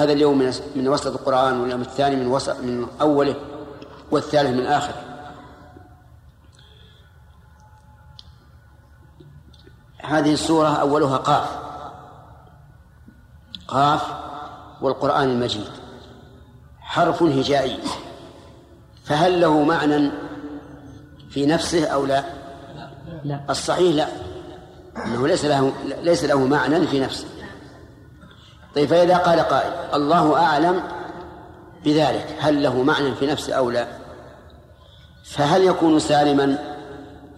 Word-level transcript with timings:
هذا 0.00 0.12
اليوم 0.12 0.38
من 0.38 0.52
من 0.76 0.88
وسط 0.88 1.06
القرآن 1.06 1.60
واليوم 1.60 1.80
الثاني 1.80 2.16
من 2.16 2.26
وسط 2.26 2.56
من 2.56 2.86
أوله 3.00 3.34
والثالث 4.10 4.50
من 4.50 4.66
آخره 4.66 5.10
هذه 10.02 10.32
السورة 10.32 10.68
أولها 10.68 11.16
قاف. 11.16 11.48
قاف 13.68 14.02
والقرآن 14.80 15.30
المجيد. 15.30 15.70
حرف 16.80 17.22
هجائي. 17.22 17.78
فهل 19.04 19.40
له 19.40 19.62
معنى 19.62 20.10
في 21.30 21.46
نفسه 21.46 21.86
أو 21.86 22.06
لا؟ 22.06 22.24
لا. 23.24 23.40
الصحيح 23.50 23.94
لا. 23.94 24.08
أنه 25.06 25.28
ليس 25.28 25.44
له 25.44 25.72
ليس 26.02 26.24
له 26.24 26.46
معنى 26.46 26.86
في 26.86 27.00
نفسه. 27.00 27.26
طيب 28.76 28.88
فإذا 28.88 29.16
قال 29.16 29.40
قائل 29.40 29.72
الله 29.94 30.36
أعلم 30.36 30.82
بذلك 31.84 32.26
هل 32.38 32.62
له 32.62 32.82
معنى 32.82 33.14
في 33.14 33.26
نفسه 33.26 33.54
أو 33.54 33.70
لا؟ 33.70 33.86
فهل 35.24 35.64
يكون 35.64 35.98
سالما 35.98 36.58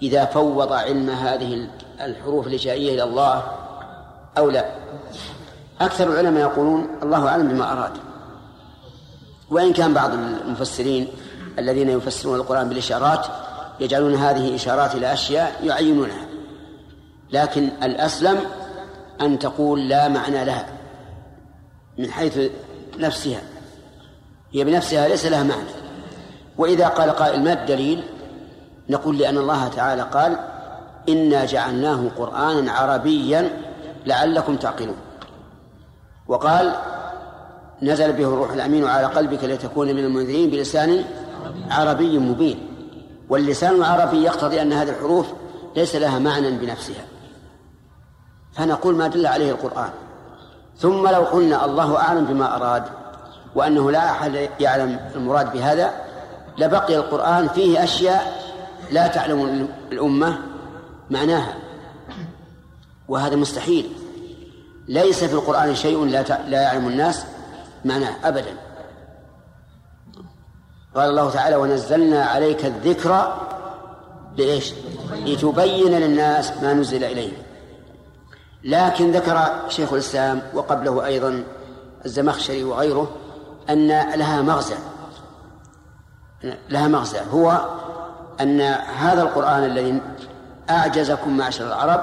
إذا 0.03 0.25
فوض 0.25 0.73
علم 0.73 1.11
هذه 1.11 1.69
الحروف 2.01 2.47
الهجائية 2.47 2.95
إلى 2.95 3.03
الله 3.03 3.43
أو 4.39 4.51
لا؟ 4.51 4.65
أكثر 5.81 6.13
العلماء 6.13 6.43
يقولون 6.43 6.89
الله 7.03 7.29
أعلم 7.29 7.49
بما 7.49 7.73
أراد. 7.73 7.93
وإن 9.51 9.73
كان 9.73 9.95
بعض 9.95 10.11
المفسرين 10.13 11.09
الذين 11.59 11.89
يفسرون 11.89 12.37
القرآن 12.37 12.69
بالإشارات 12.69 13.27
يجعلون 13.81 14.15
هذه 14.15 14.55
إشارات 14.55 14.95
إلى 14.95 15.13
أشياء 15.13 15.61
يعينونها 15.65 16.27
لكن 17.33 17.69
الأسلم 17.83 18.41
أن 19.21 19.39
تقول 19.39 19.89
لا 19.89 20.09
معنى 20.09 20.45
لها. 20.45 20.82
من 21.99 22.11
حيث 22.11 22.51
نفسها. 22.99 23.43
هي 24.53 24.65
بنفسها 24.65 25.09
ليس 25.09 25.27
لها 25.27 25.43
معنى. 25.43 25.71
وإذا 26.59 26.89
قال 26.89 27.11
قائل 27.11 27.45
ما 27.45 27.53
الدليل؟ 27.53 28.05
نقول 28.89 29.19
لأن 29.19 29.39
الله 29.39 29.69
تعالى 29.69 30.03
قال 30.03 30.37
إنا 31.09 31.45
جعلناه 31.45 32.09
قرآنا 32.19 32.73
عربيا 32.73 33.51
لعلكم 34.07 34.57
تعقلون 34.57 34.97
وقال 36.29 36.75
نزل 37.83 38.13
به 38.13 38.25
الروح 38.25 38.53
الأمين 38.53 38.85
على 38.85 39.07
قلبك 39.07 39.45
لتكون 39.45 39.89
من 39.89 40.05
المنذرين 40.05 40.51
بلسان 40.51 41.05
عربي 41.71 42.19
مبين 42.19 42.69
واللسان 43.29 43.75
العربي 43.75 44.23
يقتضي 44.23 44.63
أن 44.63 44.73
هذه 44.73 44.91
الحروف 44.91 45.27
ليس 45.77 45.97
لها 45.97 46.19
معنى 46.19 46.51
بنفسها. 46.51 47.05
فنقول 48.53 48.95
ما 48.95 49.07
دل 49.09 49.27
عليه 49.27 49.51
القرآن. 49.51 49.91
ثم 50.83 51.09
لو 51.09 51.23
قلنا 51.23 51.65
الله 51.65 51.97
أعلم 51.97 52.25
بما 52.25 52.57
أراد 52.57 52.85
وأنه 53.55 53.91
لا 53.91 54.11
أحد 54.11 54.49
يعلم 54.61 55.01
المراد 55.15 55.53
بهذا 55.53 55.91
لبقي 56.59 56.97
القرآن 56.97 57.49
فيه 57.49 57.85
أشياء 57.85 58.43
لا 58.91 59.07
تعلم 59.07 59.69
الأمة 59.93 60.39
معناها. 61.11 61.55
وهذا 63.09 63.37
مستحيل. 63.37 63.93
ليس 64.89 65.25
في 65.25 65.33
القرآن 65.33 65.75
شيء 65.75 66.05
لا 66.05 66.23
لا 66.49 66.63
يعلم 66.63 66.89
الناس 66.89 67.25
معناه 67.85 68.15
أبدا. 68.25 68.55
قال 70.95 71.11
الله 71.11 71.31
تعالى 71.31 71.57
ونزلنا 71.57 72.25
عليك 72.25 72.65
الذكر 72.67 73.39
لإيش؟ 74.39 74.73
لتبين 75.27 75.93
للناس 75.93 76.53
ما 76.63 76.73
نزل 76.73 77.05
إليهم 77.05 77.52
لكن 78.65 79.13
ذكر 79.13 79.49
شيخ 79.69 79.93
الإسلام 79.93 80.43
وقبله 80.55 81.07
أيضا 81.07 81.45
الزمخشري 82.05 82.65
وغيره 82.65 83.11
أن 83.71 83.89
لها 83.89 84.43
مغزى. 84.43 84.77
لها 86.71 86.89
مغزى. 86.89 87.21
هو 87.33 87.61
أن 88.41 88.61
هذا 88.99 89.23
القرآن 89.23 89.65
الذي 89.65 90.01
أعجزكم 90.71 91.37
معشر 91.37 91.67
العرب 91.67 92.01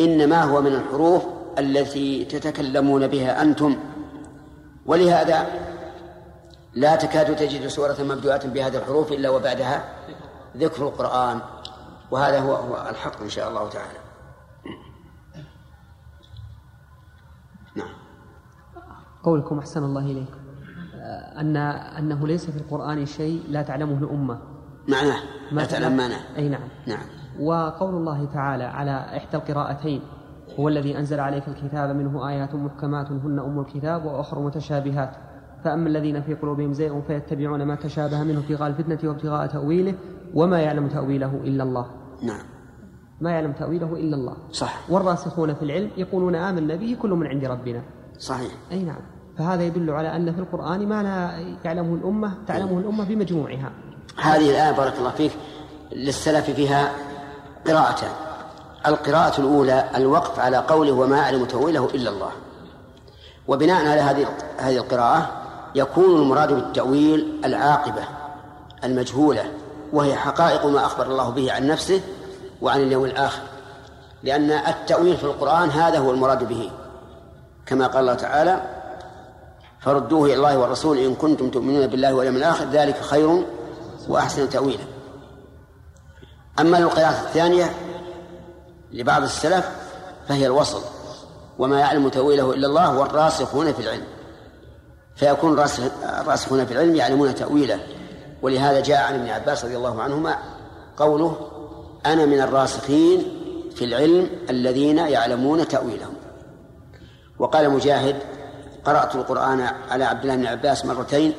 إنما 0.00 0.42
هو 0.42 0.60
من 0.60 0.74
الحروف 0.74 1.22
التي 1.58 2.24
تتكلمون 2.24 3.06
بها 3.06 3.42
أنتم. 3.42 3.76
ولهذا 4.86 5.46
لا 6.74 6.96
تكاد 6.96 7.36
تجد 7.36 7.66
سورة 7.66 7.96
مبدوءة 8.00 8.46
بهذه 8.46 8.76
الحروف 8.76 9.12
إلا 9.12 9.30
وبعدها 9.30 9.84
ذكر 10.56 10.82
القرآن. 10.82 11.40
وهذا 12.10 12.40
هو 12.40 12.86
الحق 12.90 13.20
إن 13.22 13.30
شاء 13.30 13.48
الله 13.48 13.68
تعالى. 13.68 14.03
قولكم 19.24 19.58
أحسن 19.58 19.84
الله 19.84 20.04
إليكم 20.04 20.44
أن 21.40 21.56
أنه 21.56 22.26
ليس 22.26 22.50
في 22.50 22.56
القرآن 22.56 23.06
شيء 23.06 23.42
لا 23.48 23.62
تعلمه 23.62 23.98
الأمة. 23.98 24.38
معناه 24.88 25.20
لا 25.52 25.64
تعلم؟ 25.64 25.96
معناه. 25.96 26.36
أي 26.36 26.48
نعم. 26.48 26.68
نعم. 26.86 27.06
وقول 27.40 27.94
الله 27.94 28.24
تعالى 28.24 28.64
على 28.64 29.16
إحدى 29.16 29.36
القراءتين 29.36 30.00
هو 30.60 30.68
الذي 30.68 30.98
أنزل 30.98 31.20
عليك 31.20 31.48
الكتاب 31.48 31.96
منه 31.96 32.28
آيات 32.28 32.54
محكمات 32.54 33.12
هن 33.12 33.38
أم 33.38 33.60
الكتاب 33.60 34.04
وأخر 34.04 34.40
متشابهات. 34.40 35.16
فأما 35.64 35.88
الذين 35.88 36.22
في 36.22 36.34
قلوبهم 36.34 36.72
زيغ 36.72 37.00
فيتبعون 37.00 37.62
ما 37.62 37.74
تشابه 37.74 38.22
منه 38.22 38.38
ابتغاء 38.38 38.68
الفتنة 38.68 39.10
وابتغاء 39.10 39.46
تأويله 39.46 39.94
وما 40.34 40.58
يعلم 40.60 40.88
تأويله 40.88 41.34
إلا 41.34 41.62
الله. 41.62 41.86
نعم. 42.22 42.46
ما 43.20 43.30
يعلم 43.30 43.52
تأويله 43.52 43.92
إلا 43.92 44.16
الله. 44.16 44.36
صح. 44.50 44.90
والراسخون 44.90 45.54
في 45.54 45.62
العلم 45.62 45.90
يقولون 45.96 46.34
آمنا 46.34 46.76
به 46.76 46.96
كل 47.02 47.10
من 47.10 47.26
عند 47.26 47.44
ربنا. 47.44 47.82
صحيح. 48.18 48.52
أي 48.72 48.84
نعم. 48.84 49.13
فهذا 49.38 49.62
يدل 49.62 49.90
على 49.90 50.16
أن 50.16 50.32
في 50.32 50.40
القرآن 50.40 50.88
ما 50.88 51.02
لا 51.02 51.38
يعلمه 51.64 51.94
الأمة 51.94 52.32
تعلمه 52.46 52.78
الأمة 52.78 53.04
بمجموعها. 53.04 53.70
هذه 54.16 54.50
الآية 54.50 54.72
بارك 54.72 54.98
الله 54.98 55.10
فيك 55.10 55.32
للسلف 55.92 56.50
فيها 56.50 56.92
قراءتان 57.66 58.10
القراءة 58.86 59.40
الأولى 59.40 59.90
الوقف 59.96 60.40
على 60.40 60.56
قوله 60.56 60.92
وما 60.92 61.20
أعلم 61.20 61.44
تأويله 61.44 61.88
إلا 61.94 62.10
الله. 62.10 62.30
وبناء 63.48 63.86
على 63.86 64.00
هذه 64.00 64.26
هذه 64.58 64.76
القراءة 64.76 65.30
يكون 65.74 66.22
المراد 66.22 66.52
بالتأويل 66.52 67.40
العاقبة 67.44 68.02
المجهولة 68.84 69.44
وهي 69.92 70.14
حقائق 70.14 70.66
ما 70.66 70.84
أخبر 70.84 71.06
الله 71.06 71.30
به 71.30 71.52
عن 71.52 71.66
نفسه 71.66 72.00
وعن 72.62 72.80
اليوم 72.80 73.04
الآخر. 73.04 73.42
لأن 74.22 74.50
التأويل 74.50 75.16
في 75.16 75.24
القرآن 75.24 75.70
هذا 75.70 75.98
هو 75.98 76.10
المراد 76.10 76.48
به. 76.48 76.70
كما 77.66 77.86
قال 77.86 78.00
الله 78.00 78.14
تعالى 78.14 78.73
فردوه 79.84 80.26
إلى 80.26 80.34
الله 80.34 80.58
والرسول 80.58 80.98
إن 80.98 81.14
كنتم 81.14 81.50
تؤمنون 81.50 81.86
بالله 81.86 82.14
واليوم 82.14 82.36
الآخر 82.36 82.64
ذلك 82.64 83.00
خير 83.00 83.44
وأحسن 84.08 84.48
تأويلا. 84.48 84.84
أما 86.60 86.78
القراءة 86.78 87.22
الثانية 87.26 87.70
لبعض 88.92 89.22
السلف 89.22 89.68
فهي 90.28 90.46
الوصل 90.46 90.80
وما 91.58 91.80
يعلم 91.80 92.08
تأويله 92.08 92.52
إلا 92.52 92.66
الله 92.66 92.98
والراسخون 92.98 93.72
في 93.72 93.80
العلم. 93.82 94.04
فيكون 95.16 95.52
الراسخون 96.20 96.66
في 96.66 96.72
العلم 96.72 96.96
يعلمون 96.96 97.34
تأويله. 97.34 97.80
ولهذا 98.42 98.80
جاء 98.80 99.02
عن 99.02 99.14
ابن 99.14 99.28
عباس 99.28 99.64
رضي 99.64 99.76
الله 99.76 100.02
عنهما 100.02 100.38
قوله 100.96 101.36
أنا 102.06 102.26
من 102.26 102.40
الراسخين 102.40 103.40
في 103.74 103.84
العلم 103.84 104.30
الذين 104.50 104.98
يعلمون 104.98 105.68
تأويله 105.68 106.06
وقال 107.38 107.70
مجاهد 107.70 108.16
قرأت 108.84 109.14
القرآن 109.14 109.60
على 109.90 110.04
عبد 110.04 110.22
الله 110.22 110.36
بن 110.36 110.46
عباس 110.46 110.84
مرتين 110.86 111.34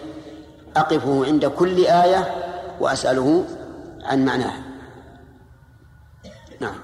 أقفه 0.78 1.25
عند 1.25 1.45
كل 1.45 1.85
آية 1.85 2.35
وأسأله 2.79 3.45
عن 4.03 4.25
معناها. 4.25 4.63
نعم. 6.59 6.75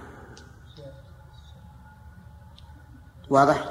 واضح؟ 3.30 3.66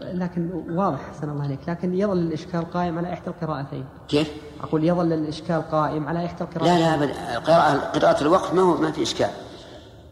لكن 0.00 0.50
واضح 0.70 1.00
أحسن 1.08 1.30
الله 1.30 1.44
عليك. 1.44 1.68
لكن 1.68 1.94
يظل 1.94 2.18
الإشكال 2.18 2.70
قائم 2.70 2.98
على 2.98 3.12
إحدى 3.12 3.30
القراءتين. 3.30 3.84
كيف؟ 4.08 4.30
أقول 4.62 4.84
يظل 4.84 5.12
الإشكال 5.12 5.70
قائم 5.70 6.08
على 6.08 6.26
إحدى 6.26 6.44
القراءتين. 6.44 6.78
لا 6.78 7.06
لا 7.06 7.38
قراءة 7.38 7.98
قراءة 7.98 8.22
الوقف 8.22 8.54
ما 8.54 8.62
هو 8.62 8.76
ما 8.76 8.92
في 8.92 9.02
إشكال. 9.02 9.30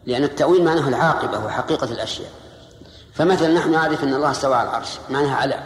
لأن 0.05 0.23
التأويل 0.23 0.65
معناه 0.65 0.87
العاقبة 0.87 1.45
وحقيقة 1.45 1.91
الأشياء. 1.91 2.31
فمثلا 3.13 3.53
نحن 3.53 3.71
نعرف 3.71 4.03
أن 4.03 4.13
الله 4.13 4.31
استوى 4.31 4.55
على 4.55 4.69
العرش 4.69 4.99
معناها 5.09 5.35
على. 5.35 5.63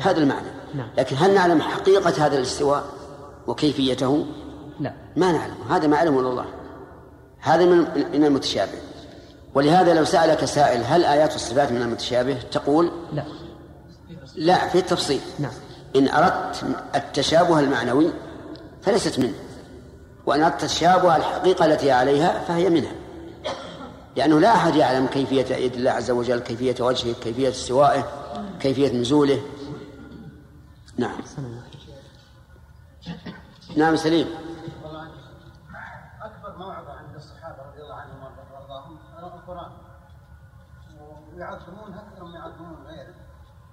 هذا 0.00 0.18
المعنى. 0.18 0.48
نعم. 0.74 0.88
لكن 0.98 1.16
هل 1.16 1.34
نعلم 1.34 1.60
حقيقة 1.60 2.26
هذا 2.26 2.36
الاستواء 2.36 2.84
وكيفيته؟ 3.46 4.26
لا. 4.80 4.92
ما 5.16 5.32
نعلم. 5.32 5.54
هذا 5.70 5.86
ما 5.86 5.96
علمه 5.96 6.20
الله. 6.20 6.44
هذا 7.40 7.64
من 7.64 8.24
المتشابه. 8.24 8.72
ولهذا 9.54 9.94
لو 9.94 10.04
سألك 10.04 10.44
سائل 10.44 10.84
هل 10.84 11.04
آيات 11.04 11.34
الصفات 11.34 11.72
من 11.72 11.82
المتشابه؟ 11.82 12.36
تقول 12.52 12.90
لا. 13.12 13.24
لا 14.36 14.68
في 14.68 14.78
التفصيل. 14.78 15.20
نعم. 15.38 15.52
إن 15.96 16.08
أردت 16.08 16.64
التشابه 16.94 17.60
المعنوي 17.60 18.10
فليست 18.82 19.18
منه. 19.18 19.34
وإن 20.26 20.42
أردت 20.42 20.62
التشابه 20.62 21.16
الحقيقة 21.16 21.66
التي 21.66 21.90
عليها 21.90 22.44
فهي 22.48 22.70
منها. 22.70 22.92
لأنه 24.16 24.40
لا 24.40 24.54
أحد 24.54 24.76
يعلم 24.76 25.06
كيفية 25.06 25.56
يد 25.56 25.74
الله 25.74 25.90
عز 25.90 26.10
وجل 26.10 26.38
كيفية 26.40 26.74
وجهه 26.80 27.14
كيفية 27.24 27.48
استوائه 27.48 28.08
كيفية 28.60 28.92
نزوله. 28.92 29.40
نعم. 30.98 31.20
نعم 33.76 33.96
سليم. 33.96 34.28
أكبر 36.22 36.56
موعظة 36.58 36.92
عند 36.92 37.14
الصحابة 37.14 37.62
رضي 37.62 37.82
الله 37.82 37.94
عنهم 37.94 38.22
وأرضاهم 38.52 38.98
القرآن. 39.18 39.72
ويعظمون 41.00 41.94
أكثر 41.94 42.24
من 42.24 42.34
يعظمون 42.34 42.86
غيره. 42.86 43.14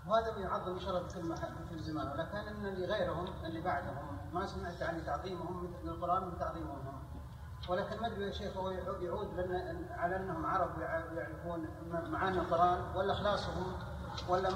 وهذا 0.07 0.38
يعظم 0.38 0.74
ان 0.74 0.80
شاء 0.80 0.89
الله 0.89 1.36
بكل 1.36 1.69
كل 1.69 1.80
زمان 1.80 2.07
ولكن 2.07 2.38
إن 2.38 2.66
اللي 2.66 2.86
غيرهم 2.86 3.27
اللي 3.44 3.62
بعدهم 3.62 4.18
ما 4.33 4.45
سمعت 4.45 4.81
عن 4.81 5.06
تعظيمهم 5.06 5.63
مثل 5.63 5.89
القرآن 5.89 6.24
من 6.24 6.39
تعظيمهم. 6.39 6.88
هم 6.88 7.00
ولكن 7.69 8.01
ما 8.01 8.07
أدري 8.07 8.25
يا 8.25 8.31
شيخ 8.31 8.57
هو 8.57 8.69
يعود 9.01 9.27
على 9.89 10.16
أنهم 10.16 10.45
عرب 10.45 10.80
يعرفون 11.16 11.68
معاني 11.92 12.39
القرآن 12.39 12.95
ولا 12.95 13.13
إخلاصهم 13.13 13.74
ولا 14.30 14.50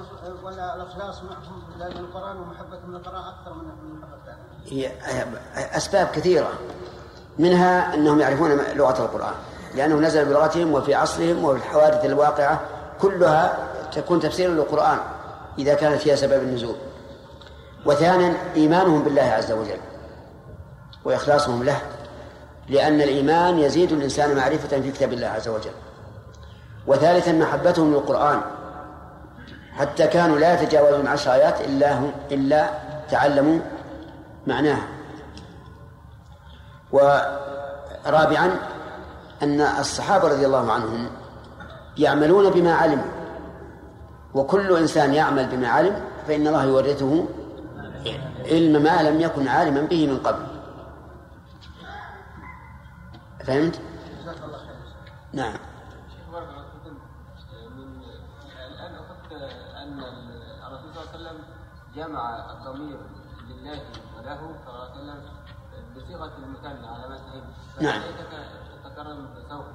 ولا 0.44 0.76
الإخلاص 0.76 1.22
معهم 1.24 1.64
للقران 1.80 2.38
ومحبتهم 2.38 2.92
للقران 2.92 3.24
أكثر 3.24 3.54
من 3.54 4.00
محبه 4.00 4.34
هي 4.70 4.92
أسباب 5.78 6.08
كثيرة. 6.08 6.50
منها 7.40 7.94
أنهم 7.94 8.20
يعرفون 8.20 8.58
لغة 8.76 9.02
القرآن. 9.06 9.34
لأنه 9.76 9.96
نزل 9.96 10.26
بلغتهم 10.26 10.74
وفي 10.74 10.96
عصرهم 10.96 11.46
وفي 11.46 11.58
الحوادث 11.58 12.06
الواقعة 12.06 12.62
كلها 13.02 13.58
تكون 13.92 14.20
تفسيرا 14.20 14.52
للقرآن 14.52 14.98
إذا 15.60 15.74
كانت 15.74 16.02
فيها 16.02 16.16
سبب 16.16 16.44
النزول. 16.44 16.76
وثانيا 17.86 18.34
إيمانهم 18.56 19.04
بالله 19.04 19.22
عز 19.22 19.52
وجل 19.52 19.80
وإخلاصهم 21.06 21.64
له 21.64 21.82
لأن 22.70 23.02
الإيمان 23.02 23.60
يزيد 23.60 23.92
الإنسان 23.92 24.36
معرفة 24.36 24.82
في 24.82 24.92
كتاب 24.92 25.14
الله 25.14 25.28
عز 25.28 25.48
وجل. 25.48 25.74
وثالثا 26.88 27.32
محبتهم 27.32 27.94
للقرآن. 27.94 28.42
حتى 29.78 30.08
كانوا 30.08 30.40
لا 30.40 30.62
يتجاوزون 30.62 31.08
عشر 31.08 31.34
آيات 31.34 31.62
إلا 31.62 32.00
هم 32.00 32.12
إلا 32.32 32.70
تعلموا 33.10 33.60
معناها. 34.48 34.88
ورابعا 36.92 38.52
أن 39.44 39.62
الصحابة 39.62 40.28
رضي 40.28 40.46
الله 40.46 40.72
عنهم 40.72 41.10
يعملون 41.98 42.50
بما 42.50 42.74
علموا. 42.74 43.12
وكل 44.34 44.78
إنسان 44.78 45.14
يعمل 45.14 45.48
بما 45.48 45.68
علم 45.68 46.02
فإن 46.28 46.48
الله 46.48 46.64
يورثه 46.64 47.26
علم 48.46 48.84
ما 48.84 49.02
لم 49.02 49.22
يكن 49.22 49.48
عالما 49.48 49.82
به 49.82 50.08
من 50.08 50.18
قبل. 50.18 50.44
فهمت؟ 53.46 53.80
نعم. 55.34 55.54
جمع 61.96 62.52
الضمير 62.52 63.00
لله 63.50 63.82
وله 64.18 64.56
صلى 64.66 64.74
الله 64.74 64.92
عليه 64.92 64.94
وسلم 64.94 65.22
بصيغة 65.96 66.38
المثنى 66.38 66.88
على 66.88 67.10
مذهب 67.10 67.44
نعم. 67.82 68.02
تكرم 68.84 69.28
بسوق 69.36 69.66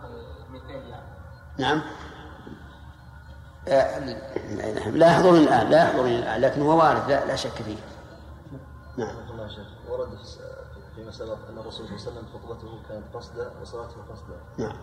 مثال 0.50 0.88
يعني. 0.88 1.12
نعم. 1.58 1.82
لا 4.96 5.06
يحضرني 5.06 5.38
الآن 5.38 5.70
لا 5.70 5.84
يحضرني 5.84 6.18
الآن 6.18 6.40
لكن 6.40 6.62
هو 6.62 6.78
وارد 6.78 7.10
لا, 7.10 7.26
لا 7.26 7.36
شك 7.36 7.50
فيه. 7.50 7.76
نعم. 8.96 9.16
الله 9.30 9.48
شيخ 9.48 9.66
ورد 9.90 10.08
فيما 10.96 11.10
سبق 11.10 11.38
أن 11.48 11.58
الرسول 11.58 11.86
صلى 11.86 11.96
الله 11.96 12.00
عليه 12.00 12.10
وسلم 12.10 12.26
خطبته 12.34 12.82
كانت 12.88 13.04
قصدا 13.14 13.52
وصلاته 13.62 13.96
قصدا. 14.10 14.36
نعم. 14.58 14.76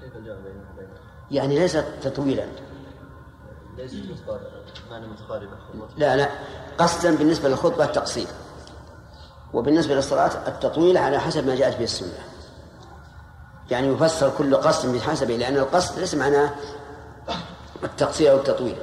كيف 0.00 0.16
الجمع 0.16 0.38
وبينها؟ 0.38 0.98
يعني 1.30 1.58
ليست 1.58 1.84
تطويلا. 2.02 2.46
ليست 3.76 3.96
معنى 4.28 4.63
متقاربة 4.90 5.56
لا 5.96 6.16
لا. 6.16 6.28
قصدا 6.78 7.16
بالنسبة 7.16 7.48
للخطبة 7.48 7.84
التقصير. 7.84 8.26
وبالنسبة 9.52 9.94
للصلاة 9.94 10.48
التطويل 10.48 10.96
على 10.96 11.20
حسب 11.20 11.46
ما 11.46 11.54
جاءت 11.54 11.76
به 11.76 11.84
السنة. 11.84 12.18
يعني 13.70 13.86
يفسر 13.86 14.30
كل 14.38 14.56
قصد 14.56 14.94
بحسبه 14.94 15.36
لأن 15.36 15.56
القصد 15.56 15.98
ليس 15.98 16.14
معناه 16.14 16.50
التقصير 17.84 18.32
أو 18.32 18.36
التطويل. 18.36 18.76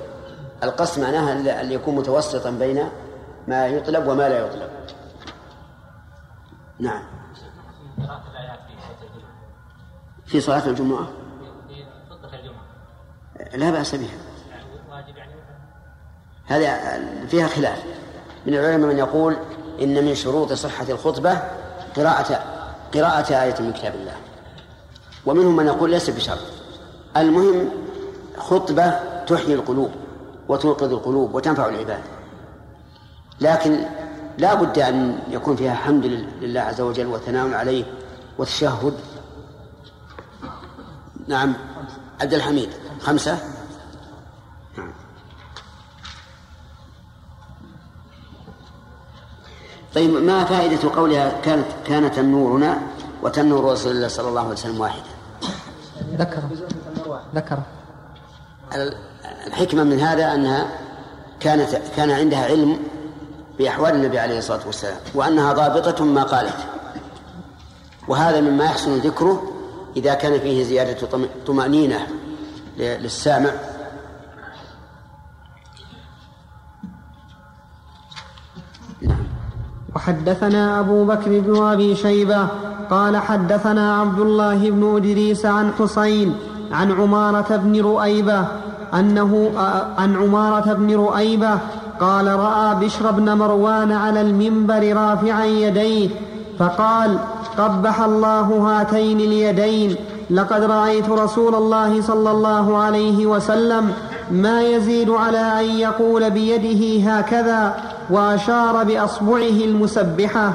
القصد 0.64 1.02
معناها 1.02 1.62
أن 1.62 1.72
يكون 1.72 1.96
متوسطا 1.96 2.50
بين 2.50 2.90
ما 3.48 3.68
يطلب 3.68 4.08
وما 4.08 4.30
لا 4.30 4.46
يطلب. 4.46 4.70
نعم. 6.80 7.04
في 10.26 10.42
صلاة 10.42 10.68
الجمعة. 10.68 11.08
لا 13.54 13.70
بأس 13.70 13.96
بها. 13.96 14.31
هذه 16.52 16.80
فيها 17.28 17.48
خلاف. 17.48 17.78
من 18.46 18.54
العلماء 18.54 18.90
من 18.90 18.98
يقول 18.98 19.38
إن 19.82 20.06
من 20.06 20.16
شروط 20.16 20.54
صحة 20.54 20.86
الخطبة 20.90 21.42
قراءة 21.96 22.44
قراءة 22.94 23.44
آية 23.44 23.56
من 23.60 23.74
كتاب 23.74 23.96
الله. 23.96 24.16
ومنهم 25.26 25.56
من 25.56 25.68
يقول 25.68 25.92
ليس 25.92 26.10
بشرط. 26.10 26.40
المهم 27.18 27.70
خطبة 28.38 29.00
تحيي 29.28 29.54
القلوب 29.54 29.92
وتوقظ 30.48 30.94
القلوب 30.94 31.36
وتنفع 31.36 31.70
العباد. 31.70 32.02
لكن 33.42 33.86
لا 34.38 34.54
بد 34.54 34.80
أن 34.80 35.20
يكون 35.30 35.56
فيها 35.56 35.74
حمد 35.74 36.06
لله 36.42 36.62
عز 36.62 36.82
وجل 36.82 37.08
وثناء 37.08 37.54
عليه 37.54 37.84
وتشهد. 38.38 38.94
نعم. 41.28 41.54
عبد 42.22 42.34
الحميد 42.34 42.70
خمسة؟ 43.02 43.38
طيب 49.96 50.10
ما 50.14 50.44
فائدة 50.44 50.96
قولها 50.96 51.42
كانت 51.42 51.66
كان 51.88 52.12
تنورنا 52.12 52.82
وتنور 53.24 53.72
رسول 53.72 53.92
الله 53.92 54.08
صلى 54.08 54.30
الله 54.30 54.42
عليه 54.42 54.52
وسلم 54.52 54.80
واحدة 54.80 55.04
ذكر. 56.18 56.42
ذكر. 57.36 57.60
الحكمة 59.48 59.84
من 59.84 60.00
هذا 60.00 60.34
أنها 60.34 60.68
كانت 61.40 61.82
كان 61.96 62.12
عندها 62.12 62.46
علم 62.46 62.80
بأحوال 63.58 63.96
النبي 63.96 64.20
عليه 64.20 64.38
الصلاة 64.38 64.62
والسلام 64.66 64.98
وأنها 65.16 65.54
ضابطة 65.54 66.06
ما 66.06 66.24
قالت. 66.24 66.58
وهذا 68.08 68.42
مما 68.42 68.64
يحسن 68.66 68.98
ذكره 68.98 69.52
إذا 69.96 70.14
كان 70.14 70.40
فيه 70.40 70.64
زيادة 70.64 71.08
طمأنينة 71.48 72.08
للسامع. 72.78 73.52
وحدثنا 80.02 80.80
أبو 80.80 81.06
بكر 81.06 81.40
بن 81.40 81.64
أبي 81.64 81.96
شيبة 81.96 82.48
قال 82.90 83.18
حدثنا 83.18 84.00
عبد 84.00 84.20
الله 84.20 84.70
بن 84.70 84.96
إدريس 84.96 85.46
عن 85.46 85.72
حسين 85.80 86.36
عن 86.72 86.92
عمارة 86.92 87.56
بن 87.56 87.82
رؤيبة 87.82 88.46
أنه 88.94 89.52
عن 89.98 90.16
عمارة 90.16 90.74
بن 90.74 90.96
رؤيبة 90.96 91.58
قال 92.00 92.28
رأى 92.28 92.76
بشر 92.76 93.12
بن 93.12 93.34
مروان 93.34 93.92
على 93.92 94.22
المنبر 94.22 94.94
رافعا 94.98 95.46
يديه 95.46 96.10
فقال 96.60 97.20
قبح 97.58 98.02
الله 98.02 98.42
هاتين 98.42 99.20
اليدين 99.20 99.96
لقد 100.30 100.64
رأيت 100.64 101.10
رسول 101.10 101.56
الله 101.56 102.02
صلى 102.02 102.32
الله 102.32 102.78
عليه 102.78 103.26
وسلم 103.26 103.94
ما 104.32 104.62
يزيد 104.62 105.10
على 105.10 105.60
أن 105.60 105.66
يقول 105.66 106.30
بيده 106.30 107.12
هكذا. 107.12 107.76
وأشار 108.12 108.84
بأصبعه 108.84 109.38
المسبحة. 109.40 110.54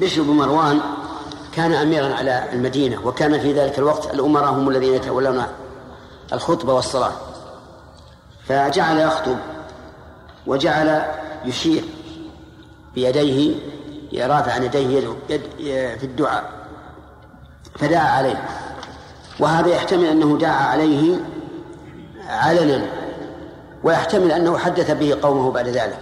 بشر 0.00 0.22
بن 0.22 0.30
مروان 0.30 0.80
كان 1.52 1.72
أميرا 1.72 2.14
على 2.14 2.52
المدينة 2.52 3.06
وكان 3.06 3.40
في 3.40 3.52
ذلك 3.52 3.78
الوقت 3.78 4.14
الأمراء 4.14 4.50
هم 4.50 4.68
الذين 4.68 4.94
يتولون 4.94 5.42
الخطبة 6.32 6.74
والصلاة. 6.74 7.12
فجعل 8.48 8.98
يخطب 8.98 9.36
وجعل 10.46 11.02
يشير 11.44 11.84
بيديه 12.94 13.54
رافعا 14.14 14.56
يديه 14.56 14.98
يد 15.28 15.40
في 15.98 16.04
الدعاء 16.04 16.50
فدعا 17.78 18.08
عليه. 18.08 18.44
وهذا 19.40 19.68
يحتمل 19.68 20.04
أنه 20.04 20.38
دعا 20.38 20.66
عليه 20.66 21.16
علنا. 22.28 23.03
ويحتمل 23.84 24.32
أنه 24.32 24.58
حدث 24.58 24.90
به 24.90 25.18
قومه 25.22 25.52
بعد 25.52 25.68
ذلك. 25.68 25.98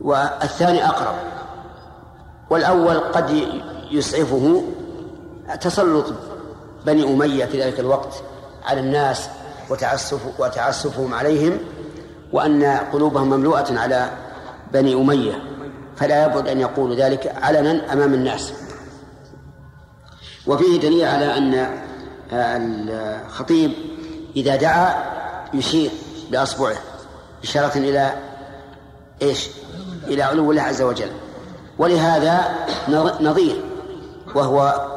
والثاني 0.00 0.86
أقرب. 0.86 1.14
والأول 2.50 2.98
قد 2.98 3.44
يسعفه 3.90 4.64
تسلط 5.60 6.12
بني 6.86 7.04
أمية 7.04 7.44
في 7.44 7.62
ذلك 7.62 7.80
الوقت 7.80 8.22
على 8.64 8.80
الناس 8.80 9.28
وتعسف 9.70 10.20
وتعسفهم 10.40 11.14
عليهم 11.14 11.58
وأن 12.32 12.64
قلوبهم 12.64 13.30
مملوءة 13.30 13.78
على 13.78 14.10
بني 14.72 14.94
أمية. 14.94 15.42
فلا 15.96 16.24
يبعد 16.24 16.48
أن 16.48 16.60
يقول 16.60 16.96
ذلك 16.96 17.34
علنا 17.42 17.92
أمام 17.92 18.14
الناس. 18.14 18.52
وفيه 20.46 20.80
دليل 20.80 21.04
على 21.04 21.38
أن 21.38 21.78
الخطيب 22.32 23.72
إذا 24.36 24.56
دعا 24.56 25.12
يشير 25.54 25.90
بأصبعه 26.30 26.76
إشارة 27.44 27.78
إلى 27.78 28.12
إيش؟ 29.22 29.48
إلى 30.06 30.22
علو 30.22 30.50
الله 30.50 30.62
عز 30.62 30.82
وجل. 30.82 31.10
ولهذا 31.78 32.54
نظير 33.20 33.64
وهو 34.34 34.88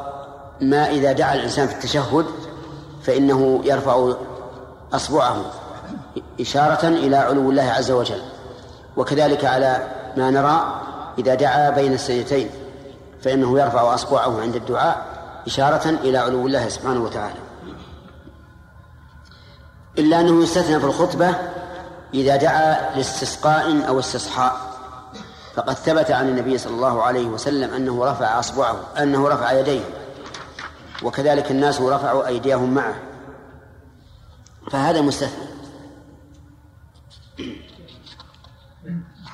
ما 0.62 0.90
إذا 0.90 1.12
دعا 1.12 1.36
الإنسان 1.36 1.68
في 1.68 1.74
التشهد 1.74 2.26
فإنه 3.04 3.62
يرفع 3.64 4.14
أصبعه 4.94 5.46
إشارة 6.40 6.88
إلى 6.88 7.18
علو 7.18 7.50
الله 7.50 7.64
عز 7.64 7.92
وجل. 7.92 8.22
وكذلك 8.98 9.46
على 9.46 9.88
ما 10.18 10.32
نرى 10.32 10.82
إذا 11.18 11.36
دعا 11.36 11.70
بين 11.70 11.94
السجدتين 11.94 12.50
فإنه 13.22 13.60
يرفع 13.60 13.94
أصبعه 13.94 14.42
عند 14.42 14.56
الدعاء 14.56 15.06
إشارة 15.48 15.90
إلى 15.90 16.18
علو 16.18 16.48
الله 16.48 16.70
سبحانه 16.70 17.04
وتعالى. 17.04 17.45
إلا 19.98 20.20
أنه 20.20 20.44
يستثنى 20.44 20.80
في 20.80 20.86
الخطبة 20.86 21.36
إذا 22.14 22.36
دعا 22.36 22.96
لاستسقاء 22.96 23.88
أو 23.88 24.00
استصحاء. 24.00 24.76
فقد 25.54 25.74
ثبت 25.74 26.12
عن 26.12 26.28
النبي 26.30 26.58
صلى 26.58 26.74
الله 26.74 27.04
عليه 27.04 27.26
وسلم 27.26 27.74
أنه 27.74 28.06
رفع 28.06 28.40
أصبعه 28.40 28.78
أنه 28.98 29.30
رفع 29.30 29.52
يديه 29.52 29.84
وكذلك 31.04 31.52
الناس 31.52 31.82
رفعوا 31.82 32.28
أيديهم 32.28 32.74
معه. 32.74 32.96
فهذا 34.72 35.02
مستثنى. 35.02 35.46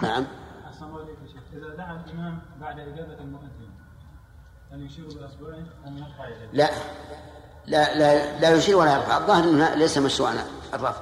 نعم. 0.02 0.26
إذا 1.54 1.76
دعا 1.78 2.04
الإمام 2.06 2.42
بعد 2.62 2.80
إجابة 2.80 3.20
المؤذن 3.20 3.70
أن 4.74 4.86
يشير 4.86 5.06
بأصبعه 5.06 5.64
أم 5.88 5.98
يرفع 5.98 6.28
يديه؟ 6.28 6.50
لا. 6.54 6.70
لا 7.66 7.98
لا 7.98 8.40
لا 8.40 8.56
يشير 8.56 8.78
ولا 8.78 8.96
يرفع. 8.96 9.18
الظاهر 9.18 9.44
إنه 9.44 9.76
ليس 9.76 9.98
مشروعا 9.98 10.46
الرفع. 10.74 11.02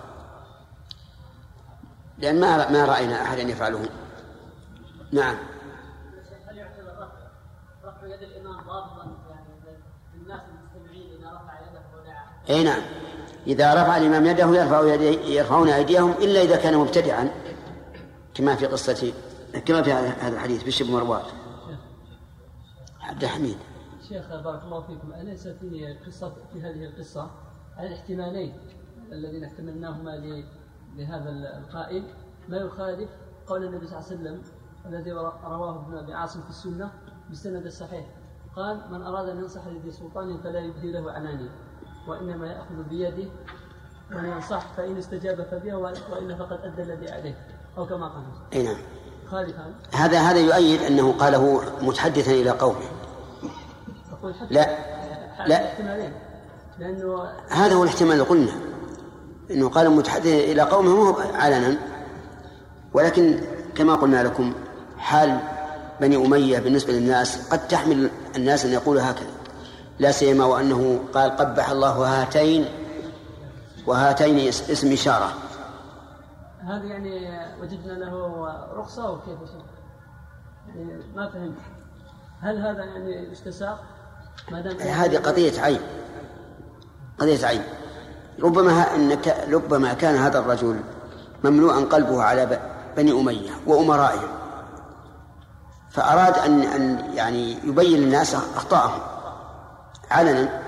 لأن 2.17 2.39
ما 2.39 2.71
ما 2.71 2.85
رأينا 2.85 3.21
أحدا 3.21 3.41
يفعله. 3.41 3.89
نعم. 5.11 5.35
هل 6.49 6.57
يعتبر 6.57 6.91
رفع 6.91 7.07
رفع 7.85 8.07
يد 8.07 8.23
الامام 8.23 8.67
ضابطا 8.67 9.17
يعني 9.29 9.45
للناس 10.15 10.41
المستمعين 10.41 11.19
إذا 11.19 11.27
رفع 11.27 11.53
يده 11.59 11.81
ودعا 12.01 12.23
اي 12.49 12.63
نعم. 12.63 12.81
إذا 13.47 13.73
رفع 13.73 13.97
الإمام 13.97 14.25
يده 14.25 14.55
يرفع 14.55 14.93
يدي 14.93 15.35
يرفعون 15.35 15.69
أيديهم 15.69 16.11
إلا 16.11 16.41
إذا 16.41 16.55
كان 16.55 16.77
مبتدعا. 16.77 17.31
كما 18.33 18.55
في 18.55 18.65
قصه 18.65 19.13
كما 19.65 19.81
في 19.83 19.93
هذا 19.93 20.35
الحديث 20.35 20.63
بشر 20.63 20.85
بن 20.85 20.91
مروان 20.91 21.23
عبد 23.01 23.23
الحميد. 23.23 23.57
شيخ 24.09 24.35
بارك 24.43 24.63
الله 24.63 24.81
فيكم 24.81 25.13
أليس 25.13 25.47
في 25.47 25.97
قصة 26.05 26.33
في 26.53 26.61
هذه 26.61 26.85
القصة؟ 26.85 27.31
على 27.77 27.87
الاحتمالين 27.87 28.53
الذين 29.11 29.43
احتملناهما 29.43 30.11
لهذا 30.97 31.29
القائل. 31.29 32.03
ما 32.49 32.57
يخالف 32.57 33.09
قول 33.47 33.63
النبي 33.63 33.87
صلى 33.87 33.97
الله 33.97 34.09
عليه 34.09 34.19
وسلم 34.19 34.41
الذي 34.85 35.11
رواه 35.11 35.85
ابن 35.85 35.97
أبي 35.97 36.13
عاصم 36.13 36.41
في 36.41 36.49
السنة 36.49 36.91
بالسند 37.29 37.65
الصحيح 37.65 38.05
قال 38.55 38.81
من 38.91 39.01
أراد 39.01 39.29
أن 39.29 39.37
ينصح 39.37 39.67
لذي 39.67 39.91
سلطان 39.91 40.37
فلا 40.37 40.59
يبدي 40.59 40.91
له 40.91 41.11
عنانيه 41.11 41.49
وإنما 42.07 42.47
يأخذ 42.47 42.83
بيده 42.89 43.29
وينصح 44.15 44.73
فإن 44.77 44.97
استجاب 44.97 45.43
فبها 45.43 45.75
وإلا 45.75 46.35
فقد 46.35 46.59
أدى 46.63 46.81
الذي 46.81 47.11
عليه. 47.11 47.47
أو 47.77 47.85
كما 47.85 48.07
قال. 48.07 48.23
اي 48.53 48.63
نعم. 48.63 48.77
هذا 49.93 50.19
هذا 50.19 50.39
يؤيد 50.39 50.81
أنه 50.81 51.11
قاله 51.11 51.61
متحدثا 51.81 52.31
إلى 52.31 52.49
قومه. 52.49 52.98
لا 54.49 54.77
لا. 55.47 55.71
لأنه 56.79 57.23
هذا 57.49 57.75
هو 57.75 57.83
الاحتمال 57.83 58.11
اللي 58.11 58.23
قلنا 58.23 58.51
إنه 59.51 59.69
قال 59.69 59.89
متحدث 59.89 60.27
إلى 60.27 60.61
قومه 60.61 60.95
مو 60.95 61.17
علنا. 61.33 61.77
ولكن 62.93 63.41
كما 63.75 63.95
قلنا 63.95 64.23
لكم 64.23 64.53
حال 64.97 65.39
بني 66.01 66.15
أمية 66.15 66.59
بالنسبة 66.59 66.93
للناس 66.93 67.49
قد 67.49 67.67
تحمل 67.67 68.09
الناس 68.35 68.65
أن 68.65 68.71
يقولوا 68.71 69.01
هكذا. 69.01 69.29
لا 69.99 70.11
سيما 70.11 70.45
وأنه 70.45 70.99
قال 71.13 71.35
قبح 71.35 71.69
الله 71.69 72.21
هاتين 72.21 72.65
وهاتين 73.87 74.47
اسم 74.47 74.91
إشارة. 74.91 75.33
هذا 76.63 76.83
يعني 76.83 77.29
وجدنا 77.61 77.93
له 77.93 78.45
رخصة 78.73 79.07
أو 79.07 79.19
كيف؟ 79.19 79.37
يعني 80.67 81.03
ما 81.15 81.29
فهمت. 81.29 81.57
هل 82.41 82.57
هذا 82.57 82.83
يعني 82.83 83.31
استساق 83.31 83.83
هذه 84.79 85.17
قضية 85.17 85.61
عين 85.61 85.81
قضية 87.19 87.47
عين 87.47 87.63
ربما 88.41 88.95
انك 88.95 89.45
ربما 89.51 89.93
كان 89.93 90.15
هذا 90.15 90.39
الرجل 90.39 90.79
مملوءا 91.43 91.85
قلبه 91.85 92.23
على 92.23 92.59
بني 92.97 93.11
أمية 93.11 93.51
وأمرائهم. 93.67 94.29
فأراد 95.89 96.37
أن 96.37 96.61
أن 96.61 97.13
يعني 97.15 97.51
يبين 97.51 97.99
للناس 97.99 98.35
أخطاءهم. 98.35 99.01
علنا. 100.11 100.61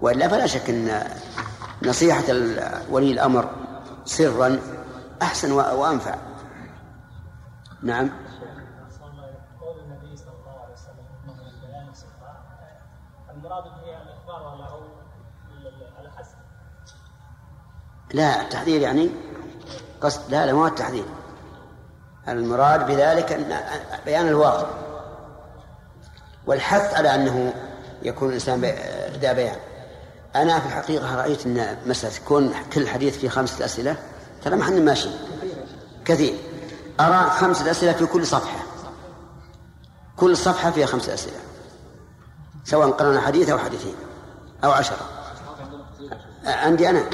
وإلا 0.00 0.28
فلا 0.28 0.46
شك 0.46 0.70
أن 0.70 1.02
نصيحة 1.82 2.24
ولي 2.90 3.12
الأمر 3.12 3.50
سرا 4.04 4.58
أحسن 5.22 5.52
وأنفع. 5.52 6.14
نعم 7.82 8.10
المراد 13.30 13.64
به 13.64 14.02
الإخبار 14.02 14.42
ولا 14.42 14.64
هو 14.64 14.80
على 15.98 16.10
حسب 16.10 16.36
لا 18.12 18.42
التحذير 18.42 18.80
يعني 18.80 19.10
قصد 20.00 20.20
لا 20.28 20.46
لا 20.46 20.52
ما 20.52 20.68
التحذير. 20.68 21.04
المراد 22.28 22.86
بذلك 22.86 23.32
أن 23.32 23.60
بيان 24.04 24.28
الواقع. 24.28 24.66
والحث 26.46 26.94
على 26.94 27.14
أنه 27.14 27.54
يكون 28.02 28.28
الإنسان 28.28 28.60
ذا 29.20 29.32
بيان. 29.32 29.56
أنا 30.36 30.60
في 30.60 30.66
الحقيقة 30.66 31.16
رأيت 31.16 31.46
أن 31.46 31.76
مسألة 31.86 32.14
كون 32.28 32.54
كل 32.72 32.88
حديث 32.88 33.18
فيه 33.18 33.28
خمسة 33.28 33.64
أسئلة 33.64 33.96
ترى 34.44 34.56
ما 34.56 34.64
حنا 34.64 34.80
ماشي. 34.80 35.08
كثير. 36.04 36.34
أرى 37.00 37.30
خمسة 37.30 37.70
أسئلة 37.70 37.92
في 37.92 38.06
كل 38.06 38.26
صفحة. 38.26 38.58
كل 40.16 40.36
صفحة 40.36 40.70
فيها 40.70 40.86
خمسة 40.86 41.14
أسئلة. 41.14 41.36
سواء 42.64 42.90
قرأنا 42.90 43.20
حديث 43.20 43.50
أو 43.50 43.58
حديثين 43.58 43.94
أو 44.64 44.70
عشرة. 44.70 44.96
عندي 46.44 46.90
أنا. 46.90 47.04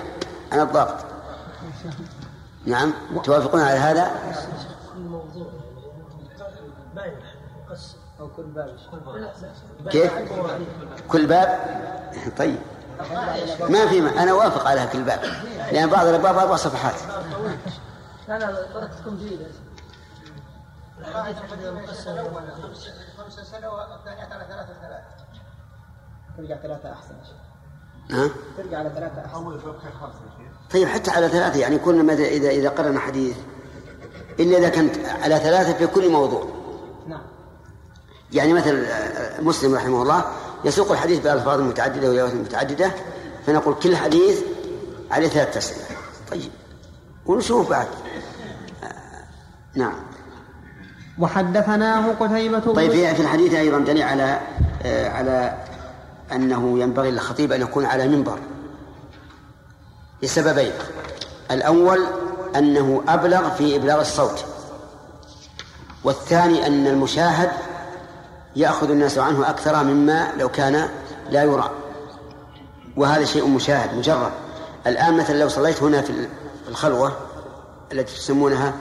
أنا 0.53 0.63
الضابط 0.63 1.05
نعم 2.67 2.93
توافقون 3.25 3.61
على 3.61 3.79
هذا 3.79 4.11
أو 8.21 8.29
كل 8.29 8.43
باب 8.43 8.77
كيف؟ 9.91 10.13
كل 11.09 11.27
باب 11.27 11.61
طيب 12.39 12.59
ما 13.61 13.87
في 13.87 14.01
ما. 14.01 14.23
أنا 14.23 14.31
أوافق 14.31 14.69
على 14.69 14.87
كل 14.93 15.03
باب 15.03 15.21
لأن 15.73 15.91
بعض 15.91 16.07
الأبواب 16.07 16.39
أربع 16.39 16.57
صفحات 16.57 16.95
بركتكم 18.75 19.17
جيدة 19.17 19.47
خمسة 23.19 23.43
سنة 23.45 23.71
والثانية 23.71 24.25
على 24.25 24.45
ثلاثة 24.49 24.75
ثلاثة 24.81 25.05
ترجع 26.37 26.57
ثلاثة 26.57 26.93
أحسن 26.93 27.15
ها؟ 28.11 28.31
ترجع 28.57 28.79
على 28.79 28.91
ثلاثة 28.91 29.25
أحسن 29.25 29.59
طيب 30.73 30.89
حتى 30.89 31.11
على 31.11 31.29
ثلاثة 31.29 31.61
يعني 31.61 31.79
كل 31.79 32.03
ما 32.03 32.13
إذا 32.13 32.51
إذا 32.51 32.69
قرن 32.69 32.99
حديث 32.99 33.37
إلا 34.41 34.59
إذا 34.59 34.69
كانت 34.69 34.95
على 35.23 35.39
ثلاثة 35.39 35.73
في 35.73 35.87
كل 35.87 36.11
موضوع. 36.11 36.49
نعم. 37.09 37.23
يعني 38.33 38.53
مثل 38.53 38.87
مسلم 39.41 39.75
رحمه 39.75 40.03
الله 40.03 40.25
يسوق 40.65 40.93
الحديث 40.93 41.19
بألفاظ 41.19 41.61
متعددة 41.61 42.09
وروايات 42.09 42.35
متعددة 42.35 42.91
فنقول 43.47 43.75
كل 43.75 43.97
حديث 43.97 44.41
عليه 45.11 45.29
ثلاثة 45.29 45.59
أسئلة 45.59 45.85
طيب 46.31 46.51
ونشوف 47.27 47.71
بعد. 47.71 47.87
نعم. 49.75 49.95
وحدثناه 51.19 52.13
قتيبة 52.13 52.59
طيب 52.59 52.91
في 52.91 53.21
الحديث 53.21 53.55
أيضا 53.55 53.79
دليل 53.79 54.03
على 54.03 54.41
على 54.85 55.59
أنه 56.33 56.79
ينبغي 56.79 57.11
للخطيب 57.11 57.53
أن 57.53 57.61
يكون 57.61 57.85
على 57.85 58.09
منبر. 58.09 58.39
لسببين. 60.23 60.73
الأول 61.51 62.07
أنه 62.57 63.03
أبلغ 63.09 63.51
في 63.51 63.77
إبلاغ 63.77 64.01
الصوت. 64.01 64.45
والثاني 66.05 66.67
أن 66.67 66.87
المشاهد 66.87 67.51
يأخذ 68.57 68.91
الناس 68.91 69.19
عنه 69.19 69.51
أكثر 69.51 69.85
مما 69.85 70.33
لو 70.39 70.49
كان 70.49 70.89
لا 71.31 71.43
يرى. 71.43 71.71
وهذا 72.97 73.25
شيء 73.25 73.47
مشاهد 73.47 73.95
مجرد. 73.95 74.33
الآن 74.87 75.17
مثلا 75.17 75.39
لو 75.39 75.49
صليت 75.49 75.83
هنا 75.83 76.03
في 76.03 76.29
الخلوة 76.69 77.13
التي 77.93 78.15
تسمونها 78.15 78.73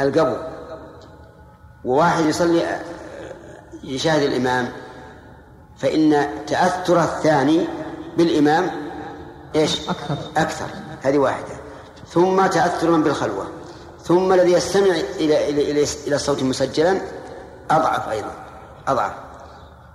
القبو 0.00 0.36
وواحد 1.84 2.24
يصلي 2.24 2.80
يشاهد 3.84 4.22
الإمام 4.22 4.68
فإن 5.76 6.28
تأثر 6.46 7.00
الثاني 7.02 7.66
بالإمام 8.16 8.70
إيش؟ 9.54 9.88
أكثر. 9.88 10.16
أكثر. 10.36 10.66
هذه 11.02 11.18
واحدة. 11.18 11.54
ثم 12.12 12.46
تأثرا 12.46 12.96
بالخلوة. 12.96 13.46
ثم 14.04 14.32
الذي 14.32 14.52
يستمع 14.52 14.94
إلى 15.20 15.48
إلى 15.48 15.70
إلى, 15.70 15.86
إلى 16.06 16.16
الصوت 16.16 16.42
مسجلا 16.42 17.00
أضعف 17.70 18.08
أيضا. 18.08 18.32
أضعف. 18.88 19.12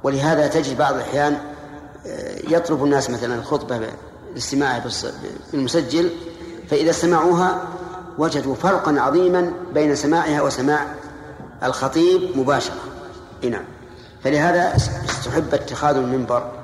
ولهذا 0.04 0.48
تجد 0.48 0.78
بعض 0.78 0.96
الأحيان 0.96 1.38
آه، 2.08 2.40
يطلب 2.48 2.84
الناس 2.84 3.10
مثلا 3.10 3.36
الخطبة 3.36 3.82
لاستماعها 4.34 4.84
بالمسجل 5.52 6.10
فإذا 6.70 6.92
سمعوها 6.92 7.62
وجدوا 8.18 8.56
فرقا 8.56 9.00
عظيما 9.00 9.54
بين 9.74 9.96
سماعها 9.96 10.42
وسماع 10.42 10.86
الخطيب 11.64 12.38
مباشرة. 12.38 12.82
نعم. 13.50 13.64
فلهذا 14.24 14.76
استحب 14.76 15.54
اتخاذ 15.54 15.96
المنبر 15.96 16.63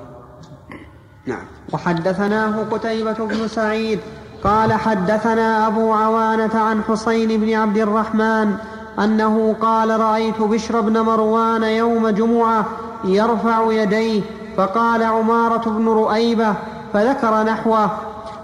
نعم. 1.25 1.45
وحدثناه 1.73 2.65
قتيبة 2.71 3.13
بن 3.13 3.47
سعيد 3.47 3.99
قال 4.43 4.73
حدثنا 4.73 5.67
أبو 5.67 5.93
عوانة 5.93 6.59
عن 6.59 6.83
حسين 6.83 7.39
بن 7.39 7.53
عبد 7.53 7.77
الرحمن 7.77 8.55
أنه 8.99 9.55
قال 9.61 9.99
رأيت 9.99 10.41
بشر 10.41 10.81
بن 10.81 10.99
مروان 10.99 11.63
يوم 11.63 12.09
جمعة 12.09 12.65
يرفع 13.05 13.71
يديه 13.71 14.21
فقال 14.57 15.03
عمارة 15.03 15.69
بن 15.69 15.87
رؤيبة 15.87 16.53
فذكر 16.93 17.43
نحوه. 17.43 17.91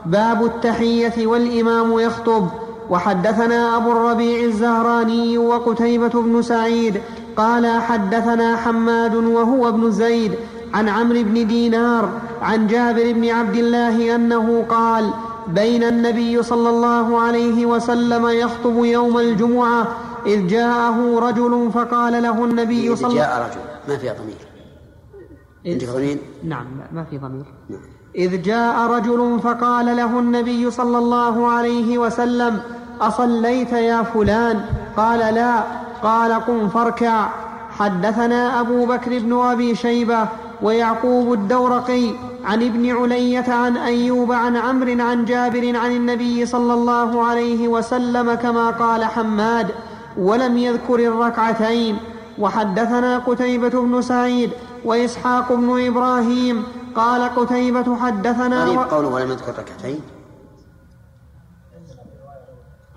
باب 0.06 0.46
التحية 0.46 1.28
والإمام 1.28 2.00
يخطب. 2.00 2.50
وحدثنا 2.90 3.78
أبو 3.78 3.92
الربيع 3.92 4.44
الزهراني 4.44 5.38
وقتيبة 5.38 6.22
بن 6.22 6.42
سعيد 6.42 7.02
قال 7.38 7.82
حدثنا 7.82 8.58
حماد 8.58 9.16
وهو 9.16 9.70
ابن 9.70 9.92
زيد 9.92 10.36
عن 10.76 10.90
عمرو 10.90 11.24
بن 11.24 11.48
دينار 11.48 12.10
عن 12.42 12.68
جابر 12.68 13.14
بن 13.14 13.30
عبد 13.30 13.56
الله 13.56 14.16
أنه 14.16 14.66
قال 14.70 15.14
بين 15.48 15.84
النبي 15.84 16.44
صلى 16.44 16.70
الله 16.70 17.22
عليه 17.22 17.66
وسلم 17.66 18.28
يخطب 18.28 18.84
يوم 18.84 19.18
الجمعة 19.18 19.88
إذ 20.26 20.48
جاءه 20.48 21.20
رجل 21.20 21.70
فقال 21.74 22.24
له 22.24 22.46
النبي 22.46 22.96
صلى 22.96 23.10
الله 23.10 23.24
عليه 23.24 23.42
وسلم 23.42 23.50
جاء 23.50 23.50
رجل. 23.50 23.62
ما 23.88 23.98
في 23.98 24.10
ضمير. 24.22 24.42
عندك 25.66 25.90
ضمير؟ 25.90 26.18
نعم 26.44 26.66
ما 26.92 27.04
في 27.04 27.18
ضمير. 27.18 27.46
نعم. 27.70 27.80
إذ 28.16 28.42
جاء 28.42 28.88
رجل 28.88 29.40
فقال 29.44 29.86
له 29.86 30.20
النبي 30.20 30.72
صلى 30.72 30.98
الله 30.98 31.48
عليه 31.48 31.98
وسلم 31.98 32.60
أصليت 33.02 33.72
يا 33.72 34.04
فلان؟ 34.04 34.66
قال 34.98 35.20
لا. 35.36 35.64
قال 36.04 36.32
قم 36.34 36.70
فاركع. 36.70 37.28
حدثنا 37.80 38.60
أبو 38.60 38.86
بكر 38.86 39.20
بن 39.20 39.34
أبي 39.34 39.76
شيبة 39.76 40.28
ويعقوب 40.62 41.34
الدورقي 41.34 42.12
عن 42.46 42.64
ابن 42.64 42.92
علية 42.98 43.46
عن 43.54 43.78
أيوب 43.78 44.32
عن 44.32 44.56
عمرو 44.56 45.02
عن 45.04 45.26
جابر 45.26 45.78
عن 45.78 45.92
النبي 45.92 46.46
صلى 46.46 46.74
الله 46.74 47.26
عليه 47.26 47.68
وسلم 47.68 48.34
كما 48.34 48.70
قال 48.72 49.06
حماد 49.06 49.72
ولم 50.18 50.58
يذكر 50.58 51.00
الركعتين 51.00 51.98
وحدثنا 52.40 53.18
قتيبة 53.18 53.70
بن 53.70 54.02
سعيد 54.02 54.52
وإسحاق 54.86 55.54
بن 55.54 55.88
إبراهيم 55.88 56.64
قال 56.96 57.36
قتيبة 57.36 57.96
حدثنا 57.96 58.64
غريب 58.64 58.80
قوله 58.80 59.08
ولم 59.08 59.32
يذكر 59.32 59.52
ركعتين 59.60 60.02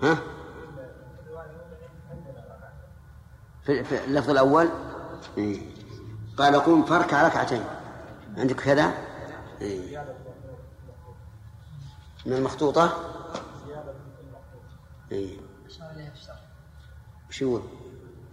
ها؟ 0.03 0.17
في, 3.65 3.83
في 3.83 4.05
اللفظ 4.05 4.29
الأول 4.29 4.69
إيه. 5.37 5.59
قال 6.39 6.59
قم 6.59 6.85
فاركع 6.85 7.27
ركعتين. 7.27 7.63
عندك 8.37 8.55
كذا؟ 8.55 8.93
إيه. 9.61 10.05
من 12.25 12.33
المخطوطة؟ 12.33 12.93
إيه. 15.11 15.39
شو 17.29 17.45
يقول؟ 17.45 17.61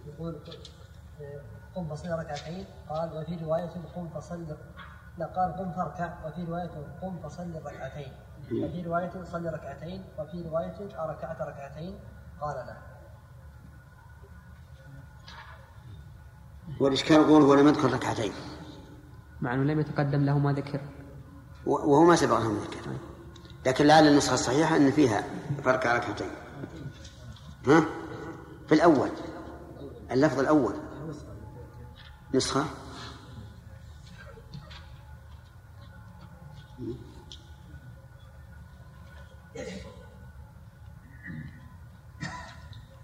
يقول 0.07 0.39
قم 1.75 1.87
فصل 1.87 2.09
ركعتين. 2.09 2.65
قال 2.89 3.17
وفي 3.17 3.45
رواية 3.45 3.71
قم 3.95 4.09
فصل 4.09 4.57
لا 5.17 5.25
قال 5.25 5.53
قم 5.57 5.71
فاركع. 5.71 6.13
وفي 6.25 6.43
رواية 6.43 6.71
قم 7.01 7.19
فصل 7.19 7.55
ركعتين. 7.65 8.11
وفي 8.51 8.81
رواية 8.81 9.23
صل 9.23 9.53
ركعتين. 9.53 10.03
وفي 10.19 10.41
رواية 10.41 10.99
أركعت 10.99 11.41
ركعتين. 11.41 11.99
قال 12.41 12.55
لا. 12.55 12.77
والإشكال 16.79 17.15
يقول 17.15 17.41
هو 17.41 17.53
لم 17.53 17.67
يذكر 17.67 17.93
ركعتين. 17.93 18.31
مع 19.41 19.53
أنه 19.53 19.63
لم 19.63 19.79
يتقدم 19.79 20.25
له 20.25 20.39
ما 20.39 20.53
ذكر. 20.53 20.81
وهو 21.65 22.03
ما 22.03 22.15
سبق 22.15 22.39
له 22.39 22.61
ذكر. 22.63 22.91
لكن 23.65 23.85
لعل 23.85 24.07
النسخة 24.07 24.33
الصحيحة 24.33 24.75
أن 24.75 24.91
فيها 24.91 25.23
فرق 25.63 25.95
ركعتين. 25.95 26.31
ها؟ 27.67 27.85
في 28.67 28.75
الأول. 28.75 29.09
اللفظ 30.11 30.39
الأول. 30.39 30.73
نسخة. 32.33 32.65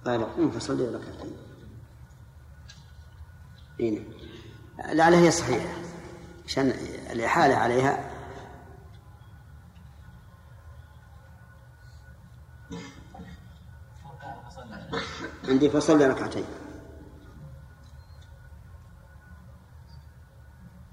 قال 0.06 0.36
قم 0.36 0.52
فصلي 0.52 0.88
ركعتين. 0.88 1.43
لعلها 4.94 5.20
هي 5.20 5.32
صحيحة 5.32 5.70
عشان 6.46 6.74
الإحالة 7.12 7.56
عليها. 7.56 8.10
عندي 15.48 15.70
فصلي 15.70 16.08
ركعتين. 16.08 16.46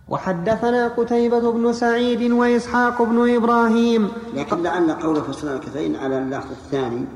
وحدثنا 0.08 0.88
قتيبة 0.88 1.52
بن 1.52 1.72
سعيد 1.72 2.32
وإسحاق 2.32 3.02
بن 3.02 3.34
إبراهيم. 3.36 4.12
لكن 4.34 4.62
لعل 4.62 4.92
قول 4.92 5.24
فصل 5.24 5.54
ركعتين 5.54 5.96
على 5.96 6.18
اللفظ 6.18 6.50
الثاني 6.50 7.06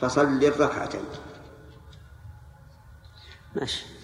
فصل 0.00 0.44
الركعتين 0.44 1.04
ماشي. 3.56 3.95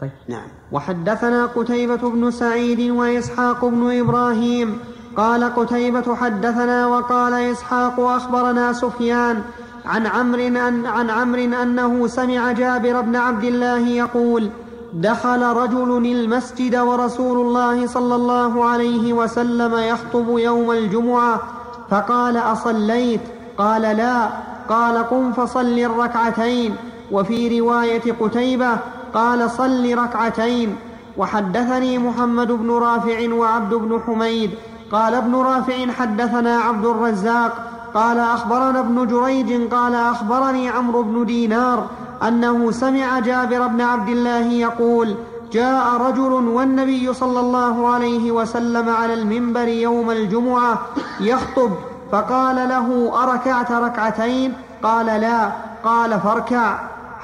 طيب. 0.00 0.10
نعم. 0.28 0.48
وحدثنا 0.72 1.46
قتيبة 1.46 2.10
بن 2.10 2.30
سعيد 2.30 2.90
وإسحاق 2.90 3.64
بن 3.64 4.00
إبراهيم. 4.00 4.78
قال 5.16 5.54
قتيبة 5.54 6.14
حدثنا 6.14 6.86
وقال 6.86 7.32
إسحاق 7.32 8.00
أخبرنا 8.00 8.72
سفيان 8.72 9.42
عن 9.86 10.06
عمرو 10.06 10.46
أن 10.46 10.86
عن 10.86 11.10
عمرو 11.10 11.62
أنه 11.62 12.06
سمع 12.06 12.52
جابر 12.52 13.00
بن 13.00 13.16
عبد 13.16 13.44
الله 13.44 13.88
يقول 13.88 14.50
دخل 14.94 15.42
رجل 15.42 16.06
المسجد 16.06 16.76
ورسول 16.76 17.46
الله 17.46 17.86
صلى 17.86 18.14
الله 18.14 18.64
عليه 18.64 19.12
وسلم 19.12 19.74
يخطب 19.74 20.38
يوم 20.38 20.70
الجمعة 20.70 21.42
فقال 21.90 22.36
أصليت؟ 22.36 23.20
قال 23.58 23.82
لا. 23.82 24.28
قال 24.68 24.98
قم 24.98 25.32
فصل 25.32 25.78
الركعتين. 25.78 26.76
وفي 27.12 27.60
رواية 27.60 28.12
قتيبة 28.20 28.78
قال 29.14 29.50
صل 29.50 29.98
ركعتين. 29.98 30.76
وحدثني 31.16 31.98
محمد 31.98 32.52
بن 32.52 32.70
رافع 32.70 33.32
وعبد 33.32 33.74
بن 33.74 34.00
حميد. 34.06 34.50
قال 34.92 35.14
ابن 35.14 35.34
رافع 35.34 35.92
حدثنا 35.92 36.58
عبد 36.58 36.86
الرزاق. 36.86 37.70
قال 37.94 38.18
أخبرنا 38.18 38.80
ابن 38.80 39.06
جريج. 39.06 39.72
قال 39.74 39.94
أخبرني 39.94 40.68
عمرو 40.68 41.02
بن 41.02 41.26
دينار 41.26 41.86
أنه 42.28 42.70
سمع 42.70 43.18
جابر 43.18 43.66
بن 43.66 43.80
عبد 43.80 44.08
الله 44.08 44.46
يقول 44.52 45.14
جاء 45.52 45.96
رجل 45.96 46.32
والنبي 46.32 47.14
صلى 47.14 47.40
الله 47.40 47.88
عليه 47.88 48.32
وسلم 48.32 48.88
على 48.88 49.14
المنبر 49.14 49.68
يوم 49.68 50.10
الجمعة 50.10 50.78
يخطب 51.20 51.70
فقال 52.12 52.56
له 52.56 53.12
أركعت 53.22 53.72
ركعتين؟ 53.72 54.52
قال 54.82 55.06
لا. 55.06 55.50
قال 55.84 56.20
فاركع. 56.20 56.78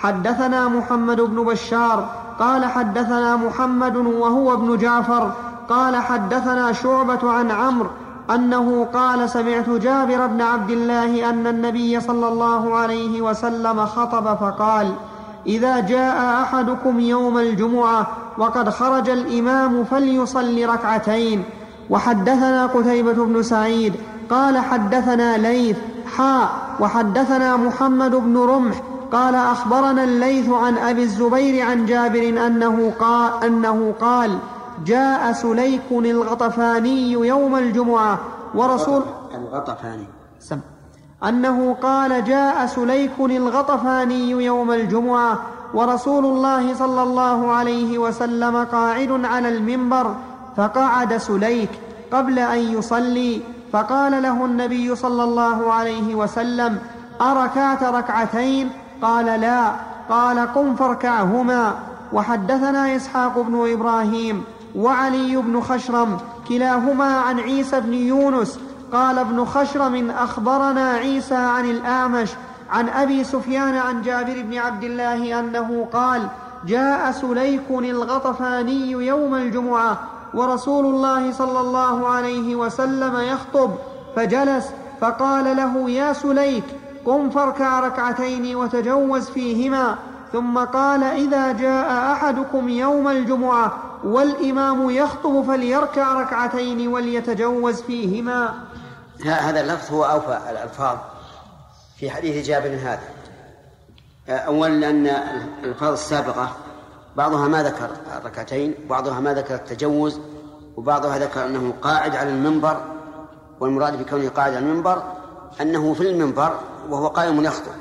حدثنا 0.04 0.68
محمد 0.68 1.20
بن 1.20 1.44
بشار 1.44 2.08
قال 2.38 2.64
حدثنا 2.64 3.36
محمد 3.36 3.96
وهو 3.96 4.52
ابن 4.52 4.76
جعفر 4.76 5.32
قال 5.68 5.96
حدثنا 5.96 6.72
شعبة 6.72 7.30
عن 7.30 7.50
عمرو 7.50 7.88
أنه 8.30 8.84
قال 8.94 9.30
سمعت 9.30 9.70
جابر 9.70 10.26
بن 10.26 10.40
عبد 10.42 10.70
الله 10.70 11.30
أن 11.30 11.46
النبي 11.46 12.00
صلى 12.00 12.28
الله 12.28 12.74
عليه 12.74 13.22
وسلم 13.22 13.86
خطب 13.86 14.34
فقال 14.36 14.92
إذا 15.46 15.80
جاء 15.80 16.42
أحدكم 16.42 17.00
يوم 17.00 17.38
الجمعة 17.38 18.06
وقد 18.38 18.70
خرج 18.70 19.08
الإمام 19.10 19.84
فليصل 19.84 20.64
ركعتين. 20.64 21.44
وحدثنا 21.90 22.66
قتيبة 22.66 23.24
بن 23.24 23.42
سعيد 23.42 23.94
قال 24.30 24.58
حدثنا 24.58 25.36
ليث 25.36 25.76
حاء 26.16 26.48
وحدثنا 26.80 27.56
محمد 27.56 28.10
بن 28.14 28.38
رمح 28.38 28.76
قال 29.14 29.34
أخبرنا 29.34 30.04
الليث 30.04 30.48
عن 30.48 30.78
أبي 30.78 31.02
الزبير 31.02 31.66
عن 31.66 31.86
جابر 31.86 32.46
أنه 32.46 32.92
قال, 32.98 33.44
أنه 33.44 33.94
قال 34.00 34.38
جاء 34.86 35.32
سليك 35.32 35.82
الغطفاني 35.92 37.12
يوم 37.12 37.56
الجمعة 37.56 38.18
ورسول 38.54 39.02
الغطفاني. 39.34 40.06
سم. 40.40 40.60
أنه 41.24 41.76
قال 41.82 42.24
جاء 42.24 42.66
سليك 42.66 43.12
الغطفاني 43.20 44.30
يوم 44.30 44.72
الجمعة 44.72 45.38
ورسول 45.74 46.24
الله 46.24 46.74
صلى 46.74 47.02
الله 47.02 47.52
عليه 47.52 47.98
وسلم 47.98 48.64
قاعد 48.64 49.24
على 49.24 49.48
المنبر 49.48 50.14
فقعد 50.56 51.16
سليك 51.16 51.70
قبل 52.12 52.38
أن 52.38 52.58
يصلي 52.58 53.42
فقال 53.72 54.22
له 54.22 54.44
النبي 54.44 54.94
صلى 54.94 55.24
الله 55.24 55.72
عليه 55.72 56.14
وسلم 56.14 56.78
أركعت 57.20 57.82
ركعتين؟ 57.82 58.83
قال 59.02 59.40
لا. 59.40 59.72
قال 60.08 60.38
قم 60.54 60.74
فاركعهما. 60.74 61.74
وحدثنا 62.12 62.96
إسحاق 62.96 63.38
بن 63.38 63.72
إبراهيم 63.72 64.44
وعلي 64.76 65.36
بن 65.36 65.60
خشرم 65.60 66.18
كلاهما 66.48 67.14
عن 67.20 67.40
عيسى 67.40 67.80
بن 67.80 67.94
يونس. 67.94 68.58
قال 68.92 69.18
ابن 69.18 69.44
خشرم 69.44 70.10
أخبرنا 70.10 70.90
عيسى 70.90 71.34
عن 71.34 71.70
الأعمش 71.70 72.30
عن 72.70 72.88
أبي 72.88 73.24
سفيان 73.24 73.76
عن 73.76 74.02
جابر 74.02 74.42
بن 74.42 74.58
عبد 74.58 74.84
الله 74.84 75.40
أنه 75.40 75.88
قال 75.92 76.28
جاء 76.66 77.12
سليك 77.12 77.70
الغطفاني 77.70 78.90
يوم 78.90 79.34
الجمعة 79.34 79.98
ورسول 80.34 80.86
الله 80.86 81.32
صلى 81.32 81.60
الله 81.60 82.08
عليه 82.08 82.56
وسلم 82.56 83.20
يخطب 83.20 83.70
فجلس 84.16 84.70
فقال 85.00 85.56
له 85.56 85.90
يا 85.90 86.12
سليك 86.12 86.64
قم 87.06 87.30
فاركع 87.30 87.80
ركعتين 87.80 88.56
وتجوز 88.56 89.30
فيهما. 89.30 89.98
ثم 90.32 90.58
قال 90.58 91.02
إذا 91.02 91.52
جاء 91.52 92.12
أحدكم 92.12 92.68
يوم 92.68 93.08
الجمعة 93.08 93.72
والإمام 94.04 94.90
يخطب 94.90 95.44
فليركع 95.46 96.20
ركعتين 96.20 96.88
وليتجوز 96.88 97.82
فيهما. 97.82 98.54
هذا 99.24 99.60
اللفظ 99.60 99.94
هو 99.94 100.04
أوفى 100.04 100.38
الألفاظ 100.50 100.96
في 101.96 102.10
حديث 102.10 102.46
جابر 102.46 102.68
هذا 102.68 103.00
اولا 104.28 104.90
ان 104.90 105.06
الألفاظ 105.62 105.92
السابقة 105.92 106.52
بعضها 107.16 107.48
ما 107.48 107.62
ذكر 107.62 107.90
الركعتين 108.18 108.74
وبعضها 108.86 109.20
ما 109.20 109.34
ذكر 109.34 109.54
التجوز 109.54 110.20
وبعضها 110.76 111.18
ذكر 111.18 111.46
أنه 111.46 111.74
قاعد 111.82 112.16
على 112.16 112.30
المنبر 112.30 112.80
والمراد 113.60 114.02
بكونه 114.02 114.28
قاعد 114.28 114.54
على 114.54 114.58
المنبر 114.58 115.02
أنه 115.60 115.94
في 115.94 116.00
المنبر 116.00 116.60
وهو 116.88 117.06
قائم 117.06 117.44
يخطب. 117.44 117.72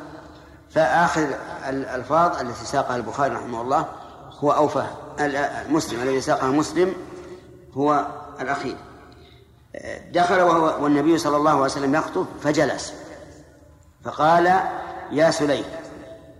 فآخر 0.69 1.27
الألفاظ 1.69 2.39
التي 2.39 2.65
ساقها 2.65 2.95
البخاري 2.95 3.35
رحمه 3.35 3.61
الله 3.61 3.85
هو 4.39 4.51
أوفى. 4.51 4.83
المسلم 5.19 6.01
الذي 6.01 6.21
ساقها 6.21 6.47
مسلم 6.47 6.93
هو 7.73 8.05
الأخير. 8.41 8.75
دخل 10.11 10.41
وهو 10.41 10.83
والنبي 10.83 11.17
صلى 11.17 11.37
الله 11.37 11.51
عليه 11.51 11.63
وسلم 11.63 11.95
يخطب 11.95 12.25
فجلس. 12.43 12.93
فقال 14.03 14.59
يا 15.11 15.31
سليم 15.31 15.65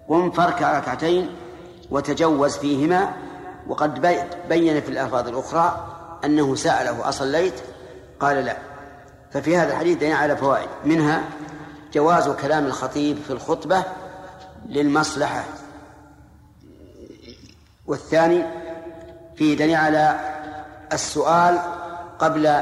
قم 0.09 0.31
فاركع 0.31 0.79
ركعتين 0.79 1.35
وتجوز 1.91 2.57
فيهما. 2.57 3.13
وقد 3.67 4.01
بين 4.49 4.81
في 4.81 4.89
الألفاظ 4.89 5.27
الأخرى 5.27 5.87
أنه 6.25 6.55
سأله 6.55 7.09
أصليت؟ 7.09 7.53
قال 8.19 8.45
لا. 8.45 8.57
ففي 9.33 9.57
هذا 9.57 9.71
الحديث 9.71 9.97
دليل 9.97 10.13
على 10.13 10.37
فوائد. 10.37 10.69
منها 10.85 11.23
جواز 11.93 12.29
كلام 12.29 12.65
الخطيب 12.65 13.17
في 13.17 13.33
الخطبة 13.33 13.83
للمصلحة. 14.65 15.43
والثاني 17.87 18.43
فيه 19.35 19.57
دليل 19.57 19.75
على 19.75 20.19
السؤال 20.93 21.59
قبل 22.19 22.61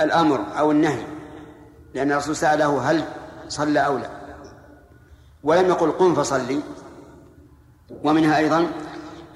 الأمر 0.00 0.46
أو 0.58 0.70
النهي. 0.70 1.04
لأن 1.94 2.12
الرسول 2.12 2.36
سأله 2.36 2.90
هل 2.90 3.04
صلى 3.48 3.80
أو 3.80 3.98
لا. 3.98 4.10
ولم 5.44 5.68
يقل 5.68 5.90
قم 5.90 6.14
فصلي. 6.14 6.60
ومنها 8.04 8.38
أيضا 8.38 8.66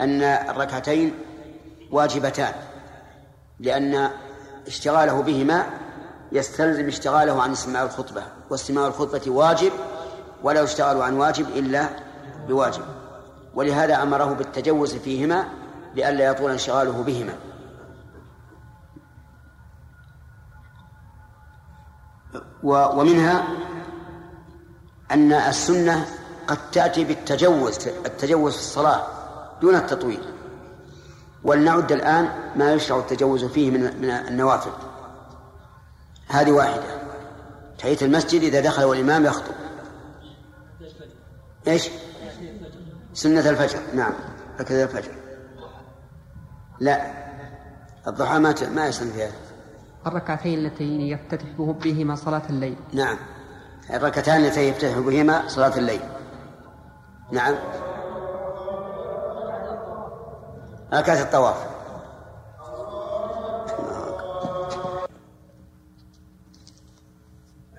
أن 0.01 0.23
الركعتين 0.23 1.15
واجبتان. 1.91 2.55
لأن 3.61 4.11
اشتغاله 4.67 5.23
بهما 5.23 5.67
يستلزم 6.33 6.89
اشتغاله 6.89 7.43
عن 7.43 7.53
استماع 7.53 7.83
الخطبة 7.83 8.23
واستماع 8.51 8.87
الخطبة 8.87 9.31
واجب 9.31 9.73
ولا 10.43 10.61
يشتغل 10.61 11.03
عن 11.03 11.15
واجب 11.15 11.49
إلا 11.49 11.89
بواجب. 12.49 12.83
ولهذا 13.55 14.03
أمره 14.03 14.25
بالتجوز 14.25 14.95
فيهما 14.95 15.45
لئلا 15.95 16.25
يطول 16.25 16.51
انشغاله 16.51 17.03
بهما. 17.03 17.35
ومنها 22.63 23.45
أن 25.11 25.33
السنة 25.33 26.07
قد 26.47 26.71
تأتي 26.73 27.05
بالتجوز 27.05 27.89
التجوز 28.07 28.53
في 28.53 28.61
الصلاة 28.61 29.07
دون 29.61 29.75
التطويل. 29.75 30.23
ولنعد 31.45 31.93
الآن 31.93 32.29
ما 32.57 32.73
يشرع 32.73 32.99
التجوز 32.99 33.45
فيه 33.45 33.71
من 33.71 34.11
النوافل. 34.11 34.92
هذه 36.33 36.53
واحدة. 36.53 36.83
تحية 37.79 37.97
المسجد 38.03 38.43
إذا 38.43 38.61
دخل 38.61 38.85
والإمام 38.85 39.25
يخطب. 39.25 39.55
إيش؟ 41.69 41.89
سنة 43.15 43.51
الفجر. 43.51 43.79
نعم. 43.95 44.13
هكذا 44.59 44.83
الفجر. 44.83 45.13
لا. 46.81 47.13
الضحى 48.07 48.39
ما 48.39 48.55
ما 48.75 48.87
يسن 48.87 49.11
فيها. 49.11 49.31
الركعتين 50.07 50.59
اللتين 50.59 51.01
يفتتح 51.01 51.47
بهما 51.59 52.15
صلاة 52.15 52.43
الليل. 52.51 52.77
نعم. 52.93 53.17
الركعتان 53.91 54.37
اللتين 54.37 54.73
يفتتح 54.73 54.99
بهما 54.99 55.49
صلاة 55.49 55.79
الليل. 55.79 56.01
نعم. 57.33 57.55
ركعة 60.93 61.23
الطواف. 61.23 61.72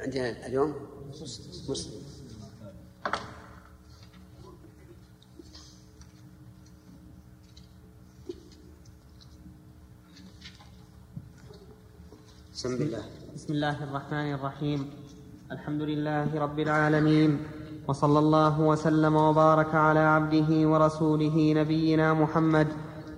عندنا 0.04 0.48
اليوم؟ 0.48 0.74
مسلم 1.70 2.02
بسم 12.54 12.74
الله. 12.74 13.04
بسم 13.36 13.54
الله 13.54 13.84
الرحمن 13.84 14.34
الرحيم. 14.34 14.90
الحمد 15.52 15.82
لله 15.82 16.40
رب 16.40 16.60
العالمين. 16.60 17.32
وصلى 17.88 18.20
الله 18.20 18.62
وسلم 18.62 19.16
وبارك 19.16 19.76
على 19.76 20.00
عبده 20.00 20.68
ورسوله 20.68 21.54
نبينا 21.54 22.14
محمد 22.14 22.68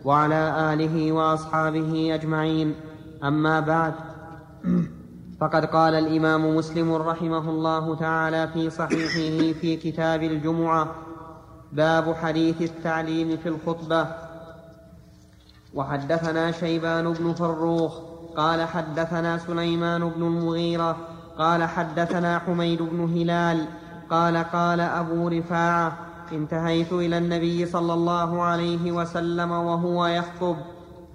وعلى 0.05 0.73
آله 0.73 1.11
وأصحابه 1.11 2.15
أجمعين. 2.15 2.75
أما 3.23 3.59
بعد. 3.59 3.93
فقد 5.39 5.65
قال 5.65 5.93
الإمام 5.93 6.55
مسلم 6.55 6.93
رحمه 6.93 7.49
الله 7.49 7.95
تعالى 7.95 8.47
في 8.47 8.69
صحيحه 8.69 9.59
في 9.59 9.75
كتاب 9.75 10.23
الجمعة 10.23 10.87
باب 11.71 12.15
حديث 12.15 12.61
التعليم 12.61 13.37
في 13.37 13.49
الخطبة. 13.49 14.07
وحدثنا 15.73 16.51
شيبان 16.51 17.13
بن 17.13 17.33
فروخ 17.33 17.99
قال 18.37 18.67
حدثنا 18.67 19.37
سليمان 19.37 20.09
بن 20.09 20.23
المغيرة 20.23 20.97
قال 21.37 21.63
حدثنا 21.63 22.39
حميد 22.39 22.81
بن 22.81 22.99
هلال 22.99 23.65
قال 24.09 24.37
قال 24.37 24.79
أبو 24.79 25.27
رفاعة 25.27 25.97
انتهيت 26.31 26.93
إلى 26.93 27.17
النبي 27.17 27.65
صلى 27.65 27.93
الله 27.93 28.41
عليه 28.41 28.91
وسلم 28.91 29.51
وهو 29.51 30.07
يخطب. 30.07 30.55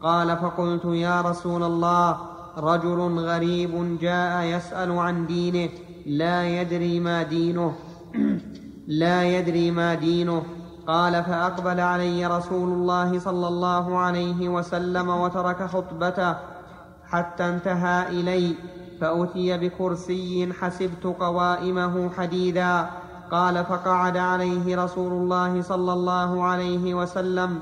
قال 0.02 0.36
فقلت 0.36 0.84
يا 0.84 1.20
رسول 1.20 1.62
الله 1.62 2.29
رجل 2.58 3.00
غريب 3.18 3.98
جاء 4.00 4.44
يسأل 4.44 4.98
عن 4.98 5.26
دينه 5.26 5.70
لا 6.06 6.60
يدري 6.60 7.00
ما 7.00 7.22
دينه 7.22 7.74
لا 8.90 9.24
يدري 9.24 9.70
ما 9.70 9.94
دينه. 9.94 10.42
قال 10.86 11.24
فأقبل 11.24 11.80
علي 11.80 12.26
رسول 12.26 12.68
الله 12.68 13.18
صلى 13.18 13.48
الله 13.48 13.98
عليه 13.98 14.48
وسلم 14.48 15.08
وترك 15.08 15.62
خطبته 15.66 16.36
حتى 17.08 17.48
انتهى 17.48 18.08
إلي 18.08 18.54
فأتي 19.00 19.58
بكرسي 19.58 20.52
حسبت 20.60 21.04
قوائمه 21.04 22.10
حديدا. 22.10 22.90
قال 23.30 23.64
فقعد 23.64 24.16
عليه 24.16 24.84
رسول 24.84 25.12
الله 25.12 25.62
صلى 25.62 25.92
الله 25.92 26.44
عليه 26.44 26.94
وسلم 26.94 27.58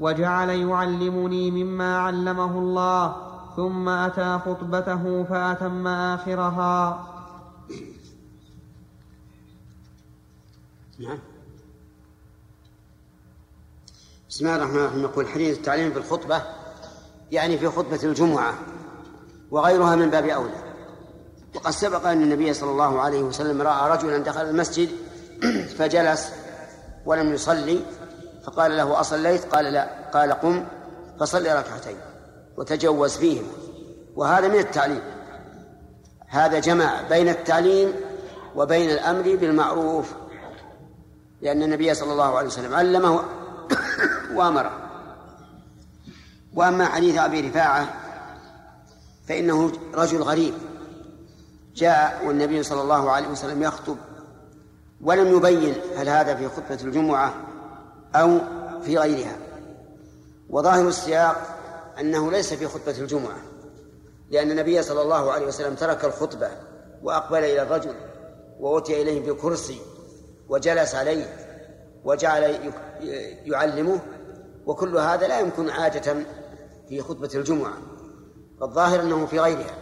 وجعل 0.00 0.48
يعلمني 0.48 1.50
مما 1.50 1.98
علمه 1.98 2.58
الله. 2.58 3.31
ثم 3.56 3.88
أتى 3.88 4.38
خطبته 4.46 5.24
فأتم 5.24 5.86
آخرها. 5.86 7.08
نعم. 10.98 11.18
بسم 14.30 14.46
الله 14.46 14.56
الرحمن 14.56 14.76
الرحيم. 14.76 15.02
يقول 15.02 15.28
حديث 15.28 15.58
التعليم 15.58 15.92
في 15.92 15.98
الخطبة 15.98 16.42
يعني 17.32 17.58
في 17.58 17.68
خطبة 17.68 18.00
الجمعة 18.02 18.54
وغيرها 19.50 19.96
من 19.96 20.10
باب 20.10 20.24
أولى. 20.24 20.72
وقد 21.54 21.70
سبق 21.70 22.06
أن 22.06 22.22
النبي 22.22 22.54
صلى 22.54 22.70
الله 22.70 23.00
عليه 23.00 23.22
وسلم 23.22 23.62
رأى 23.62 23.90
رجلا 23.90 24.18
دخل 24.18 24.40
المسجد 24.40 24.88
فجلس 25.78 26.32
ولم 27.06 27.34
يصلي 27.34 27.80
فقال 28.44 28.76
له 28.76 29.00
أصليت؟ 29.00 29.44
قال 29.44 29.64
لا. 29.64 30.10
قال 30.10 30.32
قم 30.32 30.66
فصل 31.20 31.46
ركعتين. 31.46 32.11
وتجوز 32.62 33.16
فيهما 33.16 33.52
وهذا 34.16 34.48
من 34.48 34.58
التعليم. 34.58 35.02
هذا 36.28 36.58
جمع 36.58 37.02
بين 37.08 37.28
التعليم 37.28 37.92
وبين 38.56 38.90
الأمر 38.90 39.22
بالمعروف. 39.22 40.12
لأن 41.40 41.62
النبي 41.62 41.94
صلى 41.94 42.12
الله 42.12 42.36
عليه 42.36 42.46
وسلم 42.46 42.74
علمه 42.74 43.24
وأمره. 44.36 44.72
وأما 46.54 46.84
حديث 46.84 47.18
أبي 47.18 47.40
رفاعة 47.40 47.88
فإنه 49.28 49.72
رجل 49.94 50.22
غريب. 50.22 50.54
جاء 51.74 52.22
والنبي 52.26 52.62
صلى 52.62 52.82
الله 52.82 53.10
عليه 53.10 53.28
وسلم 53.28 53.62
يخطب 53.62 53.96
ولم 55.00 55.36
يبين 55.36 55.74
هل 55.96 56.08
هذا 56.08 56.34
في 56.34 56.48
خطبة 56.48 56.78
الجمعة 56.84 57.34
أو 58.14 58.38
في 58.82 58.98
غيرها. 58.98 59.36
وظاهر 60.50 60.88
السياق 60.88 61.51
أنه 62.02 62.30
ليس 62.30 62.54
في 62.54 62.66
خطبة 62.66 62.98
الجمعة 62.98 63.36
لأن 64.30 64.50
النبي 64.50 64.82
صلى 64.82 65.02
الله 65.02 65.32
عليه 65.32 65.46
وسلم 65.46 65.74
ترك 65.74 66.04
الخطبة 66.04 66.50
وأقبل 67.02 67.38
إلى 67.38 67.62
الرجل 67.62 67.94
وأتي 68.60 69.02
إليه 69.02 69.32
بكرسي 69.32 69.80
وجلس 70.48 70.94
عليه 70.94 71.36
وجعل 72.04 72.72
يعلمه 73.44 74.00
وكل 74.66 74.96
هذا 74.96 75.28
لا 75.28 75.40
يمكن 75.40 75.70
عادة 75.70 76.16
في 76.88 77.00
خطبة 77.00 77.30
الجمعة 77.34 77.78
فالظاهر 78.60 79.00
أنه 79.00 79.26
في 79.26 79.40
غيرها. 79.40 79.76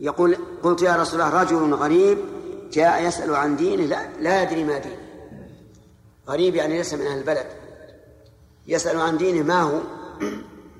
يقول 0.00 0.36
قلت 0.62 0.82
يا 0.82 0.96
رسول 0.96 1.20
الله 1.20 1.42
رجل 1.42 1.74
غريب 1.74 2.18
جاء 2.72 3.02
يسأل 3.02 3.34
عن 3.34 3.56
دينه 3.56 3.84
لا, 3.84 4.08
لا 4.20 4.42
يدري 4.42 4.64
ما 4.64 4.78
دينه. 4.78 4.96
غريب 6.28 6.54
يعني 6.54 6.76
ليس 6.76 6.94
من 6.94 7.06
أهل 7.06 7.18
البلد. 7.18 7.46
يسأل 8.66 9.00
عن 9.00 9.16
دينه 9.16 9.42
ما 9.42 9.62
هو؟ 9.62 9.80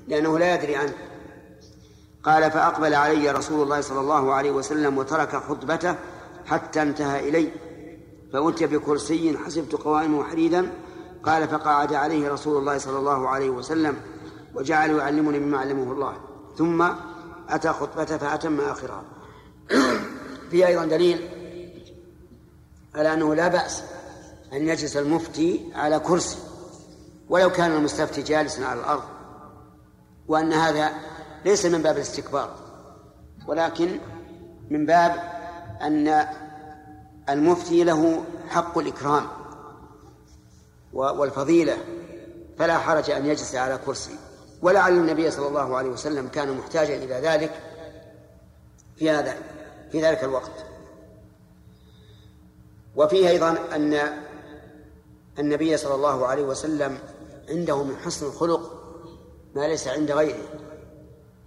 لأنه 0.07 0.39
لا 0.39 0.55
يدري 0.55 0.75
عنه. 0.75 0.93
قال 2.23 2.51
فأقبل 2.51 2.93
علي 2.93 3.31
رسول 3.31 3.63
الله 3.63 3.81
صلى 3.81 3.99
الله 3.99 4.33
عليه 4.33 4.51
وسلم 4.51 4.97
وترك 4.97 5.35
خطبته 5.35 5.95
حتى 6.45 6.81
انتهى 6.81 7.29
إلي. 7.29 7.51
فأتي 8.33 8.67
بكرسي 8.67 9.37
حسبت 9.37 9.75
قوائمه 9.75 10.23
حديدا. 10.23 10.71
قال 11.23 11.47
فقعد 11.47 11.93
عليه 11.93 12.29
رسول 12.29 12.57
الله 12.57 12.77
صلى 12.77 12.97
الله 12.99 13.29
عليه 13.29 13.49
وسلم 13.49 13.95
وجعل 14.55 14.89
يعلمني 14.89 15.39
مما 15.39 15.57
علمه 15.57 15.91
الله. 15.91 16.17
ثم 16.57 16.87
أتى 17.49 17.69
خطبته 17.69 18.17
فأتم 18.17 18.61
آخرها. 18.61 19.03
في 20.51 20.67
أيضا 20.67 20.85
دليل 20.85 21.29
على 22.95 23.13
أنه 23.13 23.35
لا 23.35 23.47
بأس 23.47 23.83
أن 24.53 24.67
يجلس 24.67 24.97
المفتي 24.97 25.71
على 25.75 25.99
كرسي. 25.99 26.37
ولو 27.29 27.49
كان 27.49 27.71
المستفتي 27.71 28.21
جالسا 28.21 28.61
على 28.61 28.79
الأرض 28.79 29.03
وأن 30.27 30.53
هذا 30.53 30.91
ليس 31.45 31.65
من 31.65 31.81
باب 31.81 31.95
الاستكبار 31.95 32.55
ولكن 33.47 33.99
من 34.69 34.85
باب 34.85 35.11
أن 35.81 36.25
المفتي 37.29 37.83
له 37.83 38.23
حق 38.49 38.77
الإكرام 38.77 39.27
والفضيلة 40.93 41.77
فلا 42.57 42.77
حرج 42.77 43.11
أن 43.11 43.25
يجلس 43.25 43.55
على 43.55 43.79
كرسي. 43.85 44.15
ولعل 44.61 44.93
النبي 44.93 45.31
صلى 45.31 45.47
الله 45.47 45.77
عليه 45.77 45.89
وسلم 45.89 46.27
كان 46.27 46.57
محتاجا 46.57 46.95
إلى 46.95 47.13
ذلك 47.13 47.51
في 48.95 49.09
هذا 49.09 49.35
في 49.91 50.01
ذلك 50.01 50.23
الوقت. 50.23 50.65
وفيه 52.95 53.29
أيضا 53.29 53.57
أن 53.75 54.22
النبي 55.39 55.77
صلى 55.77 55.95
الله 55.95 56.27
عليه 56.27 56.43
وسلم 56.43 56.97
عنده 57.49 57.83
من 57.83 57.97
حسن 57.97 58.25
الخلق 58.25 58.71
ما 59.55 59.67
ليس 59.67 59.87
عند 59.87 60.11
غيره 60.11 60.43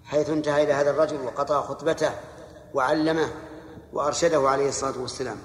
حيث 0.05 0.31
انتهى 0.31 0.63
إلى 0.63 0.73
هذا 0.73 0.91
الرجل 0.91 1.21
وقطع 1.25 1.61
خطبته 1.61 2.11
وعلمه 2.75 3.29
وأرشده 3.93 4.49
عليه 4.49 4.69
الصلاة 4.69 5.01
والسلام. 5.01 5.37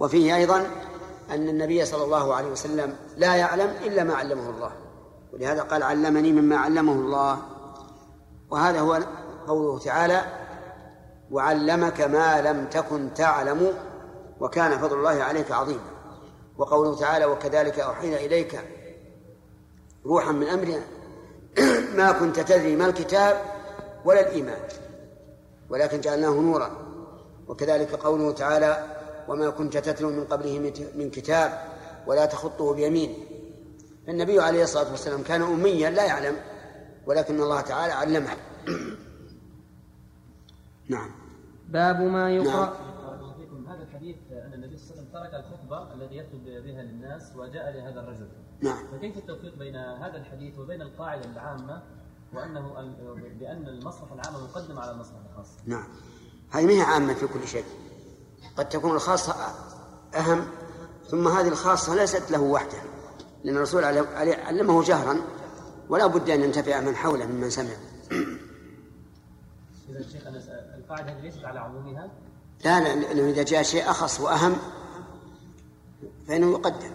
وفيه 0.00 0.36
أيضا 0.36 0.66
أن 1.30 1.48
النبي 1.48 1.84
صلى 1.84 2.04
الله 2.04 2.34
عليه 2.34 2.48
وسلم 2.48 2.96
لا 3.16 3.34
يعلم 3.34 3.70
إلا 3.84 4.04
ما 4.04 4.14
علمه 4.14 4.50
الله 4.50 4.72
ولهذا 5.32 5.62
قال 5.62 5.82
علمني 5.82 6.32
مما 6.32 6.56
علمه 6.56 6.92
الله 6.92 7.38
وهذا 8.50 8.80
هو 8.80 9.00
قوله 9.46 9.78
تعالى 9.78 10.22
وعلمك 11.30 12.00
ما 12.00 12.40
لم 12.40 12.66
تكن 12.66 13.14
تعلم 13.14 13.74
وكان 14.40 14.78
فضل 14.78 14.96
الله 14.96 15.22
عليك 15.22 15.52
عظيما 15.52 15.93
وقوله 16.58 16.96
تعالى 16.96 17.24
وكذلك 17.24 17.80
أوحينا 17.80 18.16
إليك 18.16 18.60
روحا 20.06 20.32
من 20.32 20.46
أمرنا. 20.46 20.80
ما 21.98 22.12
كنت 22.12 22.40
تدري 22.40 22.76
ما 22.76 22.86
الكتاب 22.86 23.42
ولا 24.04 24.20
الإيمان 24.20 24.60
ولكن 25.70 26.00
جعلناه 26.00 26.30
نورا. 26.30 26.70
وكذلك 27.48 27.94
قوله 27.94 28.32
تعالى 28.32 28.84
وما 29.28 29.50
كنت 29.50 29.76
تتلو 29.76 30.10
من 30.10 30.24
قبله 30.24 30.72
من 30.94 31.10
كتاب 31.10 31.64
ولا 32.06 32.26
تخطه 32.26 32.74
بيمين. 32.74 33.14
فالنبي 34.06 34.40
عليه 34.40 34.62
الصلاة 34.62 34.90
والسلام 34.90 35.22
كان 35.22 35.42
أميا 35.42 35.90
لا 35.90 36.04
يعلم 36.04 36.36
ولكن 37.06 37.40
الله 37.40 37.60
تعالى 37.60 37.92
علمه. 37.92 38.36
نعم. 40.88 41.10
باب 41.68 42.00
ما 42.00 42.30
يقرأ 42.30 42.64
نعم. 42.64 42.83
ترك 45.14 45.34
الخطبة 45.34 45.94
الذي 45.94 46.16
يخطب 46.16 46.44
بها 46.44 46.82
للناس 46.82 47.22
وجاء 47.36 47.70
لهذا 47.70 48.00
الرجل. 48.00 48.28
نعم. 48.60 48.86
فكيف 48.92 49.16
التوفيق 49.16 49.58
بين 49.58 49.76
هذا 49.76 50.16
الحديث 50.16 50.58
وبين 50.58 50.82
القاعدة 50.82 51.24
العامة 51.30 51.82
وأنه 52.32 52.74
بأن 53.40 53.68
المصلحة 53.68 54.14
العامة 54.14 54.44
مقدمة 54.44 54.80
على 54.80 54.90
المصلحة 54.90 55.20
الخاصة 55.30 55.58
نعم. 55.66 55.88
هذه 56.50 56.66
ما 56.66 56.72
هي 56.72 56.80
عامة 56.80 57.14
في 57.14 57.26
كل 57.26 57.48
شيء. 57.48 57.64
قد 58.56 58.68
تكون 58.68 58.94
الخاصة 58.94 59.34
أهم 60.14 60.46
ثم 61.08 61.28
هذه 61.28 61.48
الخاصة 61.48 61.94
ليست 61.94 62.30
له 62.30 62.40
وحده 62.40 62.78
لأن 63.44 63.56
الرسول 63.56 63.84
علمه 63.84 64.82
جهرا 64.82 65.16
ولا 65.88 66.06
بد 66.06 66.30
أن 66.30 66.40
ينتفع 66.40 66.80
من 66.80 66.96
حوله 66.96 67.26
ممن 67.26 67.50
سمع. 67.50 67.74
إذا 69.88 70.02
شيخ 70.02 70.22
القاعدة 70.76 71.20
ليست 71.20 71.44
على 71.44 71.60
عمومها؟ 71.60 72.10
لا 72.64 72.80
لا 72.80 72.96
لأنه 72.96 73.30
إذا 73.30 73.42
جاء 73.42 73.62
شيء 73.62 73.90
أخص 73.90 74.20
وأهم 74.20 74.56
فإنه 76.28 76.50
يقدم. 76.50 76.90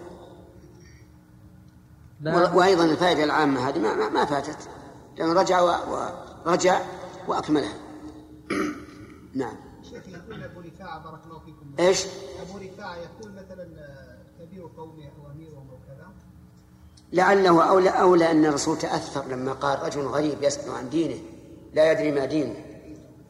وأيضا 2.56 2.86
الفائدة 2.86 3.24
العامة 3.24 3.70
هذه 3.70 3.80
ما, 3.80 4.10
ما 4.10 4.26
فاتت. 4.26 4.70
لأنه 5.18 5.34
رجع 5.34 5.62
ورجع 6.46 6.82
وأكملها. 7.28 7.74
نعم. 9.34 9.56
يقول 9.92 10.44
أبو 10.44 10.60
رفاعة 10.60 11.04
بارك 11.04 11.20
الله 11.26 11.39
فيكم. 11.39 11.74
إيش؟ 11.80 12.06
أبو 12.42 12.58
رفاعة 12.58 12.96
يقول 12.96 13.32
مثلا 13.32 13.68
كبير 14.39 14.70
قومه 14.78 15.04
أو 15.04 15.32
أميرهم 15.32 15.70
أو 15.70 15.78
كذا. 15.88 16.08
لعله 17.13 17.70
أولى 17.70 17.89
أولى 17.89 18.32
أن 18.32 18.46
الرسول 18.46 18.78
تأثر 18.78 19.26
لما 19.28 19.54
قال 19.54 19.84
رجل 19.84 20.02
غريب 20.02 20.44
يسأل 20.44 20.72
عن 20.72 20.89
دينه 20.89 21.22
لا 21.74 21.92
يدري 21.92 22.12
ما 22.12 22.26
دينه. 22.26 22.56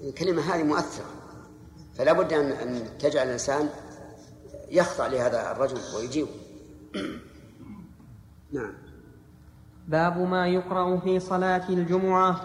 الكلمة 0.01 0.41
هذه 0.41 0.63
مؤثرة. 0.63 1.05
فلا 1.97 2.13
بد 2.13 2.33
أن 2.33 2.51
أن 2.51 2.97
تجعل 2.99 3.27
الإنسان 3.27 3.69
يخضع 4.71 5.07
لهذا 5.07 5.51
الرجل 5.51 5.77
ويجيبه. 5.95 6.29
نعم. 8.51 8.73
باب 9.87 10.17
ما 10.17 10.47
يقرأ 10.47 10.97
في 10.97 11.19
صلاة 11.19 11.69
الجمعة. 11.69 12.41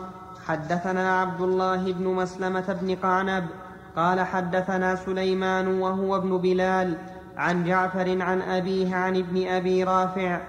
حدثنا 0.46 1.20
عبد 1.20 1.40
الله 1.40 1.92
بن 1.92 2.04
مسلمة 2.04 2.78
بن 2.82 2.96
قعنب 2.96 3.46
قال 3.96 4.20
حدثنا 4.20 4.96
سليمان 4.96 5.80
وهو 5.80 6.16
ابن 6.16 6.38
بلال 6.38 6.98
عن 7.36 7.64
جعفر 7.64 8.22
عن 8.22 8.42
أبيه 8.42 8.96
عن 8.96 9.16
ابن 9.16 9.46
أبي 9.48 9.84
رافع 9.84 10.40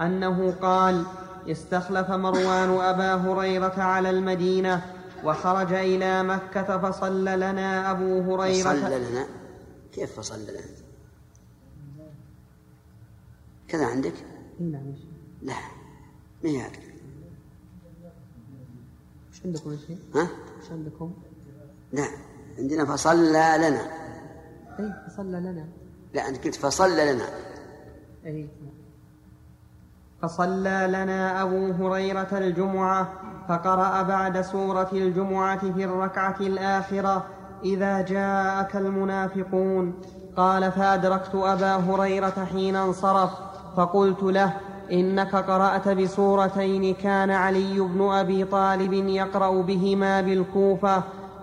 أنه 0.00 0.54
قال 0.62 1.04
استخلف 1.48 2.10
مروان 2.10 2.80
أبا 2.80 3.14
هريرة 3.14 3.82
على 3.82 4.10
المدينة 4.10 4.82
وخرج 5.24 5.72
إلى 5.72 6.22
مكة 6.22 6.78
فصلى 6.78 7.36
لنا 7.36 7.90
أبو 7.90 8.20
هريرة. 8.20 8.72
فصلى 8.72 8.98
لنا؟ 8.98 9.26
كيف 9.92 10.20
فصلى 10.20 10.52
لنا؟ 10.52 10.81
كذا 13.72 13.86
عندك؟ 13.86 14.14
نعم 14.60 14.94
لا 15.42 15.54
ما 16.44 16.50
هي 16.50 16.66
هكذا 16.66 16.92
إيش 19.32 19.42
عندكم 19.44 19.76
شيخ؟ 19.86 19.98
ها؟ 20.14 20.28
إيش 20.62 20.70
عندكم؟ 20.70 21.12
لا 21.92 22.04
عندنا 22.58 22.84
فصلى 22.84 23.54
لنا. 23.58 23.86
اي 24.78 24.92
فصلى 25.08 25.40
لنا. 25.40 25.66
لا 26.14 26.28
أنت 26.28 26.44
قلت 26.44 26.54
فصلى 26.54 27.12
لنا. 27.12 27.24
اي 28.26 28.48
فصلى 30.22 30.86
لنا 30.88 31.42
أبو 31.42 31.72
هريرة 31.72 32.38
الجمعة 32.38 33.12
فقرأ 33.48 34.02
بعد 34.02 34.40
سورة 34.40 34.90
الجمعة 34.92 35.72
في 35.72 35.84
الركعة 35.84 36.40
الآخرة 36.40 37.26
إذا 37.64 38.00
جاءك 38.00 38.76
المنافقون. 38.76 39.94
قال 40.36 40.72
فأدركت 40.72 41.34
أبا 41.34 41.76
هريرة 41.76 42.44
حين 42.52 42.76
انصرف. 42.76 43.51
فقلت 43.76 44.22
له 44.22 44.52
إنك 44.92 45.34
قرأت 45.34 45.88
بسورتين 45.88 46.94
كان 46.94 47.30
علي 47.30 47.80
بن 47.80 48.08
أبي 48.10 48.44
طالب 48.44 48.92
يقرأ 48.92 49.62
بهما 49.62 50.20
بالكوفة 50.20 51.02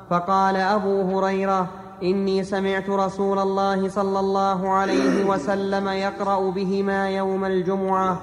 فقال 0.10 0.56
أبو 0.56 1.02
هريرة 1.02 1.68
إني 2.04 2.44
سمعت 2.44 2.89
رسول 2.89 3.39
الله 3.39 3.89
صلى 3.89 4.20
الله 4.20 4.70
عليه 4.70 5.26
وسلم 5.26 5.88
يقرأ 5.88 6.50
بهما 6.50 7.10
يوم 7.10 7.46
الجمعة. 7.46 8.22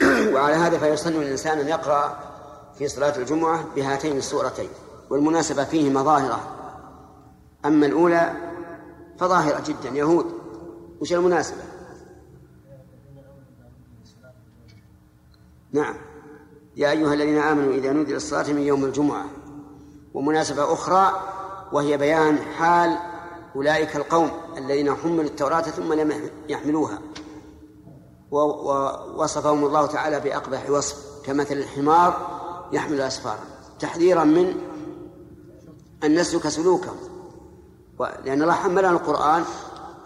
وعلى 0.34 0.54
هذا 0.54 0.78
فيصن 0.78 1.12
الإنسان 1.12 1.58
أن 1.58 1.68
يقرأ 1.68 2.18
في 2.78 2.88
صلاة 2.88 3.16
الجمعة 3.18 3.64
بهاتين 3.76 4.16
السورتين 4.16 4.68
والمناسبة 5.10 5.64
فيهما 5.64 6.02
ظاهرة. 6.02 6.40
أما 7.64 7.86
الأولى 7.86 8.32
فظاهرة 9.18 9.62
جدا 9.66 9.96
يهود. 9.96 10.26
وش 11.00 11.12
المناسبة؟ 11.12 11.69
نعم. 15.72 15.94
يا 16.76 16.90
أيها 16.90 17.14
الذين 17.14 17.38
آمنوا 17.38 17.72
إذا 17.72 17.92
نودي 17.92 18.12
للصلاة 18.12 18.52
من 18.52 18.62
يوم 18.62 18.84
الجمعة 18.84 19.24
ومناسبة 20.14 20.72
أخرى 20.72 21.12
وهي 21.72 21.96
بيان 21.96 22.38
حال 22.38 22.98
أولئك 23.56 23.96
القوم 23.96 24.30
الذين 24.56 24.94
حملوا 24.94 25.24
التوراة 25.24 25.60
ثم 25.60 25.92
لم 25.92 26.30
يحملوها. 26.48 26.98
ووصفهم 28.30 29.64
الله 29.64 29.86
تعالى 29.86 30.20
بأقبح 30.20 30.70
وصف 30.70 30.96
كمثل 31.24 31.54
الحمار 31.54 32.40
يحمل 32.72 33.00
أسفارا. 33.00 33.44
تحذيرا 33.80 34.24
من 34.24 34.54
أن 36.04 36.14
نسلك 36.14 36.48
سلوكهم 36.48 36.96
لأن 38.24 38.42
الله 38.42 38.54
حملنا 38.54 38.90
القرآن 38.90 39.44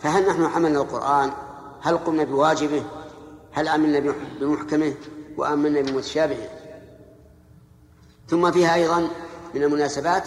فهل 0.00 0.28
نحن 0.28 0.48
حملنا 0.48 0.80
القرآن؟ 0.80 1.30
هل 1.80 1.98
قمنا 1.98 2.24
بواجبه؟ 2.24 2.82
هل 3.52 3.68
آمنا 3.68 4.14
بمحكمه؟ 4.40 4.94
وآمنا 5.36 5.80
بمتشابهه 5.80 6.48
ثم 8.28 8.50
فيها 8.52 8.74
أيضا 8.74 9.08
من 9.54 9.62
المناسبات 9.62 10.22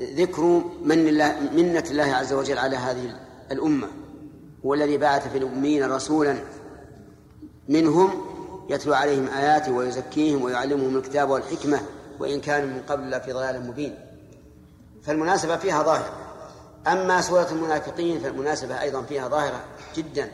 ذكر 0.00 0.62
من 0.84 1.08
الله 1.08 1.36
منة 1.52 1.84
الله 1.90 2.14
عز 2.14 2.32
وجل 2.32 2.58
على 2.58 2.76
هذه 2.76 3.16
الأمة 3.52 3.88
هو 4.66 4.74
الذي 4.74 4.96
بعث 4.96 5.28
في 5.28 5.38
الأمين 5.38 5.90
رسولا 5.92 6.36
منهم 7.68 8.10
يتلو 8.68 8.94
عليهم 8.94 9.28
آياته 9.28 9.72
ويزكيهم 9.72 10.42
ويعلمهم 10.42 10.96
الكتاب 10.96 11.30
والحكمة 11.30 11.80
وإن 12.18 12.40
كانوا 12.40 12.66
من 12.66 12.82
قبل 12.88 13.10
لفي 13.10 13.32
ضلال 13.32 13.66
مبين. 13.66 13.98
فالمناسبة 15.02 15.56
فيها 15.56 15.82
ظاهرة. 15.82 16.12
أما 16.86 17.20
سورة 17.20 17.48
المنافقين 17.52 18.20
فالمناسبة 18.20 18.80
أيضا 18.80 19.02
فيها 19.02 19.28
ظاهرة 19.28 19.64
جدا 19.96 20.30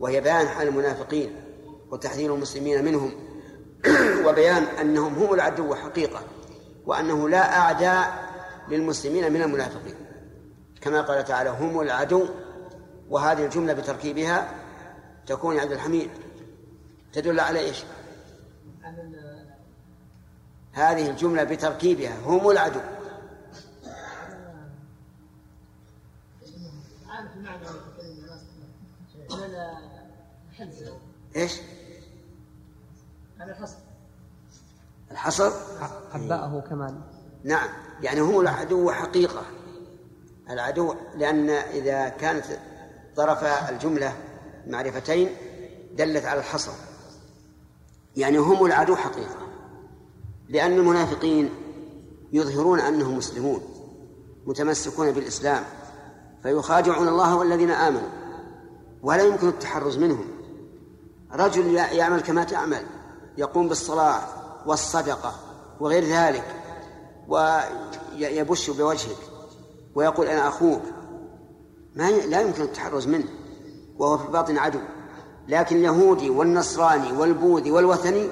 وهي 0.00 0.20
بيان 0.20 0.48
حال 0.48 0.68
المنافقين. 0.68 1.36
وتحذير 1.90 2.34
المسلمين 2.34 2.84
منهم 2.84 3.12
وبيان 4.26 4.62
أنهم 4.62 5.14
هم 5.14 5.34
العدو 5.34 5.74
حقيقة 5.74 6.22
وأنه 6.86 7.28
لا 7.28 7.58
أعداء 7.58 8.30
للمسلمين 8.68 9.32
من 9.32 9.42
المنافقين 9.42 9.94
كما 10.80 11.00
قال 11.00 11.24
تعالى 11.24 11.50
هم 11.50 11.80
العدو 11.80 12.26
وهذه 13.10 13.44
الجملة 13.44 13.72
بتركيبها 13.72 14.54
تكون 15.26 15.58
عبد 15.58 15.72
الحميد 15.72 16.10
تدل 17.12 17.40
على 17.40 17.58
إيش؟ 17.58 17.84
هذه 20.72 21.10
الجملة 21.10 21.44
بتركيبها 21.44 22.20
هم 22.24 22.50
العدو 22.50 22.80
إيش؟ 31.36 31.60
الحصر. 33.40 33.76
الحصر؟ 35.10 35.50
حباءه 36.12 36.64
كمان 36.70 37.00
نعم. 37.44 37.68
يعني 38.02 38.20
هم 38.20 38.40
العدو 38.40 38.90
حقيقة. 38.90 39.42
العدو 40.50 40.94
لأن 41.16 41.50
إذا 41.50 42.08
كانت 42.08 42.44
طرف 43.16 43.44
الجملة 43.44 44.12
معرفتين 44.66 45.28
دلت 45.96 46.24
على 46.24 46.40
الحصر. 46.40 46.72
يعني 48.16 48.38
هم 48.38 48.66
العدو 48.66 48.96
حقيقة. 48.96 49.48
لأن 50.48 50.72
المنافقين 50.72 51.50
يظهرون 52.32 52.80
أنهم 52.80 53.16
مسلمون 53.16 53.62
متمسكون 54.46 55.12
بالإسلام 55.12 55.64
فيخادعون 56.42 57.08
الله 57.08 57.36
والذين 57.36 57.70
آمنوا 57.70 58.08
ولا 59.02 59.22
يمكن 59.22 59.48
التحرز 59.48 59.98
منهم. 59.98 60.39
رجل 61.32 61.74
يعمل 61.74 62.20
كما 62.20 62.44
تعمل 62.44 62.86
يقوم 63.38 63.68
بالصلاة 63.68 64.20
والصدقة 64.66 65.34
وغير 65.80 66.04
ذلك 66.04 66.44
ويبش 67.28 68.70
بوجهك 68.70 69.16
ويقول 69.94 70.26
أنا 70.26 70.48
أخوك. 70.48 70.82
ما 71.94 72.10
لا 72.10 72.40
يمكن 72.40 72.62
التحرز 72.62 73.06
منه 73.06 73.28
وهو 73.98 74.18
في 74.18 74.24
الباطن 74.24 74.58
عدو. 74.58 74.78
لكن 75.48 75.76
اليهودي 75.76 76.30
والنصراني 76.30 77.12
والبوذي 77.12 77.70
والوثني 77.70 78.28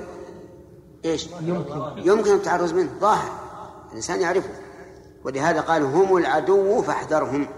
إيش؟ 1.05 1.29
يمكن 1.41 1.93
يمكن 1.97 2.35
التحرز 2.35 2.73
منه 2.73 2.91
ظاهر. 3.01 3.31
الإنسان 3.91 4.21
يعرفه. 4.21 4.51
ولهذا 5.25 5.61
قال 5.61 5.83
هم 5.83 6.17
العدو 6.17 6.83
فاحذرهم. 6.83 7.49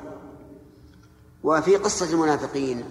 وفي 1.44 1.76
قصة 1.76 2.11
المنافقين 2.11 2.85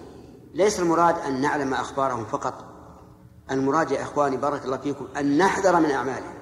ليس 0.54 0.80
المراد 0.80 1.18
أن 1.18 1.40
نعلم 1.40 1.74
أخبارهم 1.74 2.24
فقط. 2.24 2.64
المراد 3.50 3.90
يا 3.90 4.02
إخواني 4.02 4.36
بارك 4.36 4.64
الله 4.64 4.76
فيكم 4.76 5.06
أن 5.16 5.38
نحذر 5.38 5.80
من 5.80 5.90
أعمالهم 5.90 6.34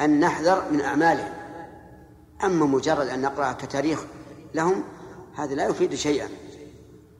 أن 0.00 0.20
نحذر 0.20 0.62
من 0.72 0.80
أعمالهم. 0.80 1.32
أما 2.44 2.66
مجرد 2.66 3.06
أن 3.06 3.22
نقرأ 3.22 3.52
كتاريخ 3.52 4.00
لهم 4.54 4.84
هذا 5.36 5.54
لا 5.54 5.68
يفيد 5.68 5.94
شيئا. 5.94 6.28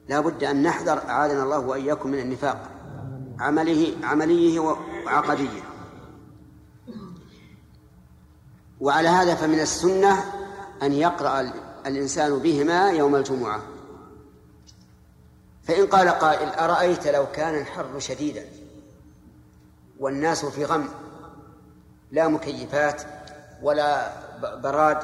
لا 0.09 0.19
بد 0.19 0.43
أن 0.43 0.63
نحذر 0.63 0.97
أعاذنا 0.97 1.43
الله 1.43 1.59
وإياكم 1.59 2.09
من 2.09 2.19
النفاق. 2.19 2.69
عمله 3.39 3.95
عمليه 4.03 4.59
وعقديه. 4.59 5.61
وعلى 8.79 9.07
هذا 9.07 9.35
فمن 9.35 9.59
السنة 9.59 10.23
أن 10.83 10.93
يقرأ 10.93 11.51
الإنسان 11.85 12.39
بهما 12.39 12.91
يوم 12.91 13.15
الجمعة. 13.15 13.61
فإن 15.69 15.87
قال 15.87 16.09
قائل 16.09 16.49
أرأيت 16.49 17.07
لو 17.07 17.31
كان 17.31 17.55
الحر 17.55 17.99
شديدا 17.99 18.45
والناس 19.99 20.45
في 20.45 20.65
غم 20.65 20.89
لا 22.11 22.27
مكيفات 22.27 23.01
ولا 23.61 24.11
براد 24.41 24.97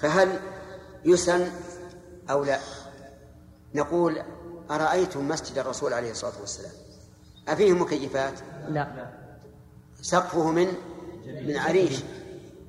فهل 0.00 0.40
يسن 1.04 1.48
أو 2.30 2.44
لا؟ 2.44 2.58
نقول 3.74 4.22
أرأيتم 4.70 5.28
مسجد 5.28 5.58
الرسول 5.58 5.92
عليه 5.92 6.10
الصلاة 6.10 6.40
والسلام؟ 6.40 6.72
أفيه 7.48 7.72
مكيفات؟ 7.72 8.34
لا. 8.68 9.10
سقفه 10.02 10.50
من 10.50 10.68
من 11.26 11.56
عريش. 11.56 12.02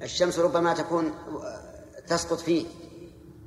الشمس 0.01 0.39
ربما 0.39 0.73
تكون 0.73 1.13
تسقط 2.07 2.39
فيه 2.39 2.65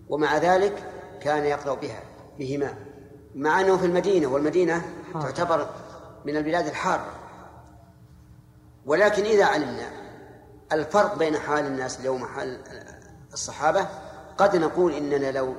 ومع 0.08 0.38
ذلك 0.38 0.84
كان 1.20 1.44
يقرأ 1.44 1.74
بها 1.74 2.02
بهما. 2.38 2.87
مع 3.38 3.60
أنه 3.60 3.76
في 3.76 3.86
المدينة 3.86 4.26
والمدينة 4.26 4.82
حار. 5.12 5.22
تعتبر 5.22 5.68
من 6.24 6.36
البلاد 6.36 6.66
الحارة 6.66 7.12
ولكن 8.86 9.24
إذا 9.24 9.44
علمنا 9.44 9.90
الفرق 10.72 11.18
بين 11.18 11.38
حال 11.38 11.66
الناس 11.66 12.00
اليوم 12.00 12.22
وحال 12.22 12.60
الصحابة 13.32 13.86
قد 14.38 14.56
نقول 14.56 14.92
إننا 14.92 15.30
لو 15.38 15.54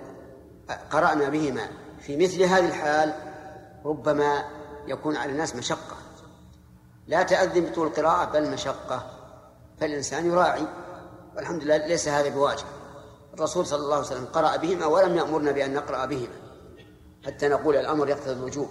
قرأنا 0.91 1.29
بهما 1.29 1.67
في 1.99 2.17
مثل 2.17 2.43
هذه 2.43 2.65
الحال 2.65 3.13
ربما 3.85 4.43
يكون 4.87 5.17
على 5.17 5.31
الناس 5.31 5.55
مشقة. 5.55 5.97
لا 7.07 7.23
تأذن 7.23 7.65
بطول 7.65 7.87
القراءة 7.87 8.25
بل 8.25 8.51
مشقة. 8.51 9.11
فالإنسان 9.79 10.25
يراعي. 10.25 10.67
والحمد 11.35 11.63
لله 11.63 11.77
ليس 11.77 12.07
هذا 12.07 12.29
بواجب. 12.29 12.65
الرسول 13.33 13.65
صلى 13.65 13.79
الله 13.79 13.95
عليه 13.95 14.05
وسلم 14.05 14.25
قرأ 14.25 14.57
بهما 14.57 14.85
ولم 14.85 15.15
يأمرنا 15.15 15.51
بأن 15.51 15.73
نقرأ 15.73 16.05
بهما. 16.05 16.48
حتى 17.25 17.47
نقول 17.47 17.75
الأمر 17.75 18.09
يقتضي 18.09 18.33
الوجوب. 18.33 18.69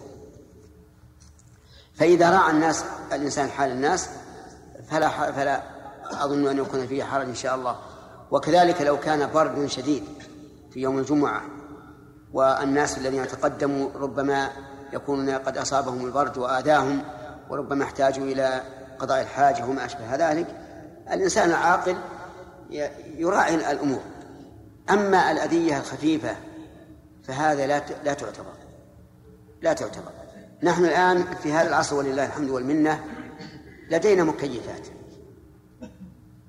فإذا 1.95 2.31
راعى 2.31 2.51
الناس 2.51 2.85
الإنسان 3.13 3.49
حال 3.49 3.71
الناس 3.71 4.09
فلا 4.91 5.33
فلا 5.33 5.63
أظن 6.05 6.47
أن 6.47 6.59
يكون 6.59 6.87
فيه 6.87 7.05
حرج 7.05 7.29
إن 7.29 7.35
شاء 7.35 7.55
الله. 7.55 7.77
وكذلك 8.31 8.83
لو 8.83 9.01
كان 9.01 9.31
برد 9.33 9.67
شديد 9.67 10.05
في 10.71 10.81
يوم 10.81 10.99
الجمعة 10.99 11.43
والناس 12.33 12.99
الذين 12.99 13.29
تقدموا 13.29 13.89
ربما 13.95 14.51
يكونون 14.93 15.31
قد 15.31 15.59
أصابهم 15.59 16.07
البرد 16.07 16.39
وآذاهم 16.39 17.03
وربما 17.51 17.85
احتاجوا 17.85 18.25
إلى 18.25 18.63
قضاء 18.99 19.23
الحاجة 19.23 19.65
وما 19.65 19.85
أشبه 19.85 20.15
ذلك 20.15 20.47
الإنسان 21.13 21.51
العاقل 21.51 21.97
يراعي 23.17 23.55
الأمور. 23.55 24.01
أما 24.91 25.31
الأذية 25.31 25.79
الخفيفة 25.79 26.37
فهذا 27.29 27.67
لا 27.67 27.83
لا 28.05 28.15
تعتبر. 28.15 28.53
لا 29.63 29.73
تعتبر. 29.73 30.13
نحن 30.63 30.85
الآن 30.85 31.25
في 31.43 31.53
هذا 31.53 31.69
العصر 31.69 31.97
ولله 31.97 32.27
الحمد 32.27 32.51
والمنة 32.51 33.05
لدينا 33.91 34.25
مكيفات. 34.25 34.87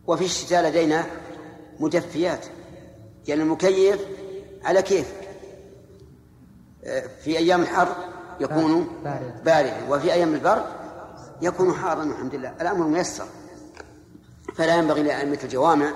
وفي 0.08 0.26
الشتاء 0.26 0.70
لدينا 0.70 1.06
مدفيات 1.80 2.46
يعني 3.28 3.42
المكيف 3.42 4.00
على 4.64 4.82
كيف؟ 4.82 5.14
في 7.24 7.38
أيام 7.38 7.62
الحر 7.62 7.96
يكون 8.40 8.88
باردا 9.46 9.90
وفي 9.90 10.14
أيام 10.14 10.34
البرد 10.34 10.66
يكون 11.42 11.74
حارا 11.74 12.04
والحمد 12.04 12.36
لله. 12.36 12.54
الأمر 12.62 12.88
ميسر. 12.88 13.26
فلا 14.56 14.76
ينبغي 14.76 15.04
لأئمة 15.04 15.40
الجوامع 15.44 15.94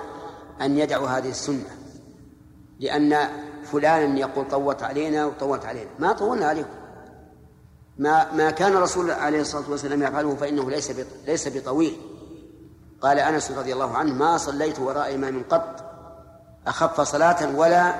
أن 0.60 0.78
يدعوا 0.78 1.08
هذه 1.08 1.28
السنة 1.28 1.76
لأن 2.80 3.28
فلانا 3.72 4.18
يقول 4.18 4.48
طوت 4.48 4.82
علينا 4.82 5.26
وطوت 5.26 5.64
علينا. 5.64 5.90
ما 5.98 6.12
طولنا 6.12 6.46
عليكم. 6.46 6.70
ما 7.98 8.32
ما 8.32 8.50
كان 8.50 8.76
الرسول 8.76 9.10
عليه 9.10 9.40
الصلاة 9.40 9.70
والسلام 9.70 10.02
يفعله 10.02 10.36
فإنه 10.36 10.70
ليس 10.70 10.92
ليس 11.26 11.48
بطويل. 11.48 11.96
قال 13.00 13.18
أنس 13.18 13.50
رضي 13.50 13.72
الله 13.72 13.96
عنه 13.96 14.14
ما 14.14 14.36
صليت 14.38 14.78
وراء 14.78 15.14
إمام 15.14 15.44
قط. 15.50 15.84
أخف 16.66 17.00
صلاة 17.00 17.56
ولا 17.56 17.94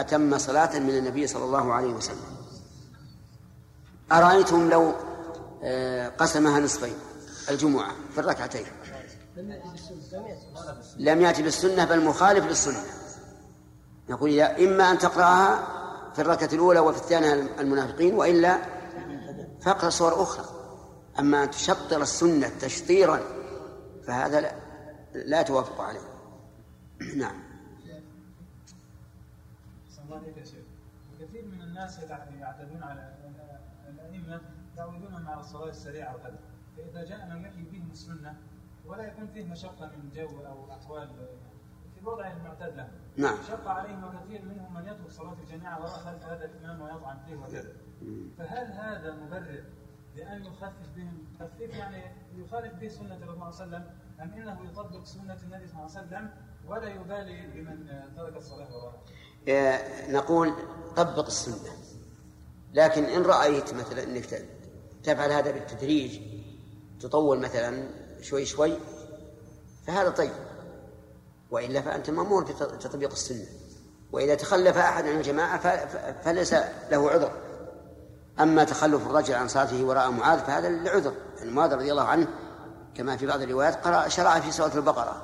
أتم 0.00 0.38
صلاة 0.38 0.78
من 0.78 0.98
النبي 0.98 1.26
صلى 1.26 1.44
الله 1.44 1.74
عليه 1.74 1.92
وسلم. 1.92 2.38
أرأيتم 4.12 4.70
لو 4.70 4.92
آه، 5.62 6.08
قسمها 6.08 6.60
نصفين 6.60 6.94
الجمعة 7.50 7.92
في 8.14 8.20
الركعتين؟ 8.20 8.66
لم 10.96 11.20
يأتي 11.20 11.42
بالسنة 11.42 11.84
بل 11.84 12.04
مخالف 12.04 12.46
للسنة. 12.46 12.82
نقول 14.08 14.40
إما 14.40 14.90
أن 14.90 14.98
تقرأها 14.98 15.78
في 16.14 16.22
الركعة 16.22 16.48
الأولى 16.52 16.80
وفي 16.80 16.98
الثانية 16.98 17.60
المنافقين 17.60 18.14
وإلا 18.14 18.58
فاقرأ 19.60 19.90
صور 19.90 20.22
أخرى. 20.22 20.44
أما 21.18 21.44
أن 21.44 21.50
تشطر 21.50 22.02
السنة 22.02 22.48
تشطيرا 22.60 23.20
فهذا 24.06 24.40
لا, 24.40 24.52
لا 25.14 25.42
توافق 25.42 25.80
عليه. 25.80 26.00
نعم. 27.16 27.48
كثير 31.20 31.44
من 31.44 31.62
الناس 31.62 31.98
يعتدون 32.40 32.82
على 32.82 33.14
الأئمة 33.88 34.40
يعودون 34.76 35.26
على 35.26 35.40
الصلاة 35.40 35.68
السريعة 35.68 36.14
وكذا 36.14 36.38
فإذا 36.76 37.04
جاء 37.04 37.28
من 37.28 37.42
يحيي 37.42 37.62
بهم 37.62 37.90
السنة 37.90 38.36
ولا 38.86 39.06
يكون 39.06 39.26
فيه 39.26 39.44
مشقة 39.44 39.86
من 39.86 40.10
جو 40.14 40.46
أو 40.46 40.72
أحوال 40.72 41.08
في 41.94 42.00
الوضع 42.00 42.32
المعتاد 42.32 42.76
له 42.76 42.88
نعم. 43.18 43.36
شق 43.48 43.68
عليهم 43.68 44.04
وكثير 44.04 44.44
منهم 44.44 44.74
من 44.74 44.86
يترك 44.86 45.10
صلاة 45.10 45.36
الجماعة 45.42 45.80
وراء 45.80 45.98
خلف 45.98 46.22
هذا 46.22 46.44
الإمام 46.44 46.82
ويطعن 46.82 47.18
فيه 47.26 47.36
وكذا 47.36 47.72
فهل 48.38 48.72
هذا 48.72 49.14
مبرر 49.14 49.64
لأن 50.16 50.44
يخفف 50.44 50.88
بهم 50.96 51.24
تخفيف 51.40 51.70
يعني 51.70 52.02
يخالف 52.36 52.74
به 52.74 52.88
سنة 52.88 53.16
الرسول 53.16 53.52
صلى 53.52 53.64
الله 53.64 53.76
عليه 53.76 53.86
وسلم 53.86 53.86
أم 54.20 54.32
إنه 54.32 54.70
يطبق 54.70 55.04
سنة 55.04 55.38
النبي 55.42 55.66
صلى 55.66 55.76
الله 55.76 55.96
عليه 55.96 56.06
وسلم 56.06 56.30
ولا 56.68 56.88
يبالي 56.88 57.46
بمن 57.46 57.86
ترك 58.16 58.36
الصلاة 58.36 58.76
وراءه؟ 58.76 59.02
إيه، 59.48 60.10
نقول 60.12 60.52
طبق 60.96 61.26
السنة. 61.26 61.72
لكن 62.74 63.04
إن 63.04 63.22
رأيت 63.22 63.74
مثلا 63.74 64.02
أنك 64.02 64.44
تفعل 65.02 65.30
هذا 65.30 65.50
بالتدريج 65.50 66.20
تطول 67.00 67.40
مثلا 67.40 67.88
شوي 68.20 68.44
شوي 68.44 68.72
فهذا 69.86 70.10
طيب. 70.10 70.47
وإلا 71.50 71.80
فأنت 71.80 72.10
مأمور 72.10 72.44
بتطبيق 72.44 73.10
السنة. 73.10 73.46
وإذا 74.12 74.34
تخلف 74.34 74.76
أحد 74.76 75.06
عن 75.06 75.16
الجماعة 75.16 75.86
فليس 76.12 76.54
له 76.90 77.10
عذر. 77.10 77.32
أما 78.40 78.64
تخلف 78.64 79.06
الرجل 79.06 79.34
عن 79.34 79.48
صلاته 79.48 79.84
وراء 79.84 80.10
معاذ 80.10 80.38
فهذا 80.38 80.68
لعذر. 80.68 81.14
يعني 81.38 81.50
معاذ 81.50 81.74
رضي 81.74 81.90
الله 81.90 82.04
عنه 82.04 82.28
كما 82.94 83.16
في 83.16 83.26
بعض 83.26 83.42
الروايات 83.42 83.84
قرأ 83.84 84.08
شرع 84.08 84.40
في 84.40 84.52
سورة 84.52 84.74
البقرة. 84.74 85.22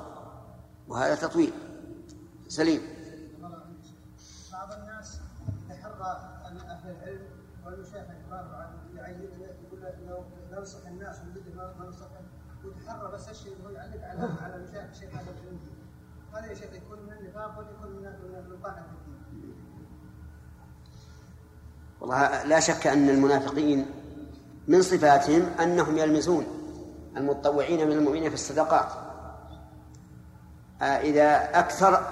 وهذا 0.87 1.15
تطويل. 1.15 1.53
سليم. 2.47 2.81
بعض 4.51 4.71
الناس 4.71 5.19
يتحرى 5.69 6.35
أهل 6.45 6.57
العلم 8.93 9.29
يقول 9.63 9.79
ننصح 10.51 10.87
الناس 10.87 11.15
ما 11.55 11.73
ننصح 11.79 12.07
ويتحرى 12.65 13.11
بس 13.11 13.29
الشيء 13.29 13.55
هو 13.65 13.69
يعلق 13.69 14.03
على 14.03 14.29
على 14.41 14.55
المشايخ 14.55 14.89
الشيخ 14.91 15.09
هذا 15.09 15.31
هذا 16.35 16.47
يا 16.47 16.53
شيخ 16.53 16.73
يكون 16.73 16.99
من 16.99 17.13
النفاق 17.13 17.55
والله 22.01 22.43
لا 22.43 22.59
شك 22.59 22.87
أن 22.87 23.09
المنافقين 23.09 23.85
من 24.67 24.81
صفاتهم 24.81 25.49
أنهم 25.59 25.97
يلمزون 25.97 26.45
المتطوعين 27.17 27.87
من 27.87 27.91
المؤمنين 27.91 28.29
في 28.29 28.33
الصدقات. 28.33 28.87
آه، 30.81 30.83
إذا 30.83 31.59
أكثر 31.59 32.07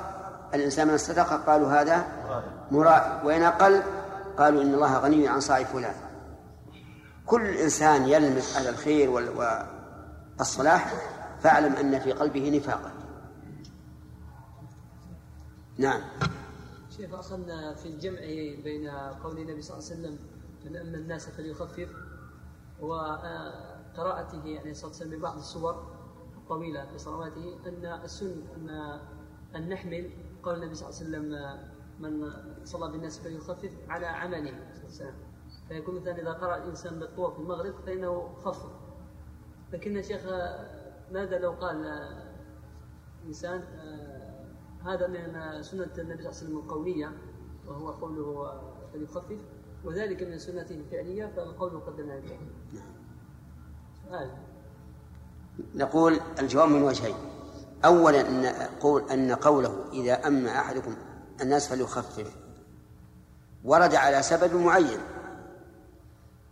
الإنسان 0.54 0.88
من 0.88 0.94
الصدقة 0.94 1.36
قالوا 1.36 1.82
هذا 1.82 2.06
مرائي. 2.72 3.26
وإن 3.26 3.44
أقل 3.44 3.82
قالوا 4.38 4.62
إن 4.62 4.74
الله 4.74 4.98
غني 4.98 5.28
عن 5.28 5.40
صاع 5.40 5.64
فلان. 5.64 5.96
كل 7.26 7.48
إنسان 7.48 8.08
يلمس 8.08 8.58
على 8.58 8.70
الخير 8.70 9.10
والصلاح 10.40 10.94
فاعلم 11.42 11.76
أن 11.76 12.00
في 12.00 12.12
قلبه 12.12 12.58
نفاقا 12.58 13.03
نعم. 15.78 16.02
شيخ 16.90 17.14
أصلا 17.14 17.74
في 17.74 17.86
الجمع 17.86 18.20
بين 18.64 18.90
قول 19.24 19.38
النبي 19.38 19.62
صلى 19.62 19.78
الله 19.78 19.90
عليه 19.90 20.00
وسلم 20.00 20.20
من 20.66 20.76
أما 20.76 20.98
الناس 20.98 21.30
فليخفف 21.30 21.90
وقراءته 22.82 24.46
يعني 24.46 24.74
صلى 24.74 24.92
الله 24.92 24.98
عليه 25.00 25.08
وسلم 25.08 25.20
ببعض 25.20 25.38
الصور 25.38 25.94
الطويلة 26.38 26.86
في 26.86 26.98
صلواته 26.98 27.58
أن 27.68 27.86
السن 27.86 28.42
أن 28.56 29.00
أن 29.56 29.70
نحمل 29.70 30.10
قول 30.44 30.56
النبي 30.56 30.76
صلى 30.76 30.90
الله 30.90 31.00
عليه 31.00 31.10
وسلم 31.10 31.60
من 32.00 32.34
صلى 32.66 32.92
بالناس 32.92 33.20
فليخفف 33.20 33.72
على 33.90 34.06
عمله 34.06 34.52
صلى 34.52 34.60
الله 34.60 34.84
عليه 34.84 34.86
وسلم. 34.86 35.16
فيكون 35.68 35.96
مثلا 35.96 36.22
إذا 36.22 36.32
قرأ 36.32 36.58
الإنسان 36.58 37.00
بالطور 37.00 37.32
في 37.32 37.40
المغرب 37.40 37.74
فإنه 37.86 38.34
خفف. 38.46 38.72
لكن 39.74 40.02
شيخ 40.02 40.22
ماذا 41.12 41.40
لو 41.40 41.52
قال 41.52 42.10
إنسان 43.26 43.64
هذا 44.86 45.08
من 45.08 45.64
سنة 45.64 45.90
النبي 45.98 45.98
صلى 45.98 46.08
الله 46.08 46.18
عليه 46.20 46.28
وسلم 46.28 46.58
القولية 46.58 47.12
وهو 47.68 47.92
قوله 47.92 48.62
فليخفف 48.94 49.40
وذلك 49.86 50.24
من 50.24 50.40
سنته 50.40 50.76
الفعلية 50.76 51.32
فالقول 51.36 51.74
مقدم 51.74 52.12
على 52.12 52.20
الفعل 52.20 52.38
سؤال. 54.10 54.32
نقول 55.76 56.20
الجواب 56.40 56.70
من 56.70 56.84
وجهين. 56.84 57.16
أولا 57.86 58.22
أن 58.22 58.46
قول 58.80 59.12
أن 59.12 59.32
قوله 59.32 59.86
إذا 59.94 60.28
أما 60.28 60.60
أحدكم 60.60 60.96
الناس 61.42 61.68
فليخفف 61.68 62.36
ورد 63.64 63.96
على 63.96 64.24
سبب 64.24 64.56
معين. 64.56 65.00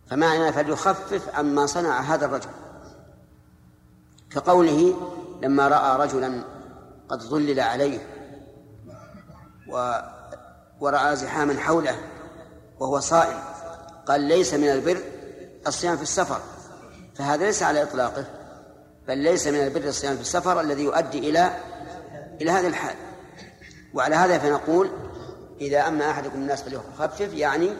فمعنى 0.06 0.52
فليخفف 0.52 1.34
عما 1.34 1.66
صنع 1.66 2.00
هذا 2.00 2.26
الرجل. 2.26 2.50
كقوله 4.30 4.94
لما 5.42 5.68
رأى 5.68 6.06
رجلا 6.06 6.44
قد 7.08 7.22
ظلل 7.22 7.60
عليه 7.60 8.11
ورأى 10.80 11.16
زحاما 11.16 11.60
حوله 11.60 11.96
وهو 12.80 13.00
صائم. 13.00 13.38
قال 14.06 14.20
ليس 14.20 14.54
من 14.54 14.68
البر 14.68 14.98
الصيام 15.66 15.96
في 15.96 16.02
السفر. 16.02 16.40
فهذا 17.14 17.46
ليس 17.46 17.62
على 17.62 17.82
إطلاقه 17.82 18.24
بل 19.08 19.18
ليس 19.18 19.46
من 19.46 19.60
البر 19.60 19.84
الصيام 19.88 20.14
في 20.14 20.20
السفر 20.20 20.60
الذي 20.60 20.82
يؤدي 20.82 21.18
إلى 21.18 21.50
إلى 22.40 22.50
هذا 22.50 22.68
الحال. 22.68 22.96
وعلى 23.94 24.14
هذا 24.14 24.38
فنقول 24.38 24.90
إذا 25.60 25.88
أما 25.88 26.10
أحدكم 26.10 26.38
الناس 26.38 26.62
فليخفف 26.62 27.34
يعني 27.34 27.70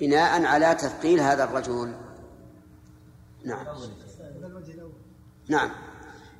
بناء 0.00 0.44
على 0.44 0.74
تثقيل 0.74 1.20
هذا 1.20 1.44
الرجل. 1.44 1.94
نعم. 3.44 3.66
نعم. 5.48 5.70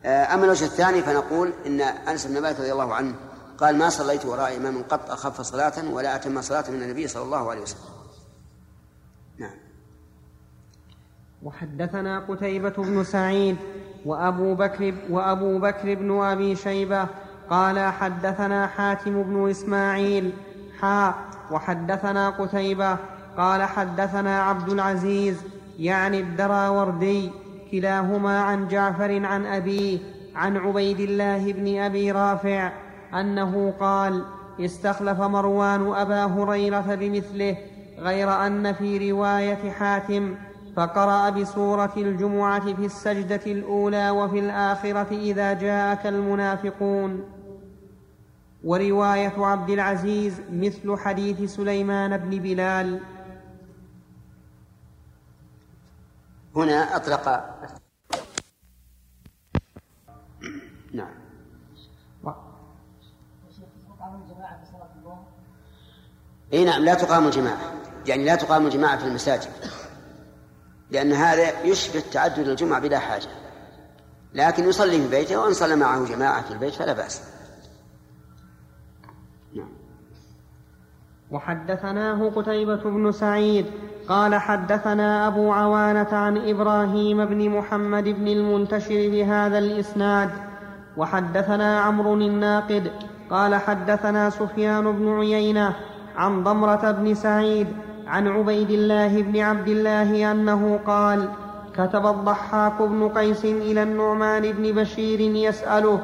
أما 0.04 0.44
الوجه 0.44 0.64
الثاني 0.64 1.02
فنقول 1.02 1.52
إن 1.66 1.80
أنس 1.80 2.26
بن 2.26 2.40
مالك 2.40 2.60
رضي 2.60 2.72
الله 2.72 2.94
عنه 2.94 3.14
قال 3.62 3.78
ما 3.78 3.88
صليت 3.88 4.26
وراء 4.26 4.56
إمام 4.56 4.82
قط 4.82 5.10
أخف 5.10 5.40
صلاة 5.40 5.92
ولا 5.92 6.16
أتم 6.16 6.42
صلاة 6.42 6.70
من 6.70 6.82
النبي 6.82 7.08
صلى 7.08 7.22
الله 7.22 7.50
عليه 7.50 7.60
وسلم. 7.60 7.80
نعم. 9.38 9.54
وحدثنا 11.42 12.20
قتيبة 12.20 12.70
بن 12.70 13.04
سعيد 13.04 13.56
وأبو 14.04 14.54
بكر 14.54 14.94
وأبو 15.10 15.58
بكر 15.58 15.94
بن 15.94 16.20
أبي 16.22 16.56
شيبة 16.56 17.06
قال 17.50 17.92
حدثنا 17.92 18.66
حاتم 18.66 19.22
بن 19.22 19.50
إسماعيل 19.50 20.32
حا 20.80 21.14
وحدثنا 21.50 22.30
قتيبة 22.30 22.96
قال 23.36 23.62
حدثنا 23.62 24.42
عبد 24.42 24.68
العزيز 24.68 25.36
يعني 25.78 26.20
الدراوردي 26.20 27.30
كلاهما 27.70 28.40
عن 28.40 28.68
جعفر 28.68 29.26
عن 29.26 29.46
أبيه 29.46 29.98
عن 30.34 30.56
عبيد 30.56 31.00
الله 31.00 31.52
بن 31.52 31.78
أبي 31.78 32.12
رافع 32.12 32.72
أنه 33.14 33.74
قال 33.80 34.24
استخلف 34.60 35.20
مروان 35.20 35.94
أبا 35.94 36.24
هريرة 36.24 36.94
بمثله 36.94 37.56
غير 37.98 38.46
أن 38.46 38.72
في 38.72 39.12
رواية 39.12 39.70
حاتم 39.70 40.34
فقرأ 40.76 41.30
بسورة 41.30 41.92
الجمعة 41.96 42.74
في 42.74 42.86
السجدة 42.86 43.40
الأولى 43.46 44.10
وفي 44.10 44.38
الآخرة 44.38 45.08
إذا 45.10 45.52
جاءك 45.52 46.06
المنافقون 46.06 47.24
ورواية 48.64 49.34
عبد 49.36 49.70
العزيز 49.70 50.40
مثل 50.52 50.96
حديث 50.98 51.54
سليمان 51.54 52.16
بن 52.16 52.38
بلال. 52.38 53.00
هنا 56.56 56.96
أطلق 56.96 57.44
نعم. 60.92 61.21
إي 66.52 66.64
نعم 66.64 66.84
لا 66.84 66.94
تقام 66.94 67.26
الجماعة. 67.26 67.72
يعني 68.06 68.24
لا 68.24 68.34
تقام 68.34 68.66
الجماعة 68.66 68.98
في 68.98 69.06
المساجد. 69.06 69.50
لأن 70.90 71.12
هذا 71.12 71.62
يشبه 71.64 72.02
تعدد 72.12 72.48
الجمعة 72.48 72.80
بلا 72.80 72.98
حاجة. 72.98 73.28
لكن 74.34 74.68
يصلي 74.68 75.00
في 75.02 75.08
بيته 75.08 75.40
وإن 75.40 75.52
صلى 75.52 75.76
معه 75.76 76.04
جماعة 76.04 76.42
في 76.42 76.50
البيت 76.50 76.74
فلا 76.74 76.92
بأس. 76.92 77.22
نعم. 79.56 79.68
وحدثناه 81.30 82.30
قتيبة 82.36 82.82
بن 82.84 83.12
سعيد 83.12 83.66
قال 84.08 84.34
حدثنا 84.34 85.26
أبو 85.26 85.52
عوانة 85.52 86.08
عن 86.12 86.48
إبراهيم 86.48 87.24
بن 87.24 87.50
محمد 87.50 88.04
بن 88.04 88.28
المنتشر 88.28 89.08
بهذا 89.08 89.58
الإسناد. 89.58 90.30
وحدثنا 90.96 91.80
عمرو 91.80 92.14
الناقد 92.14 92.92
قال 93.30 93.54
حدثنا 93.54 94.30
سفيان 94.30 94.92
بن 94.92 95.18
عيينة 95.18 95.76
عن 96.16 96.44
ضمرة 96.44 96.90
بن 96.90 97.14
سعيد 97.14 97.66
عن 98.06 98.28
عبيد 98.28 98.70
الله 98.70 99.22
بن 99.22 99.40
عبد 99.40 99.68
الله 99.68 100.32
أنه 100.32 100.80
قال 100.86 101.28
كتب 101.74 102.06
الضحاك 102.06 102.82
بن 102.82 103.08
قيس 103.08 103.44
إلى 103.44 103.82
النعمان 103.82 104.52
بن 104.52 104.72
بشير 104.72 105.20
يسأله 105.20 106.00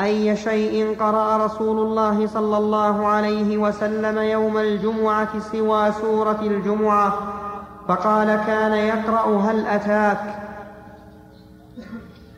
أي 0.00 0.36
شيء 0.36 0.96
قرأ 1.00 1.46
رسول 1.46 1.78
الله 1.78 2.26
صلى 2.26 2.56
الله 2.56 3.06
عليه 3.06 3.58
وسلم 3.58 4.18
يوم 4.18 4.58
الجمعة 4.58 5.38
سوى 5.52 5.92
سورة 5.92 6.40
الجمعة؟ 6.42 7.18
فقال 7.88 8.40
كان 8.46 8.72
يقرأ 8.72 9.50
هل 9.50 9.66
أتاك؟ 9.66 10.18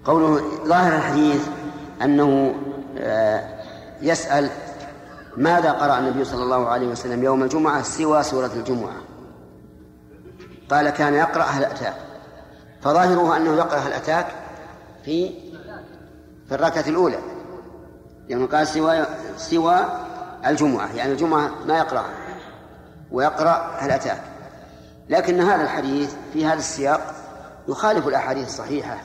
قوله 0.05 0.41
ظاهر 0.67 0.97
الحديث 0.97 1.49
أنه 2.03 2.55
آه، 2.99 3.41
يسأل 4.03 4.51
ماذا 5.37 5.73
قرأ 5.73 5.99
النبي 5.99 6.25
صلى 6.25 6.43
الله 6.43 6.69
عليه 6.69 6.87
وسلم 6.87 7.25
يوم 7.25 7.43
الجمعة 7.43 7.83
سوى 7.83 8.23
سورة 8.23 8.51
الجمعة؟ 8.55 8.97
قال 10.71 10.91
كان 10.91 11.15
يقرأ 11.15 11.43
هل 11.43 11.65
أتاك 11.65 11.95
فظاهره 12.83 13.37
أنه 13.37 13.57
يقرأ 13.57 13.79
هل 13.79 13.93
أتاك 13.93 14.27
في 15.05 15.29
في 16.49 16.55
الركعة 16.55 16.85
الأولى. 16.89 17.19
لأنه 18.29 18.47
قال 18.47 18.67
سوى 18.67 19.07
سوى 19.37 19.77
الجمعة 20.47 20.95
يعني 20.95 21.13
الجمعة 21.13 21.51
ما 21.67 21.79
يقرأ 21.79 22.05
ويقرأ 23.13 23.77
هل 23.79 23.91
أتاك 23.91 24.23
لكن 25.09 25.41
هذا 25.41 25.63
الحديث 25.63 26.15
في 26.33 26.47
هذا 26.47 26.59
السياق 26.59 27.15
يخالف 27.69 28.09
الأحاديث 28.09 28.47
الصحيحة 28.47 28.99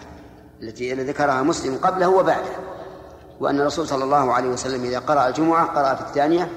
التي 0.61 0.93
ذكرها 0.93 1.41
مسلم 1.41 1.77
قبله 1.77 2.09
وبعده. 2.09 2.51
وأن 3.41 3.59
الرسول 3.59 3.87
صلى 3.87 4.03
الله 4.03 4.33
عليه 4.33 4.49
وسلم 4.49 4.83
إذا 4.83 4.99
قرأ 4.99 5.27
الجمعة 5.27 5.65
قرأ 5.65 5.95
في 5.95 6.01
الثانية 6.01 6.51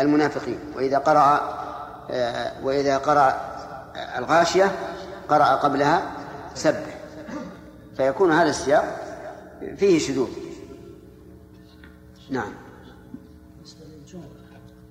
المنافقين 0.00 0.58
وإذا 0.76 0.98
قرأ 0.98 1.56
آه، 2.10 2.64
وإذا 2.64 2.98
قرأ 2.98 3.40
الغاشية 4.18 4.72
قرأ 5.28 5.44
قبلها 5.44 6.02
سبح. 6.54 7.00
فيكون 7.96 8.32
هذا 8.32 8.50
السياق 8.50 8.84
فيه 9.76 9.98
شذوذ. 9.98 10.28
نعم. 12.30 12.52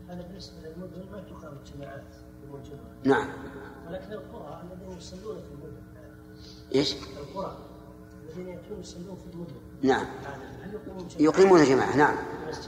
هذا 0.09 0.21
بالنسبة 0.21 0.55
للمدن 0.63 1.11
ما 1.11 1.21
تقام 1.21 1.53
الجماعات 1.65 2.03
يوم 2.47 2.55
الجمعة 2.55 3.19
نعم. 3.19 3.27
ولكن 3.87 4.13
القرى 4.13 4.61
الذين 4.63 4.97
يصلون 4.97 5.37
في 5.37 5.51
المدن. 5.51 5.81
إيش؟ 6.75 6.95
القرى 7.17 7.57
الذين 8.23 8.47
يأتون 8.47 8.79
يصلون 8.79 9.15
في 9.15 9.33
المدن. 9.33 9.55
نعم. 9.81 10.05
يقيمون 11.19 11.63
جماعة 11.63 11.95
نعم. 11.95 12.15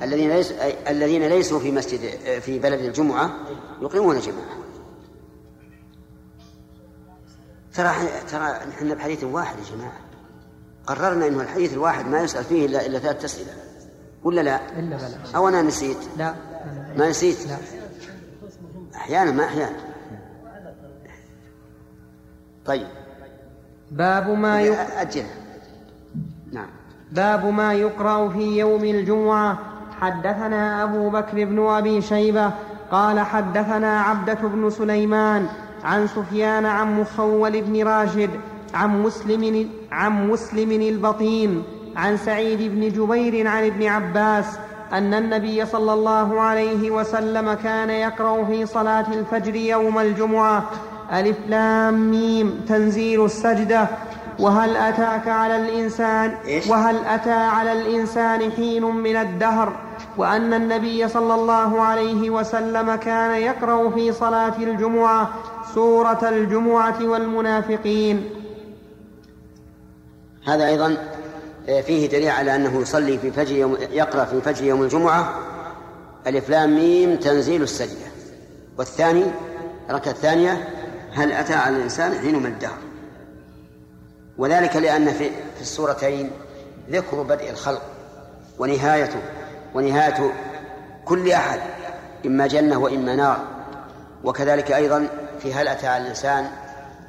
الذين 0.02 0.30
ليس 0.30 0.52
الذين 0.88 1.28
ليسوا 1.28 1.60
في 1.60 1.72
مسجد 1.72 2.00
في 2.40 2.60
بلد 2.60 2.80
الجمعة 2.80 3.36
يقيمون 3.82 4.20
جماعة 4.20 4.62
ترى 7.74 7.92
ترى 8.32 8.52
إحنا 8.52 8.94
بحديث 8.94 9.24
واحد 9.24 9.56
يا 9.60 9.76
جماعة. 9.76 10.00
قررنا 10.88 11.28
إنه 11.28 11.42
الحديث 11.42 11.74
الواحد 11.74 12.08
ما 12.08 12.22
يسأل 12.22 12.44
فيه 12.44 12.66
الا 12.66 12.86
إلا 12.86 13.00
ثلاث 13.00 13.26
أسئلة. 13.26 13.54
ولا 14.24 14.42
لا؟ 14.42 14.80
إلا 14.80 14.98
بلا. 14.98 15.36
أو 15.36 15.48
أنا 15.48 15.62
نسيت؟ 15.62 15.98
لا. 16.18 16.36
ما 16.98 17.10
نسيت؟ 17.10 17.48
لا. 17.48 17.58
أحيانا 18.96 19.32
ما 19.32 19.46
أحيانا. 19.46 19.78
طيب. 22.66 22.88
باب 23.92 24.30
ما 24.30 24.62
يق... 24.62 25.00
أجل. 25.00 25.26
نعم. 26.52 26.70
باب 27.12 27.46
ما 27.46 27.74
يقرأ 27.74 28.30
في 28.30 28.60
يوم 28.60 28.84
الجمعة. 28.84 29.58
حدثنا 30.02 30.84
أبو 30.84 31.10
بكر 31.10 31.46
بن 31.46 31.68
أبي 31.68 32.02
شيبة 32.02 32.52
قال 32.92 33.20
حدثنا 33.20 34.02
عبدة 34.02 34.38
بن 34.44 34.70
سليمان 34.70 35.48
عن 35.84 36.08
سفيان 36.08 36.66
عن 36.66 37.00
مخول 37.00 37.62
بن 37.62 37.88
راشد 37.88 38.30
عن 38.74 39.04
مسلم 39.04 39.70
عن 39.92 40.30
مسلم 40.30 40.72
البطين 40.72 41.64
عن 41.96 42.18
سعيد 42.18 42.60
بن 42.62 42.90
جبير 42.90 43.48
عن 43.48 43.66
ابن 43.66 43.88
عباس 43.88 44.46
أن 44.94 45.14
النبي 45.14 45.66
صلى 45.66 45.94
الله 45.94 46.42
عليه 46.42 46.92
وسلم 46.92 47.54
كان 47.54 47.90
يقرأ 47.90 48.46
في 48.46 48.66
صلاة 48.66 49.06
الفجر 49.14 49.56
يوم 49.56 50.00
الجمعة. 50.00 50.64
ألف 51.12 51.38
لام 51.48 52.12
ميم. 52.12 52.62
تنزيل 52.68 53.26
السجدة. 53.26 53.88
وهل 54.42 54.78
أتاك 54.78 55.28
على 55.28 55.56
الإنسان؟ 55.56 56.38
وهل 56.70 57.06
أتى 57.06 57.32
على 57.32 57.72
الإنسان 57.72 58.52
حين 58.52 58.84
من 58.84 59.16
الدهر؟ 59.16 59.76
وأن 60.18 60.54
النبي 60.54 61.08
صلى 61.08 61.36
الله 61.36 61.82
عليه 61.82 62.30
وسلم 62.30 62.96
كان 62.96 63.42
يقرأ 63.42 63.90
في 63.90 64.12
صلاة 64.12 64.58
الجمعة 64.58 65.34
سورة 65.76 66.30
الجمعة 66.30 66.98
والمنافقين. 67.02 68.30
هذا 70.48 70.68
أيضا 70.68 70.98
آه، 71.70 71.82
فيه 71.82 72.10
دليل 72.10 72.30
على 72.30 72.56
أنه 72.56 72.82
يصلي 72.82 73.18
في 73.18 73.32
فجر 73.32 73.56
يوم 73.56 73.78
يقرأ 73.92 74.26
في 74.26 74.42
فجر 74.42 74.66
يوم 74.66 74.84
الجمعة. 74.84 75.34
ألف 76.28 76.50
لام 76.50 76.76
ميم 76.76 77.16
تنزيل 77.16 77.62
السجدة. 77.64 78.12
والثاني 78.78 79.24
الركعة 79.90 80.12
الثانية 80.12 80.70
هل 81.14 81.32
أتى 81.32 81.54
على 81.54 81.78
الإنسان 81.78 82.12
حين 82.20 82.40
من 82.40 82.46
الدهر؟ 82.46 82.78
وذلك 84.38 84.76
لأن 84.76 85.14
في, 85.14 85.30
في 85.30 85.62
السورتين 85.62 86.32
ذكر 86.90 87.22
بدء 87.22 87.50
الخلق 87.50 87.82
ونهايته 88.60 89.22
ونهاية 89.74 90.34
كل 91.06 91.32
أحد 91.32 91.60
إما 92.26 92.48
جنة 92.48 92.78
وإما 92.78 93.16
نار. 93.16 93.48
وكذلك 94.24 94.72
أيضا 94.72 95.08
في 95.40 95.54
هل 95.54 95.68
أتى 95.68 95.88
على 95.88 96.04
الإنسان 96.04 96.48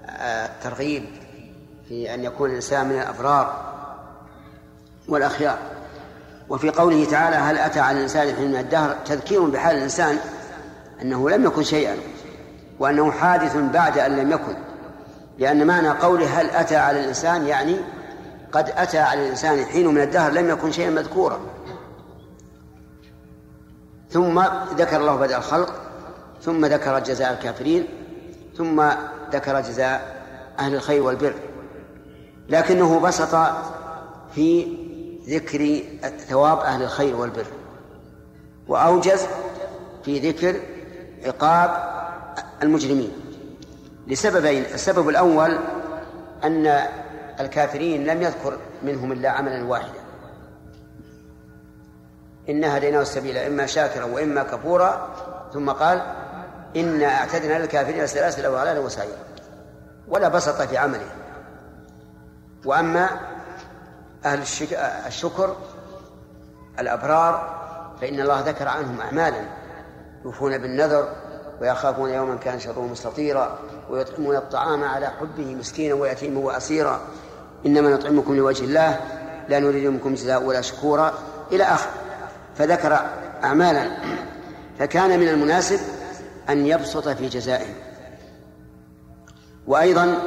آه، 0.08 0.50
ترغيب 0.62 1.04
في 1.88 2.14
أن 2.14 2.24
يكون 2.24 2.50
الإنسان 2.50 2.86
من 2.86 2.94
الأبرار 2.94 3.72
والأخيار. 5.08 5.58
وفي 6.48 6.70
قوله 6.70 7.04
تعالى 7.04 7.36
هل 7.36 7.58
أتى 7.58 7.80
على 7.80 7.96
الإنسان 7.96 8.34
حين 8.36 8.50
من 8.50 8.56
الدهر 8.56 8.96
تذكير 9.04 9.44
بحال 9.44 9.76
الإنسان 9.76 10.18
أنه 11.02 11.30
لم 11.30 11.44
يكن 11.44 11.62
شيئا 11.62 11.96
وأنه 12.78 13.10
حادث 13.10 13.56
بعد 13.56 13.98
أن 13.98 14.16
لم 14.16 14.32
يكن. 14.32 14.71
لأن 15.38 15.66
معنى 15.66 15.88
قوله 15.88 16.40
هل 16.40 16.50
أتى 16.50 16.76
على 16.76 17.00
الإنسان 17.00 17.46
يعني 17.46 17.76
قد 18.52 18.70
أتى 18.76 18.98
على 18.98 19.24
الإنسان 19.24 19.64
حين 19.64 19.88
من 19.88 20.00
الدهر 20.00 20.32
لم 20.32 20.48
يكن 20.50 20.72
شيئا 20.72 20.90
مذكورا. 20.90 21.40
ثم 24.10 24.42
ذكر 24.76 24.96
الله 25.00 25.16
بدء 25.16 25.36
الخلق 25.36 25.74
ثم 26.42 26.66
ذكر 26.66 26.98
جزاء 26.98 27.32
الكافرين 27.32 27.84
ثم 28.56 28.82
ذكر 29.32 29.60
جزاء 29.60 30.22
أهل 30.58 30.74
الخير 30.74 31.02
والبر. 31.02 31.34
لكنه 32.48 33.00
بسط 33.00 33.36
في 34.34 34.76
ذكر 35.28 35.82
ثواب 36.28 36.58
أهل 36.58 36.82
الخير 36.82 37.16
والبر 37.16 37.46
وأوجز 38.68 39.26
في 40.04 40.30
ذكر 40.30 40.60
عقاب 41.26 41.92
المجرمين. 42.62 43.21
لسببين 44.06 44.64
السبب 44.64 45.08
الأول 45.08 45.58
أن 46.44 46.86
الكافرين 47.40 48.04
لم 48.04 48.22
يذكر 48.22 48.58
منهم 48.82 49.12
إلا 49.12 49.30
عملا 49.30 49.64
واحدا. 49.64 50.00
إنا 52.48 52.76
هديناه 52.78 53.00
السبيل 53.00 53.36
إما 53.36 53.66
شاكرا 53.66 54.04
وإما 54.04 54.42
كفورا 54.42 55.14
ثم 55.52 55.70
قال 55.70 56.02
إنا 56.76 57.06
أعتدنا 57.06 57.58
للكافرين 57.58 58.06
سلاسل 58.06 58.46
وأغلالا 58.46 58.80
وسعيرا 58.80 59.18
ولا 60.08 60.28
بسط 60.28 60.62
في 60.62 60.76
عمله. 60.76 61.10
وأما 62.64 63.08
أهل 64.24 64.42
الشكر 65.06 65.56
الأبرار 66.78 67.62
فإن 68.00 68.20
الله 68.20 68.40
ذكر 68.40 68.68
عنهم 68.68 69.00
أعمالا 69.00 69.44
يوفون 70.24 70.58
بالنذر 70.58 71.08
ويخافون 71.60 72.10
يوما 72.10 72.36
كان 72.36 72.60
شره 72.60 72.86
مستطيرا. 72.86 73.58
ويطعمون 73.92 74.36
الطعام 74.36 74.84
على 74.84 75.06
حبه 75.06 75.54
مسكينا 75.54 75.94
ويتيما 75.94 76.40
وأسيرا. 76.40 77.00
إنما 77.66 77.90
نطعمكم 77.90 78.36
لوجه 78.36 78.64
الله 78.64 79.00
لا 79.48 79.58
نريد 79.58 79.86
منكم 79.86 80.14
جزاء 80.14 80.42
ولا 80.42 80.60
شكورا. 80.60 81.14
إلى 81.52 81.64
آخر. 81.64 81.90
فذكر 82.58 83.00
أعمالا. 83.44 83.90
فكان 84.78 85.20
من 85.20 85.28
المناسب 85.28 85.80
أن 86.48 86.66
يبسط 86.66 87.08
في 87.08 87.28
جزائهم 87.28 87.74
وأيضا 89.66 90.18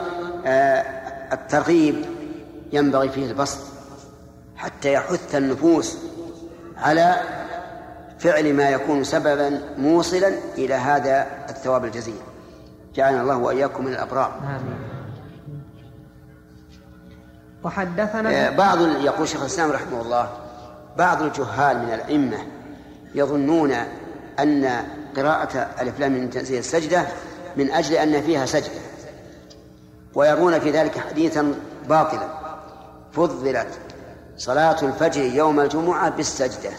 آه، 0.45 0.85
الترغيب 1.33 2.05
ينبغي 2.73 3.09
فيه 3.09 3.25
البسط 3.25 3.59
حتى 4.55 4.93
يحث 4.93 5.35
النفوس 5.35 5.97
على 6.77 7.15
فعل 8.19 8.53
ما 8.53 8.69
يكون 8.69 9.03
سببا 9.03 9.61
موصلا 9.77 10.31
إلى 10.57 10.73
هذا 10.73 11.27
الثواب 11.49 11.85
الجزيل. 11.85 12.21
جعلنا 12.95 13.21
الله 13.21 13.37
وإياكم 13.37 13.85
من 13.85 13.91
الأبرار. 13.91 14.39
آمين. 14.43 14.95
وحدثنا 17.63 18.47
آه، 18.47 18.49
بعض 18.49 18.81
يقول 18.81 19.27
شيخ 19.27 19.41
الإسلام 19.41 19.71
رحمه 19.71 20.01
الله 20.01 20.29
بعض 20.97 21.21
الجهال 21.21 21.77
من 21.79 21.93
الأئمة 21.93 22.37
يظنون 23.15 23.71
أن 24.39 24.85
قراءة 25.17 25.57
ألف 25.81 25.99
لام 25.99 26.11
من 26.11 26.29
تنزيل 26.29 26.59
السجدة 26.59 27.07
من 27.57 27.71
أجل 27.71 27.95
أن 27.95 28.21
فيها 28.21 28.45
سجدة 28.45 28.81
ويرون 30.15 30.59
في 30.59 30.71
ذلك 30.71 30.97
حديثا 30.97 31.53
باطلا. 31.89 32.27
فضلت 33.11 33.67
صلاة 34.37 34.81
الفجر 34.81 35.21
يوم 35.21 35.59
الجمعة 35.59 36.09
بالسجدة. 36.09 36.71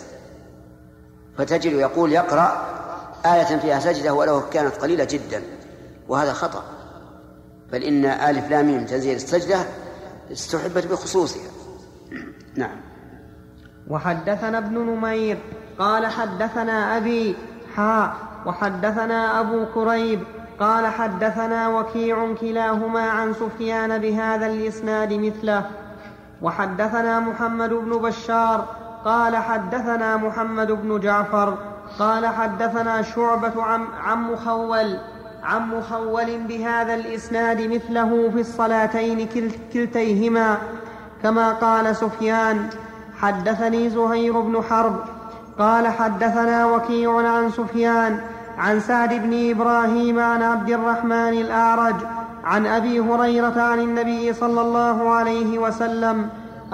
فتجد 1.38 1.72
يقول 1.72 2.12
يقرأ 2.12 2.66
آية 3.26 3.58
فيها 3.58 3.80
سجدة 3.80 4.14
ولو 4.14 4.48
كانت 4.50 4.74
قليلة 4.74 5.04
جدا. 5.04 5.42
وهذا 6.09 6.32
خطأ. 6.32 6.62
بل 7.72 7.82
إن 7.82 8.04
ألف 8.04 8.50
لام 8.50 8.84
تنزيل 8.84 9.16
السجدة 9.16 9.59
استحبت 10.32 10.86
بخصوصها. 10.86 11.50
نعم. 12.57 12.76
وحدثنا 13.88 14.59
ابن 14.59 14.78
نمير 14.78 15.38
قال 15.78 16.07
حدثنا 16.07 16.96
أبي 16.96 17.36
حاء 17.76 18.14
وحدثنا 18.46 19.40
أبو 19.40 19.66
كريب 19.74 20.20
قال 20.61 20.86
حدثنا 20.86 21.68
وكيع 21.68 22.34
كلاهما 22.34 23.00
عن 23.00 23.34
سفيان 23.34 23.98
بهذا 23.98 24.46
الإسناد 24.46 25.12
مثله. 25.12 25.70
وحدثنا 26.42 27.20
محمد 27.20 27.70
بن 27.70 27.98
بشار 27.98 28.66
قال 29.04 29.36
حدثنا 29.36 30.16
محمد 30.16 30.72
بن 30.72 31.00
جعفر 31.00 31.59
قال 31.98 32.26
حدثنا 32.26 33.02
شعبة 33.02 33.62
عن 34.02 34.22
مخول 34.22 34.98
عن 35.47 35.68
مخول 35.68 36.38
بهذا 36.49 36.94
الإسناد 36.94 37.61
مثله 37.61 38.30
في 38.34 38.40
الصلاتين 38.40 39.28
كلتيهما 39.72 40.57
كما 41.22 41.53
قال 41.53 41.97
سفيان 41.97 42.66
حدثني 43.20 43.90
زهير 43.90 44.40
بن 44.40 44.62
حرب 44.62 44.97
قال 45.59 45.88
حدثنا 45.88 46.66
وكيع 46.66 47.16
عن 47.16 47.51
سفيان 47.51 48.20
عن 48.59 48.80
سعد 48.80 49.14
بن 49.14 49.51
إبراهيم 49.51 50.18
عن 50.20 50.42
عبد 50.42 50.70
الرحمن 50.70 51.32
الأعرج 51.32 51.94
عن 52.44 52.66
أبي 52.66 53.01
هريرة 53.01 53.61
عن 53.61 53.80
النبي 53.80 54.32
صلى 54.32 54.61
الله 54.61 55.11
عليه 55.11 55.59
وسلم 55.59 56.28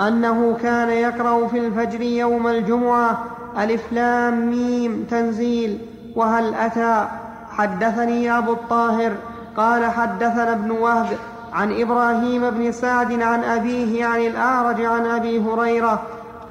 أنه 0.09 0.57
كان 0.63 0.91
يقرأ 0.91 1.47
في 1.47 1.59
الفجر 1.59 2.01
يوم 2.01 2.47
الجمعة 2.49 3.25
ألف 3.59 3.93
لام 3.93 4.51
ميم 4.51 5.07
تنزيل 5.11 5.79
وهل 6.17 6.55
أتى؟ 6.55 7.22
حدثني 7.59 8.39
أبو 8.39 8.53
الطاهر 8.53 9.13
قال 9.57 9.87
حدثنا 9.87 10.53
ابن 10.53 10.71
وهب 10.71 11.17
عن 11.53 11.81
إبراهيم 11.81 12.51
بن 12.51 12.73
سعد 12.73 13.23
عن 13.23 13.45
أبيه 13.45 14.05
عن 14.05 14.21
الأعرج 14.21 14.85
عن 14.85 15.07
أبي 15.07 15.41
هريرة 15.41 16.03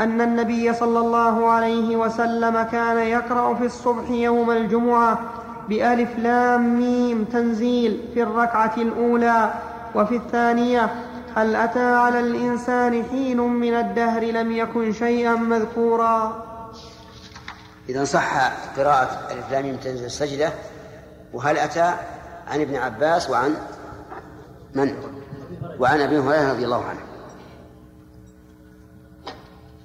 أن 0.02 0.22
النبي 0.22 0.74
صلى 0.74 1.00
الله 1.00 1.50
عليه 1.50 1.96
وسلم 1.96 2.62
كان 2.72 2.98
يقرأ 2.98 3.56
في 3.56 3.66
الصبح 3.66 4.10
يوم 4.10 4.52
الجمعة 4.52 5.20
بألف 5.70 6.20
لام 6.20 6.80
ميم 6.80 7.24
تنزيل 7.24 8.02
في 8.14 8.24
الركعة 8.24 8.74
الأولى 8.78 9.54
وفي 9.96 10.16
الثانية 10.16 10.90
هل 11.36 11.56
أتى 11.56 11.94
على 11.96 12.20
الإنسان 12.20 13.04
حين 13.12 13.40
من 13.40 13.74
الدهر 13.74 14.24
لم 14.24 14.52
يكن 14.52 14.94
شيئا 14.94 15.36
مذكورا 15.36 16.44
إذا 17.90 18.04
صح 18.04 18.52
قراءة 18.78 19.10
ألف 19.32 19.52
لام 19.52 19.66
ميم 19.66 19.76
تنزيل 19.76 20.06
السجدة 20.06 20.54
وهل 21.34 21.58
أتى 21.58 21.96
عن 22.48 22.62
ابن 22.62 22.76
عباس 22.76 23.30
وعن 23.30 23.56
من؟ 24.76 24.96
وعن 25.80 26.02
أبي 26.02 26.20
هريرة 26.20 26.52
رضي 26.52 26.66
الله 26.66 26.86
عنه. 26.86 27.00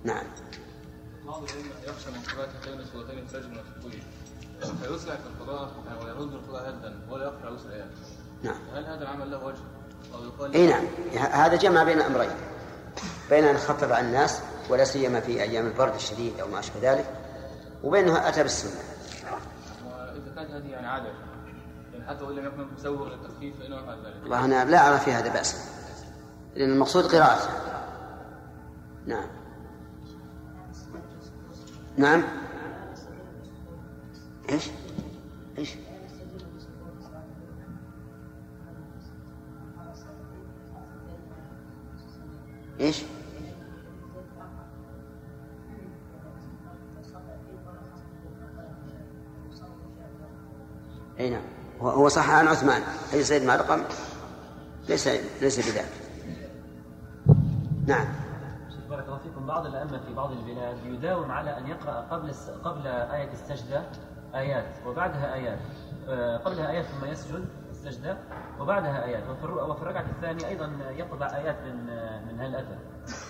نعم. 0.05 0.24
بعض 1.26 1.42
يخشى 1.86 2.11
من 2.11 2.20
قراءة 2.34 2.84
سورتين 2.92 3.18
الفجر 3.18 3.49
فيسرع 4.61 5.14
في 5.14 5.26
القراءة 5.26 5.70
ويرد 6.05 6.32
القراءة 6.32 6.68
هدا 6.68 6.94
ولا 7.11 7.24
يقرأ 7.24 7.51
وسر 7.51 7.72
آيات 7.72 7.86
نعم. 8.42 8.59
هل 8.74 8.84
هذا 8.84 9.03
العمل 9.03 9.30
له 9.30 9.44
وجه؟ 9.44 10.55
إي 10.55 10.66
نعم. 10.66 10.84
هذا 11.16 11.57
جمع 11.57 11.82
بين 11.82 11.99
الامرين 11.99 12.30
بين 13.30 13.44
أن 13.44 13.57
خفف 13.57 13.92
عن 13.92 14.05
الناس 14.05 14.40
ولا 14.68 14.84
سيما 14.84 15.20
في 15.20 15.42
أيام 15.42 15.66
البرد 15.66 15.94
الشديد 15.94 16.40
أو 16.40 16.49
ما 16.49 16.59
أشبه 16.59 16.80
ذلك 16.82 17.07
وبينه 17.84 18.28
أتى 18.28 18.42
بالسنة. 18.42 18.80
وإذا 19.86 20.34
كانت 20.36 20.51
هذه 20.51 20.68
يعني 20.68 20.86
عادة. 20.86 21.07
يعني 21.07 21.36
حتى 22.09 22.24
مسوغ 22.76 23.09
للتخفيف 23.09 23.59
فإنه. 23.61 23.76
والله 24.22 24.44
أنا 24.44 24.64
لا 24.64 24.90
أرى 24.90 24.99
في 24.99 25.12
هذا 25.12 25.32
باسا. 25.32 25.59
لأن 26.57 26.72
المقصود 26.72 27.05
قراءته. 27.05 27.49
نعم. 29.07 29.26
نعم 31.97 32.22
إيش؟ 34.51 34.70
إيش؟ 35.59 35.74
إيش؟ 42.80 43.03
أي 51.20 51.30
نعم 51.30 51.55
هو 51.81 52.09
صح 52.09 52.31
عن 52.31 52.49
عثمان. 52.49 52.83
أي 53.12 53.22
زيد 53.22 53.43
مع 53.43 53.57
رقم؟ 53.57 53.83
ليس 54.89 55.09
ليس 55.43 55.70
بذلك. 55.70 55.93
نعم. 57.87 58.07
بارك 58.91 59.05
الله 59.07 59.18
فيكم. 59.18 59.47
بعض 59.47 59.66
الأئمة 59.66 60.01
في 60.07 60.14
بعض 60.14 60.31
البلاد 60.31 60.77
يداوم 60.87 61.31
على 61.31 61.59
أن 61.59 61.66
يقرأ 61.66 62.01
قبل 62.11 62.33
قبل 62.64 62.87
آية 62.87 63.33
السجدة 63.33 63.83
آيات 64.35 64.66
وبعدها 64.87 65.35
آيات. 65.35 65.59
آه، 66.09 66.37
قبلها 66.37 66.70
آيات 66.70 66.85
ثم 66.85 67.05
يسجد 67.05 67.45
السجدة 67.70 68.16
وبعدها 68.61 69.05
آيات. 69.05 69.22
وفي 69.68 69.83
الركعة 69.83 70.05
الثانية 70.16 70.49
أيضا 70.49 70.70
يطبع 70.91 71.27
آيات 71.27 71.57
من 71.64 71.87
من 72.27 72.41
هل 72.41 72.55
أتى 72.57 72.77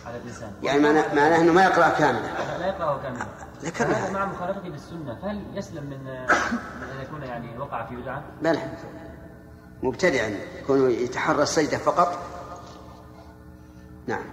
على 0.06 0.16
الإنسان. 0.16 0.52
يعني 0.62 0.80
معناه 0.80 1.14
معناه 1.14 1.40
أنه 1.40 1.52
ما 1.52 1.64
يقرأ 1.64 1.88
كاملة 1.88 2.56
لا, 2.58 2.66
يقرأه 2.66 3.02
كاملة 3.02 3.26
ذكرنا 3.62 3.94
هذا 3.94 4.12
مع 4.12 4.26
مخالفته 4.26 4.68
للسنة 4.68 5.18
فهل 5.22 5.42
يسلم 5.54 5.84
من 5.84 6.04
من 6.80 6.88
أن 6.96 7.02
يكون 7.02 7.22
يعني 7.22 7.58
وقع 7.58 7.86
في 7.86 7.96
بدعة؟ 7.96 8.22
بلى. 8.42 8.58
مبتدعا 9.82 10.30
يكون 10.62 10.90
يتحرى 10.90 11.42
السجدة 11.42 11.78
فقط. 11.78 12.18
نعم. 14.06 14.24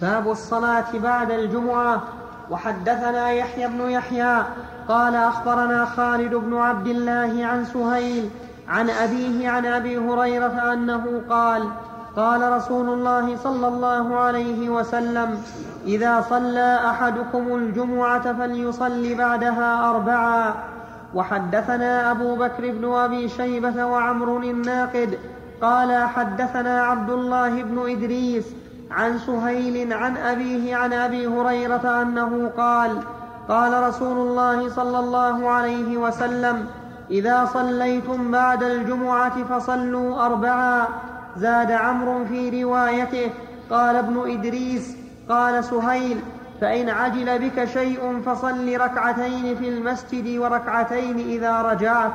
باب 0.00 0.30
الصلاة 0.30 0.98
بعد 0.98 1.30
الجمعة. 1.30 2.02
وحدثنا 2.50 3.30
يحيى 3.30 3.68
بن 3.68 3.90
يحيى 3.90 4.44
قال 4.88 5.14
أخبرنا 5.14 5.84
خالد 5.84 6.34
بن 6.34 6.56
عبد 6.56 6.86
الله 6.86 7.46
عن 7.46 7.64
سهيل 7.64 8.30
عن 8.68 8.90
أبيه 8.90 9.48
عن 9.48 9.66
أبي 9.66 9.98
هريرة 9.98 10.72
أنه 10.72 11.22
قال 11.28 11.70
قال 12.16 12.52
رسول 12.52 12.88
الله 12.88 13.36
صلى 13.36 13.68
الله 13.68 14.16
عليه 14.16 14.68
وسلم 14.68 15.42
إذا 15.86 16.20
صلى 16.30 16.80
أحدكم 16.86 17.54
الجمعة 17.54 18.32
فليصل 18.32 19.14
بعدها 19.14 19.90
أربعا 19.90 20.54
وحدثنا 21.14 22.10
أبو 22.10 22.36
بكر 22.36 22.70
بن 22.70 22.94
أبي 22.94 23.28
شيبة 23.28 23.86
وعمر 23.86 24.36
الناقد 24.36 25.18
قال 25.62 26.08
حدثنا 26.08 26.82
عبد 26.82 27.10
الله 27.10 27.62
بن 27.62 27.90
إدريس 27.90 28.44
عن 28.90 29.18
سهيل 29.18 29.92
عن 29.92 30.16
أبيه 30.16 30.76
عن 30.76 30.92
أبي 30.92 31.26
هريرة 31.26 32.02
أنه 32.02 32.50
قال 32.56 32.98
قال 33.48 33.82
رسول 33.82 34.18
الله 34.28 34.68
صلى 34.68 34.98
الله 34.98 35.48
عليه 35.48 35.96
وسلم 35.96 36.66
إذا 37.10 37.44
صليتم 37.44 38.30
بعد 38.30 38.62
الجمعة 38.62 39.44
فصلوا 39.44 40.26
اربعا 40.26 40.86
زاد 41.36 41.72
عمرو 41.72 42.24
في 42.24 42.62
روايته 42.62 43.30
قال 43.70 43.96
ابن 43.96 44.30
إدريس 44.30 44.96
قال 45.28 45.64
سهيل 45.64 46.20
فإن 46.60 46.88
عجل 46.88 47.38
بك 47.38 47.64
شيء 47.64 48.22
فصل 48.26 48.76
ركعتين 48.80 49.56
في 49.56 49.68
المسجد 49.68 50.38
وركعتين 50.38 51.18
إذا 51.18 51.62
رجعت. 51.62 52.12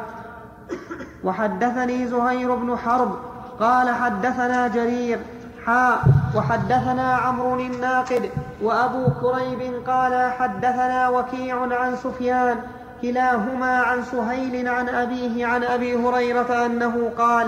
وحدثني 1.24 2.08
زهير 2.08 2.56
بن 2.56 2.78
حرب 2.78 3.16
قال 3.60 3.90
حدثنا 3.90 4.68
جرير 4.68 5.20
حاء 5.66 6.02
وحدثنا 6.36 7.16
عمرو 7.16 7.60
الناقد 7.60 8.30
وأبو 8.62 9.06
كريب 9.22 9.74
قال 9.88 10.32
حدثنا 10.32 11.10
وكيع 11.10 11.62
عن 11.62 11.96
سفيان 11.96 12.58
كلاهما 13.02 13.78
عن 13.82 14.04
سهيل 14.04 14.68
عن 14.68 14.90
أبيه 14.90 15.46
عن 15.46 15.64
أبي 15.64 15.96
هريرة 15.96 16.66
أنه 16.66 17.12
قال 17.18 17.48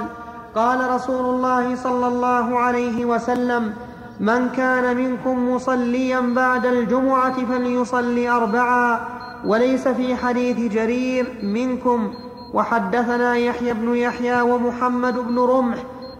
قال 0.56 0.90
رسول 0.92 1.26
الله 1.36 1.76
صلى 1.76 2.08
الله 2.08 2.60
عليه 2.60 3.06
وسلم 3.06 3.74
من 4.20 4.50
كان 4.50 4.98
منكم 4.98 5.50
مصليا 5.50 6.20
بعد 6.20 6.66
الجمعة 6.66 7.46
فليصلي 7.46 8.30
أربعا 8.30 9.00
وليس 9.46 9.88
في 9.88 10.16
حديث 10.16 10.74
جرير 10.74 11.40
منكم. 11.44 12.14
وحدثنا 12.54 13.36
يحيى 13.36 13.74
بن 13.74 13.96
يحيى 13.96 14.42
ومحمد 14.42 15.18
بن 15.18 15.40
رمح 15.40 15.78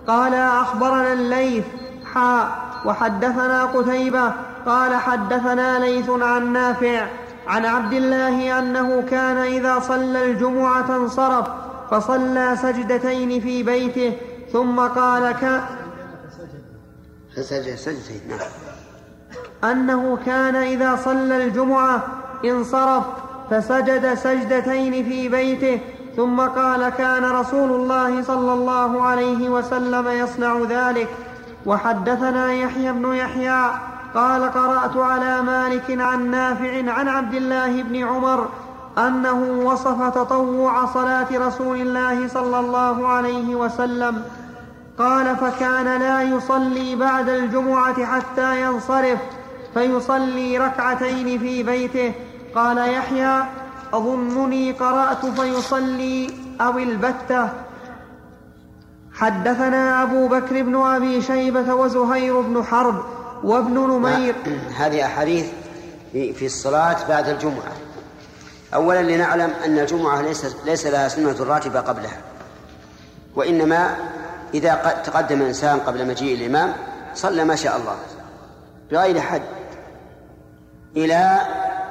قال 0.08 0.34
أخبرنا 0.34 1.14
الليث 1.14 1.66
حاء 2.14 2.48
وحدثنا 2.86 3.66
قتيبة 3.66 4.34
قال 4.66 4.96
حدثنا 4.96 5.80
ليث 5.80 6.10
عن 6.10 6.54
نافع 6.54 7.08
عن 7.48 7.66
عبد 7.66 7.94
الله 7.94 8.60
أنه 8.60 9.04
كان 9.12 9.38
إذا 9.38 9.80
صلى 9.80 10.32
الجمعة 10.32 10.96
انصرف 10.96 11.48
فصلى 11.92 12.56
سجدتين 12.62 13.42
في 13.42 13.64
بيته 13.64 14.18
ثم 14.54 14.80
قال 14.80 15.32
ك 15.32 15.64
فسجد 17.36 17.76
سجدتين 17.76 18.22
نعم 18.30 19.72
أنه 19.72 20.18
كان 20.26 20.56
إذا 20.56 20.96
صلى 20.96 21.44
الجمعة 21.44 22.08
انصرف 22.46 23.04
فسجد 23.50 24.14
سجدتين 24.14 25.06
في 25.06 25.30
بيته 25.30 25.80
ثم 26.16 26.40
قال 26.42 26.90
كان 26.90 27.24
رسول 27.24 27.72
الله 27.72 28.24
صلى 28.24 28.54
الله 28.54 29.04
عليه 29.04 29.50
وسلم 29.50 30.08
يصنع 30.08 30.60
ذلك. 30.70 31.08
وحدثنا 31.66 32.54
يحيى 32.54 32.92
بن 32.92 33.14
يحيى 33.14 33.72
قال 34.16 34.52
قرأت 34.52 34.98
على 34.98 35.42
مالك 35.42 36.02
عن 36.02 36.32
نافع 36.32 36.92
عن 36.92 37.08
عبد 37.08 37.34
الله 37.34 37.84
بن 37.84 38.04
عمر 38.04 38.50
أنه 39.08 39.40
وصف 39.66 40.16
تطوع 40.16 40.86
صلاة 40.86 41.28
رسول 41.48 41.82
الله 41.82 42.28
صلى 42.28 42.60
الله 42.60 43.08
عليه 43.08 43.56
وسلم. 43.56 44.24
قال 44.98 45.36
فكان 45.36 46.00
لا 46.00 46.22
يصلي 46.22 46.96
بعد 46.96 47.30
الجمعة 47.30 48.06
حتى 48.06 48.62
ينصرف 48.62 49.20
فيصلي 49.74 50.58
ركعتين 50.58 51.40
في 51.40 51.64
بيته. 51.64 52.14
قال 52.56 52.78
يحيى 52.78 53.44
أظنني 53.94 54.72
قرأت 54.72 55.26
فيصلي 55.26 56.30
أو 56.62 56.78
البتة. 56.78 57.50
حدثنا 59.14 60.04
أبو 60.04 60.28
بكر 60.28 60.64
بن 60.64 60.76
أبي 60.76 61.22
شيبة 61.22 61.74
وزهير 61.74 62.42
بن 62.42 62.64
حرب 62.64 63.04
وابن 63.44 63.74
نمير. 63.74 64.36
هذه 64.78 65.06
أحاديث 65.06 65.48
في 66.12 66.46
الصلاة 66.46 66.98
بعد 67.10 67.28
الجمعة. 67.28 67.74
أولا 68.74 69.02
لنعلم 69.02 69.54
أن 69.66 69.80
الجمعة 69.80 70.22
ليس 70.22 70.56
ليس 70.66 70.88
لها 70.88 71.08
سنة 71.08 71.44
راتبة 71.44 71.80
قبلها 71.80 72.18
وإنما 73.36 73.96
إذا 74.54 75.02
تقدم 75.06 75.42
إنسان 75.42 75.80
قبل 75.80 76.08
مجيء 76.08 76.36
الإمام 76.36 76.74
صلى 77.14 77.44
ما 77.44 77.56
شاء 77.56 77.78
الله 77.78 77.96
بغير 78.92 79.22
حد 79.22 79.42
إلى 80.96 81.42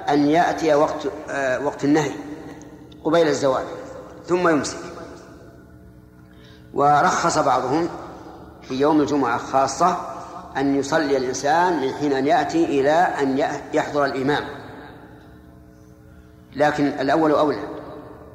أن 0.09 0.27
يأتي 0.27 0.75
وقت 0.75 1.07
آه 1.31 1.61
وقت 1.61 1.85
النهي 1.85 2.13
قبيل 3.05 3.29
الزوال 3.29 3.65
ثم 4.27 4.49
يمسك. 4.49 4.77
ورخص 6.75 7.39
بعضهم 7.39 7.89
في 8.69 8.75
يوم 8.75 9.01
الجمعة 9.01 9.39
خاصة 9.39 9.97
أن 10.57 10.77
يصلي 10.79 11.17
الإنسان 11.17 11.81
من 11.81 11.95
حين 11.95 12.13
أن 12.13 12.27
يأتي 12.27 12.65
إلى 12.65 12.91
أن 12.91 13.39
يحضر 13.73 14.05
الإمام. 14.05 14.45
لكن 16.57 16.87
الأول 16.87 17.31
أولى 17.31 17.61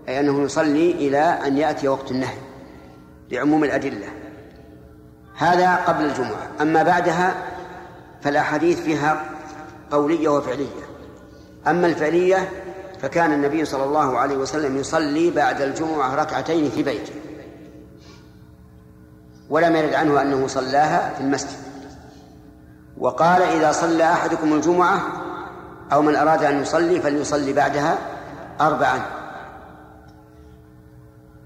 أي 0.08 0.20
أنه 0.20 0.42
يصلي 0.42 0.92
إلى 0.92 1.20
أن 1.20 1.58
يأتي 1.58 1.88
وقت 1.88 2.12
النهي 2.12 2.38
لعموم 3.32 3.64
الأدلة. 3.64 4.08
هذا 5.38 5.76
قبل 5.76 6.06
الجمعة. 6.06 6.52
أما 6.62 6.84
بعدها 6.84 7.36
فالأحاديث 8.22 8.80
فيها 8.80 9.26
قولية 9.92 10.30
وفعلية. 10.30 10.84
أما 11.68 11.88
الفعلية 11.88 12.50
فكان 13.02 13.34
النبي 13.34 13.66
صلى 13.66 13.84
الله 13.84 14.18
عليه 14.18 14.38
وسلم 14.38 14.78
يصلي 14.78 15.32
بعد 15.32 15.62
الجمعة 15.62 16.16
ركعتين 16.16 16.70
في 16.70 16.84
بيته. 16.84 17.14
ولم 19.50 19.76
يرد 19.76 19.94
عنه 19.94 20.22
أنه 20.22 20.48
صلاها 20.48 21.14
في 21.14 21.22
المسجد. 21.22 21.64
وقال 22.98 23.42
إذا 23.42 23.72
صلى 23.72 24.04
أحدكم 24.04 24.54
الجمعة 24.54 25.23
أو 25.94 26.02
من 26.02 26.16
أراد 26.16 26.44
أن 26.44 26.62
يصلي 26.62 27.02
فليصلي 27.02 27.54
بعدها 27.54 27.98
أربعا. 28.62 29.02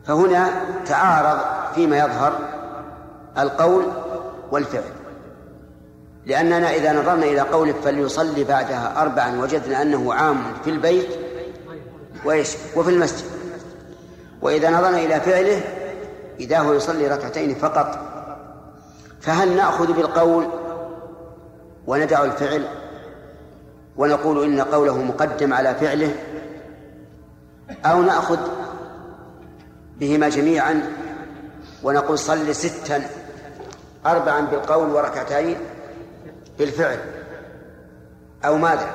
فهنا 0.05 0.49
تعارض 0.85 1.39
فيما 1.75 1.97
يظهر 1.97 2.39
القول 3.37 3.85
والفعل. 4.51 4.83
لأننا 6.25 6.75
إذا 6.75 6.93
نظرنا 6.93 7.25
إلى 7.25 7.39
قوله 7.39 7.73
فليصلي 7.83 8.43
بعدها 8.43 9.01
أربعا 9.01 9.41
وجدنا 9.41 9.81
أنه 9.81 10.13
عام 10.13 10.37
في 10.63 10.69
البيت 10.69 11.07
وإيش؟ 12.25 12.55
وفي 12.75 12.89
المسجد. 12.89 13.25
وإذا 14.41 14.69
نظرنا 14.69 14.97
إلى 14.97 15.19
فعله 15.19 15.61
إذا 16.39 16.59
هو 16.59 16.73
يصلي 16.73 17.07
ركعتين 17.07 17.55
فقط. 17.55 17.99
فهل 19.21 19.55
نأخذ 19.55 19.93
بالقول 19.93 20.47
وندع 21.87 22.23
الفعل 22.23 22.67
ونقول 23.97 24.43
إن 24.43 24.61
قوله 24.61 24.97
مقدم 24.97 25.53
على 25.53 25.75
فعله 25.75 26.15
أو 27.85 28.01
نأخذ 28.01 28.39
بهما 29.99 30.29
جميعا 30.29 30.93
ونقول 31.83 32.19
صل 32.19 32.55
ستا 32.55 33.09
أربعا 34.05 34.41
بالقول 34.41 34.89
وركعتين 34.89 35.57
بالفعل. 36.59 36.99
أو 38.45 38.57
ماذا؟ 38.57 38.87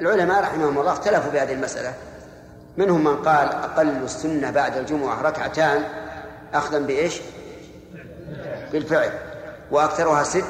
العلماء 0.00 0.42
رحمهم 0.42 0.78
الله 0.78 0.92
اختلفوا 0.92 1.30
في 1.30 1.40
هذه 1.40 1.52
المسألة. 1.52 1.94
منهم 2.76 3.04
من 3.04 3.16
قال 3.16 3.48
أقل 3.48 3.88
السنة 3.88 4.50
بعد 4.50 4.76
الجمعة 4.76 5.22
ركعتان 5.22 5.82
أخذا 6.54 6.78
بإيش؟ 6.78 7.20
بالفعل. 8.72 9.10
وأكثرها 9.70 10.22
ست 10.22 10.44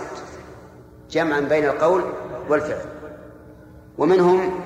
جمعا 1.11 1.41
بين 1.41 1.65
القول 1.65 2.05
والفعل. 2.49 2.94
ومنهم 3.99 4.65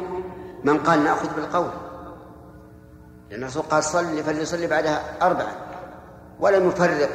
من 0.65 0.79
قال 0.79 1.05
نأخذ 1.05 1.35
بالقول. 1.37 1.71
لأن 3.31 3.43
الرسول 3.43 3.63
قال 3.63 3.85
صل 3.85 4.23
فليصلي 4.23 4.67
بعدها 4.67 5.03
أربعة 5.23 5.57
ولم 6.41 6.69
يفرق 6.69 7.11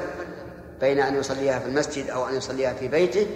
بين 0.81 0.99
أن 0.99 1.15
يصليها 1.15 1.59
في 1.59 1.65
المسجد 1.65 2.09
أو 2.09 2.29
أن 2.29 2.35
يصليها 2.35 2.73
في 2.73 2.87
بيته 2.87 3.27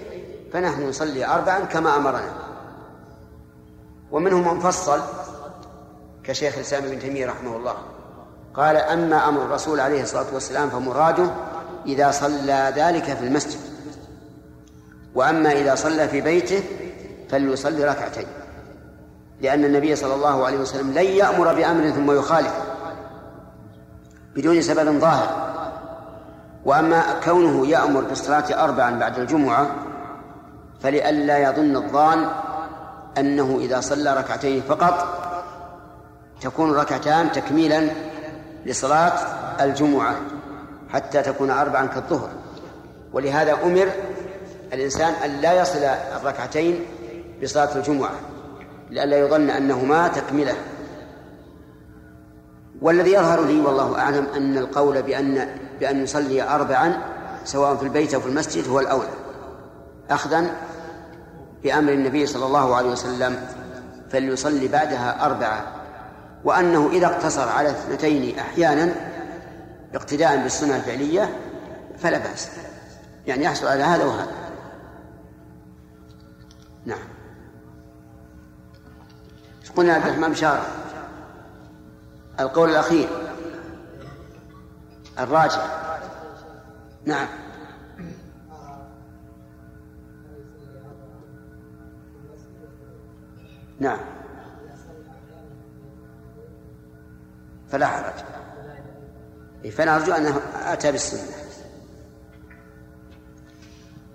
فنحن 0.54 0.90
نصلي 0.90 1.26
أربعا 1.26 1.60
كما 1.60 1.96
أمرنا. 1.96 2.34
ومنهم 4.12 4.54
من 4.54 4.60
فصل 4.60 5.02
كشيخ 6.24 6.56
الإسلام 6.56 6.84
ابن 6.84 7.00
تيمية 7.00 7.28
رحمه 7.28 7.56
الله 7.56 7.76
قال 8.54 8.76
أما 8.76 9.30
أمر 9.30 9.42
الرسول 9.42 9.80
عليه 9.80 10.04
الصلاة 10.04 10.34
والسلام 10.34 10.70
فمراده 10.70 11.30
إذا 11.86 12.12
صلى 12.12 12.74
ذلك 12.76 13.04
في 13.04 13.24
المسجد 13.24 13.60
وأما 15.16 15.52
إذا 15.52 15.76
صلى 15.76 16.08
في 16.08 16.22
بيته 16.22 16.64
فليصلي 17.30 17.84
ركعتين. 17.84 18.28
لأن 19.42 19.66
النبي 19.66 19.96
صلى 19.96 20.14
الله 20.14 20.46
عليه 20.46 20.58
وسلم 20.58 20.92
لن 20.92 21.06
يأمر 21.06 21.54
بأمر 21.54 21.90
ثم 21.90 22.12
يخالف. 22.12 22.54
بدون 24.36 24.62
سبب 24.62 25.00
ظاهر. 25.00 25.48
وأما 26.66 27.04
كونه 27.24 27.68
يأمر 27.68 28.02
بالصلاة 28.02 28.64
أربعا 28.64 29.00
بعد 29.00 29.20
الجمعة 29.20 29.68
فلئلا 30.82 31.38
يظن 31.38 31.76
الظان 31.76 32.30
أنه 33.18 33.58
إذا 33.62 33.80
صلى 33.80 34.14
ركعتين 34.14 34.62
فقط 34.62 35.08
تكون 36.42 36.72
ركعتان 36.72 37.32
تكميلا 37.32 37.90
لصلاة 38.66 39.14
الجمعة 39.62 40.16
حتى 40.94 41.22
تكون 41.22 41.50
أربعا 41.50 41.86
كالظهر. 41.86 42.30
ولهذا 43.14 43.54
أمر 43.64 43.90
الإنسان 44.74 45.14
أن 45.14 45.30
لا 45.30 45.62
يصل 45.62 45.84
الركعتين 46.22 46.86
بصلاة 47.44 47.76
الجمعة. 47.76 48.12
لئلا 48.90 49.18
يظن 49.18 49.50
أنهما 49.50 50.08
تكملة. 50.08 50.56
والذي 52.82 53.12
يظهر 53.12 53.46
لي 53.46 53.62
والله 53.62 54.00
أعلم 54.00 54.28
أن 54.36 54.58
القول 54.58 55.02
بأن 55.02 55.48
بأن 55.80 56.04
يصلي 56.04 56.44
أربعا 56.44 56.98
سواء 57.46 57.76
في 57.76 57.84
البيت 57.84 58.14
أو 58.14 58.22
في 58.22 58.28
المسجد 58.28 58.68
هو 58.68 58.80
الأولى. 58.80 59.10
أخذا 60.10 60.56
بأمر 61.64 61.92
النبي 61.92 62.26
صلى 62.26 62.46
الله 62.46 62.76
عليه 62.76 62.90
وسلم 62.90 63.48
فليصلي 64.10 64.68
بعدها 64.68 65.26
أربعة. 65.26 65.64
وأنه 66.44 66.90
إذا 66.94 67.06
اقتصر 67.06 67.50
على 67.50 67.70
اثنتين 67.70 68.40
أحيانا 68.40 68.92
اقتداء 69.96 70.38
بالسنة 70.38 70.76
الفعلية 70.76 71.30
فلا 71.98 72.18
بأس. 72.18 72.50
يعني 73.28 73.46
يحصل 73.46 73.68
على 73.68 73.84
هذا 73.84 74.06
وهذا. 74.06 74.47
قلنا 79.78 79.94
عبد 79.94 80.06
الرحمن 80.06 80.30
بشارة 80.30 80.66
القول 82.40 82.70
الأخير 82.70 83.08
الراجع. 85.20 85.62
نعم. 87.06 87.28
نعم. 93.80 94.00
فلا 97.70 97.88
حرج. 97.88 98.14
فنرجو 99.72 100.14
أنه 100.14 100.42
أتى 100.66 100.92
بالسنة. 100.92 101.38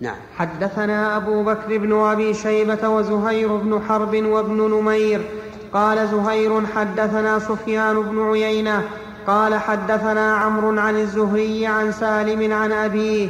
نعم. 0.01 0.19
حدثنا 0.37 1.17
أبو 1.17 1.45
بكر 1.45 1.79
بن 1.79 1.93
أبي 1.93 2.35
شيبة 2.35 2.89
وزهير 2.89 3.57
بن 3.57 3.83
حرب 3.83 4.15
وابن 4.15 4.71
نمير 4.71 5.42
قال 5.75 6.09
زهير 6.09 6.67
حدثنا 6.77 7.39
سفيان 7.39 8.03
بن 8.03 8.31
عيينة 8.31 8.83
قال 9.27 9.55
حدثنا 9.55 10.37
عمرو 10.37 10.81
عن 10.81 10.97
الزهري 10.97 11.67
عن 11.67 11.93
سالم 11.93 12.53
عن 12.53 12.73
أبيه 12.73 13.29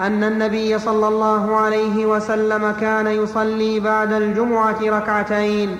أن 0.00 0.24
النبي 0.24 0.78
صلى 0.78 1.08
الله 1.08 1.56
عليه 1.56 2.06
وسلم 2.06 2.74
كان 2.80 3.06
يصلي 3.06 3.80
بعد 3.80 4.12
الجمعة 4.12 4.78
ركعتين. 4.82 5.78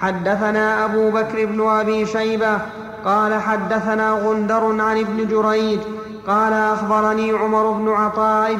حدثنا 0.00 0.84
أبو 0.84 1.10
بكر 1.10 1.44
بن 1.44 1.68
أبي 1.68 2.06
شيبة 2.06 2.58
قال 3.04 3.34
حدثنا 3.34 4.10
غندر 4.10 4.82
عن 4.82 4.98
ابن 4.98 5.28
جريج 5.28 5.78
قال 6.26 6.52
أخبرني 6.52 7.32
عمر 7.32 7.70
بن 7.70 7.88
عطاء 7.88 8.58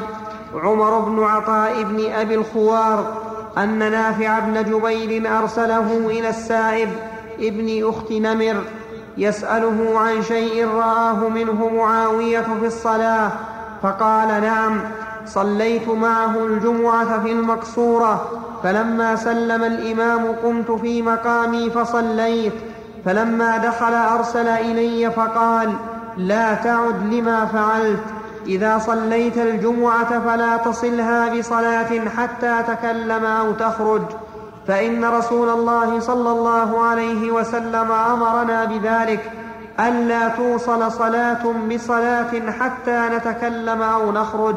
عمر 0.53 0.99
بن 0.99 1.23
عطاء 1.23 1.83
بن 1.83 2.11
أبي 2.11 2.35
الخوار 2.35 3.30
أن 3.57 3.91
نافع 3.91 4.39
بن 4.39 4.63
جبير 4.63 5.37
أرسله 5.39 6.07
إلى 6.09 6.29
السائب 6.29 6.89
ابن 7.39 7.89
أخت 7.89 8.11
نمر 8.11 8.55
يسأله 9.17 9.99
عن 9.99 10.23
شيء 10.23 10.67
رآه 10.67 11.29
منه 11.29 11.69
معاوية 11.69 12.41
في 12.59 12.65
الصلاة 12.67 13.31
فقال 13.83 14.27
نعم 14.27 14.79
صليت 15.25 15.87
معه 15.87 16.45
الجمعة 16.45 17.23
في 17.23 17.31
المقصورة 17.31 18.29
فلما 18.63 19.15
سلم 19.15 19.63
الإمام 19.63 20.25
قمت 20.43 20.71
في 20.71 21.01
مقامي 21.01 21.69
فصليت 21.69 22.53
فلما 23.05 23.57
دخل 23.57 23.93
أرسل 23.93 24.47
إلي 24.47 25.11
فقال 25.11 25.73
لا 26.17 26.53
تعد 26.53 27.13
لما 27.13 27.45
فعلت 27.45 28.03
إذا 28.45 28.77
صليت 28.77 29.37
الجمعة 29.37 30.19
فلا 30.19 30.57
تصلها 30.57 31.37
بصلاة 31.37 32.09
حتى 32.17 32.63
تكلم 32.67 33.25
أو 33.25 33.51
تخرج 33.51 34.01
فإن 34.67 35.05
رسول 35.05 35.49
الله 35.49 35.99
صلى 35.99 36.31
الله 36.31 36.83
عليه 36.83 37.31
وسلم 37.31 37.91
أمرنا 37.91 38.65
بذلك 38.65 39.31
ألا 39.79 40.27
توصل 40.27 40.91
صلاة 40.91 41.53
بصلاة 41.73 42.51
حتى 42.59 43.09
نتكلم 43.13 43.81
أو 43.81 44.11
نخرج. 44.11 44.55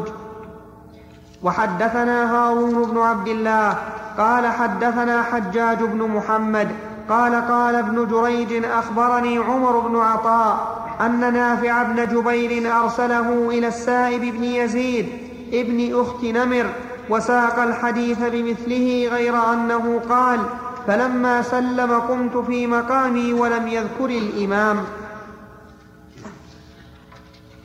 وحدثنا 1.43 2.37
هارون 2.37 2.83
بن 2.83 2.99
عبد 2.99 3.29
الله 3.29 3.75
قال 4.19 4.47
حدثنا 4.47 5.23
حجاج 5.23 5.79
بن 5.79 6.03
محمد 6.03 6.69
قال 7.09 7.35
قال 7.49 7.75
ابن 7.75 8.09
جريج 8.09 8.65
أخبرني 8.65 9.39
عمر 9.39 9.79
بن 9.79 9.97
عطاء 9.97 10.84
أن 11.01 11.33
نافع 11.33 11.83
بن 11.83 12.07
جبير 12.07 12.77
أرسله 12.81 13.51
إلى 13.51 13.67
السائب 13.69 14.21
بن 14.21 14.45
يزيد 14.45 15.09
ابن 15.53 16.01
أخت 16.01 16.25
نمر 16.25 16.67
وساق 17.09 17.59
الحديث 17.59 18.19
بمثله 18.19 19.09
غير 19.13 19.53
أنه 19.53 20.01
قال 20.09 20.41
فلما 20.87 21.43
سلم 21.43 22.01
قمت 22.01 22.37
في 22.37 22.67
مقامي 22.67 23.33
ولم 23.33 23.69
يذكر 23.69 24.05
الإمام. 24.05 24.85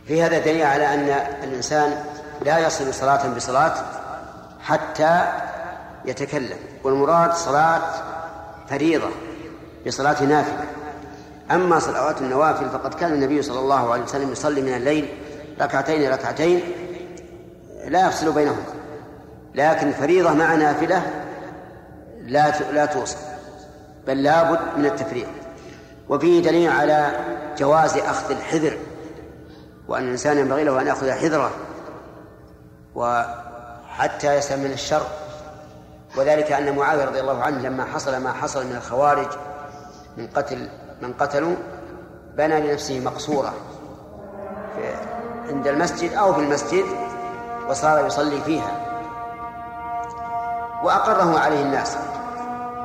في 0.07 0.21
هذا 0.23 0.39
دليل 0.39 0.63
على 0.63 0.93
أن 0.93 1.09
الإنسان 1.43 2.03
لا 2.45 2.59
يصل 2.59 2.93
صلاة 2.93 3.35
بصلاة 3.35 3.73
حتى 4.61 5.21
يتكلم 6.05 6.57
والمراد 6.83 7.33
صلاة 7.33 7.81
فريضة 8.69 9.09
بصلاة 9.87 10.23
نافلة. 10.23 10.78
أما 11.51 11.79
صلوات 11.79 12.21
النوافل 12.21 12.69
فقد 12.69 12.93
كان 12.93 13.13
النبي 13.13 13.41
صلى 13.41 13.59
الله 13.59 13.93
عليه 13.93 14.03
وسلم 14.03 14.31
يصلي 14.31 14.61
من 14.61 14.73
الليل 14.73 15.09
ركعتين 15.61 16.11
ركعتين 16.11 16.61
لا 17.85 18.07
يفصل 18.07 18.31
بينهما. 18.31 18.63
لكن 19.55 19.91
فريضة 19.91 20.33
مع 20.33 20.55
نافلة 20.55 21.25
لا 22.21 22.71
لا 22.71 22.85
توصل 22.85 23.17
بل 24.07 24.23
لابد 24.23 24.59
من 24.77 24.85
التفريق. 24.85 25.27
وفيه 26.09 26.43
دليل 26.43 26.69
على 26.69 27.11
جواز 27.57 27.97
أخذ 27.97 28.31
الحذر 28.31 28.77
وأن 29.87 30.03
الإنسان 30.03 30.37
ينبغي 30.37 30.63
له 30.63 30.81
أن 30.81 30.87
يأخذ 30.87 31.11
حذره 31.11 31.51
وحتى 32.95 34.35
يسلم 34.35 34.59
من 34.59 34.71
الشر. 34.71 35.07
وذلك 36.17 36.51
أن 36.51 36.75
معاوية 36.75 37.05
رضي 37.05 37.19
الله 37.19 37.43
عنه 37.43 37.57
لما 37.57 37.85
حصل 37.85 38.17
ما 38.17 38.33
حصل 38.33 38.65
من 38.65 38.75
الخوارج 38.75 39.27
من 40.17 40.27
قتل 40.27 40.69
من 41.01 41.13
قتلوا 41.13 41.55
بنى 42.35 42.61
لنفسه 42.61 42.99
مقصورة 42.99 43.53
عند 45.49 45.67
المسجد 45.67 46.13
أو 46.13 46.33
في 46.33 46.39
المسجد 46.39 46.85
وصار 47.69 48.05
يصلي 48.05 48.41
فيها. 48.41 48.71
وأقره 50.83 51.39
عليه 51.39 51.61
الناس 51.61 51.97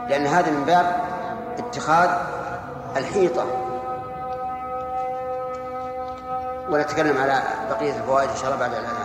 لأن 0.08 0.26
هذا 0.26 0.50
من 0.50 0.64
باب 0.64 0.96
اتخاذ 1.58 2.10
الحيطة. 2.96 3.46
ونتكلم 6.70 7.18
على 7.18 7.42
بقية 7.70 7.96
الفوائد 7.96 8.30
إن 8.30 8.36
شاء 8.36 8.46
الله 8.46 8.56
بعد 8.56 8.70
الأذان. 8.74 9.03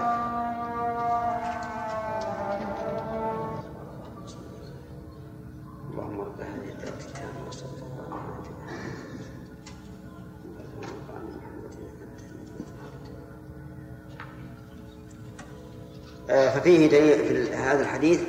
ففيه 16.30 16.90
دليل 16.90 17.46
في 17.48 17.56
هذا 17.56 17.82
الحديث 17.82 18.20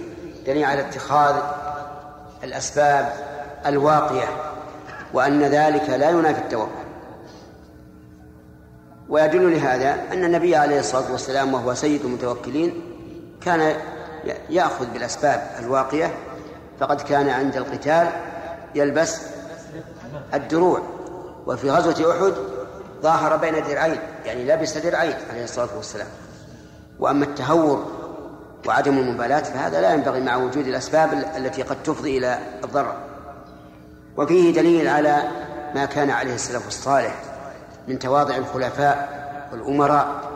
دليل 0.46 0.64
على 0.64 0.80
اتخاذ 0.80 1.36
الأسباب 2.44 3.12
الواقية 3.66 4.28
وأن 5.12 5.42
ذلك 5.42 5.90
لا 5.90 6.11
ينافي 6.11 6.40
التوكل 6.40 6.70
ويدل 9.09 9.53
لهذا 9.53 9.96
أن 10.12 10.24
النبي 10.24 10.57
عليه 10.57 10.80
الصلاة 10.80 11.12
والسلام 11.12 11.55
وهو 11.55 11.74
سيد 11.74 12.05
المتوكلين 12.05 12.82
كان 13.40 13.76
يأخذ 14.51 14.86
بالأسباب 14.92 15.51
الواقية 15.59 16.14
فقد 16.80 17.01
كان 17.01 17.28
عند 17.28 17.57
القتال 17.57 18.09
يلبس 18.74 19.20
الدروع. 20.34 20.82
وفي 21.46 21.70
غزوة 21.70 22.12
أحد 22.12 22.32
ظاهر 23.03 23.36
بين 23.36 23.55
درعين 23.55 23.98
يعني 24.24 24.44
لبس 24.44 24.78
درعين 24.78 25.14
عليه 25.30 25.44
الصلاة 25.44 25.76
والسلام. 25.76 26.07
وأما 27.01 27.24
التهور 27.24 27.86
وعدم 28.66 28.98
المبالاة 28.98 29.42
فهذا 29.42 29.80
لا 29.80 29.94
ينبغي 29.94 30.20
مع 30.20 30.36
وجود 30.36 30.66
الأسباب 30.66 31.12
التي 31.36 31.62
قد 31.62 31.82
تفضي 31.82 32.18
إلى 32.18 32.38
الضرر. 32.64 32.96
وفيه 34.16 34.53
دليل 34.53 34.88
على 34.88 35.22
ما 35.74 35.84
كان 35.84 36.11
عليه 36.11 36.34
السلف 36.34 36.68
الصالح 36.68 37.14
من 37.88 37.98
تواضع 37.98 38.36
الخلفاء 38.36 39.20
والأمراء 39.53 40.30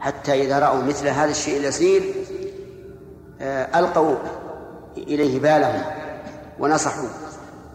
حتى 0.00 0.42
إذا 0.42 0.58
رأوا 0.58 0.82
مثل 0.82 1.08
هذا 1.08 1.30
الشيء 1.30 1.58
اليسير 1.60 2.02
آه، 3.40 3.78
ألقوا 3.78 4.16
إليه 4.96 5.40
بالهم 5.40 5.82
ونصحوا 6.58 7.08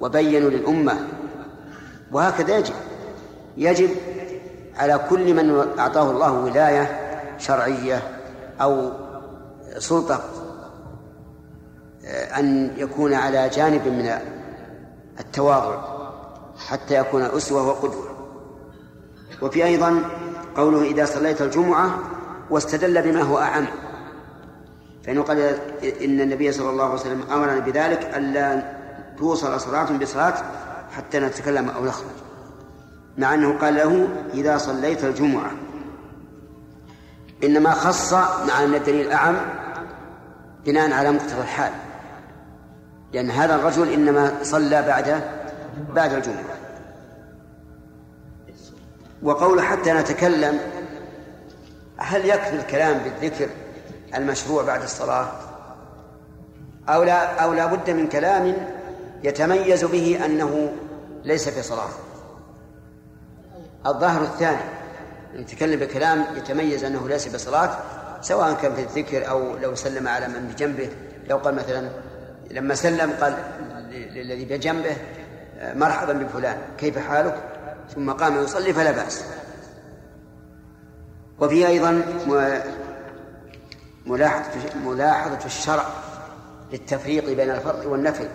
وبينوا 0.02 0.50
للأمة. 0.50 0.94
وهكذا 2.12 2.58
يجب 2.58 2.74
يجب 3.58 3.90
على 4.78 5.00
كل 5.10 5.34
من 5.34 5.80
أعطاه 5.80 6.12
الله 6.12 6.32
ولاية 6.32 7.00
شرعية 7.38 8.15
أو 8.62 8.92
سلطة 9.78 10.22
آه، 12.06 12.40
أن 12.40 12.72
يكون 12.78 13.14
على 13.14 13.50
جانب 13.50 13.88
من 13.88 14.20
التواضع 15.20 15.96
حتى 16.58 16.96
يكون 16.96 17.22
أسوة 17.22 17.68
وقدوة. 17.68 18.16
وفي 19.42 19.66
أيضا 19.66 20.02
قوله 20.58 20.82
إذا 20.82 21.06
صليت 21.06 21.42
الجمعة 21.42 22.00
واستدل 22.50 23.02
بما 23.02 23.22
هو 23.22 23.40
أعم. 23.40 23.66
فإنه 25.06 25.22
قال 25.22 25.40
إن 26.04 26.22
النبي 26.22 26.52
صلى 26.52 26.70
الله 26.70 26.84
عليه 26.84 26.94
وسلم 26.94 27.24
أمرنا 27.32 27.60
بذلك 27.60 28.16
ألا 28.16 28.76
توصل 29.18 29.60
صلاة 29.60 29.98
بصلاة 29.98 30.34
حتى 30.92 31.20
نتكلم 31.20 31.70
أو 31.70 31.86
نخرج. 31.86 32.08
مع 33.18 33.34
أنه 33.34 33.58
قال 33.58 33.76
له 33.76 34.08
إذا 34.34 34.58
صليت 34.58 35.04
الجمعة. 35.04 35.52
إنما 37.44 37.72
خص 37.72 38.14
مع 38.14 38.64
أن 38.64 38.76
الدليل 38.76 39.12
أعم 39.12 39.36
بناء 40.66 40.92
على 40.92 41.12
مقتضى 41.12 41.42
الحال. 41.42 41.72
لأن 43.14 43.32
هذا 43.32 43.56
الرجل 43.56 43.94
إنما 43.94 44.34
صلى 44.44 44.82
بعد 44.82 45.22
بعد 45.94 46.14
الجمعة. 46.14 46.56
وقول 49.24 49.62
حتى 49.62 49.94
نتكلم 49.94 50.60
هل 51.98 52.26
يكفي 52.26 52.56
الكلام 52.56 52.98
بالذكر 52.98 53.50
المشروع 54.16 54.64
بعد 54.64 54.84
الصلاة؟ 54.84 55.28
أو 56.90 57.04
لا 57.04 57.44
أو 57.44 57.54
لا 57.54 57.66
بد 57.66 57.90
من 57.90 58.08
كلام 58.08 58.56
يتميز 59.24 59.86
به 59.86 60.26
أنه 60.26 60.74
ليس 61.24 61.50
في 61.50 61.62
صلاة. 61.62 61.90
الظاهر 63.86 64.22
الثاني. 64.22 64.75
يتكلم 65.36 65.80
بكلام 65.80 66.26
يتميز 66.36 66.84
أنه 66.84 67.10
ليس 67.10 67.28
بصلاة 67.28 67.78
سواء 68.22 68.54
كان 68.54 68.76
في 68.76 68.82
الذكر 68.82 69.30
أو 69.30 69.58
لو 69.58 69.76
سلم 69.76 70.08
على 70.08 70.28
من 70.28 70.48
بجنبه. 70.48 70.90
لو 71.30 71.38
قال 71.38 71.56
مثلا 71.56 71.90
لما 72.52 72.76
سلم 72.76 73.12
قال 73.22 73.38
للذي 73.92 74.46
بجنبه 74.46 74.98
مرحبا 75.62 76.14
بفلان 76.14 76.58
كيف 76.78 76.98
حالك؟ 76.98 77.36
ثم 77.96 78.12
قام 78.12 78.44
يصلي 78.44 78.74
فلا 78.74 78.92
بأس. 78.92 79.26
وفي 81.40 81.68
أيضا 81.68 82.02
ملاحظة 84.06 84.80
ملاحظة 84.86 85.46
الشرع 85.46 85.86
للتفريق 86.72 87.34
بين 87.34 87.52
الفرض 87.52 87.86
والنفل 87.86 88.28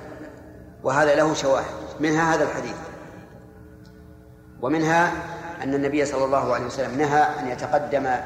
وهذا 0.83 1.15
له 1.15 1.35
شواهد. 1.35 1.75
منها 2.01 2.35
هذا 2.35 2.45
الحديث. 2.45 2.77
ومنها 4.63 5.13
أن 5.63 5.75
النبي 5.75 6.05
صلى 6.05 6.25
الله 6.25 6.55
عليه 6.55 6.67
وسلم 6.67 6.99
نهى 6.99 7.23
أن 7.41 7.49
يتقدم 7.49 8.17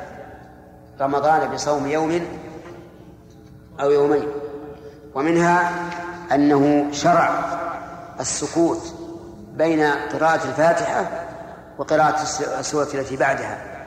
رمضان 1.01 1.51
بصوم 1.51 1.87
يوم 1.87 2.21
أو 3.81 3.91
يومين. 3.91 4.29
ومنها 5.15 5.73
أنه 6.33 6.93
شرع 6.93 7.45
السكوت 8.21 8.95
بين 9.53 9.83
قراءة 9.83 10.49
الفاتحة 10.49 11.27
وقراءة 11.79 12.23
السورة 12.61 12.89
التي 12.95 13.17
بعدها. 13.17 13.87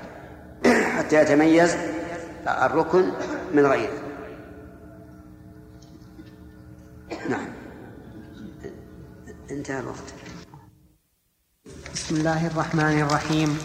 حتى 0.97 1.15
يتميز 1.15 1.75
الركن 2.47 3.11
من 3.53 3.65
غيره. 3.65 3.93
نعم. 7.29 7.47
انتهى 9.51 9.79
الوقت. 9.79 10.16
بسم 12.07 12.15
الله 12.15 12.47
الرحمن 12.47 12.99
الرحيم. 13.01 13.57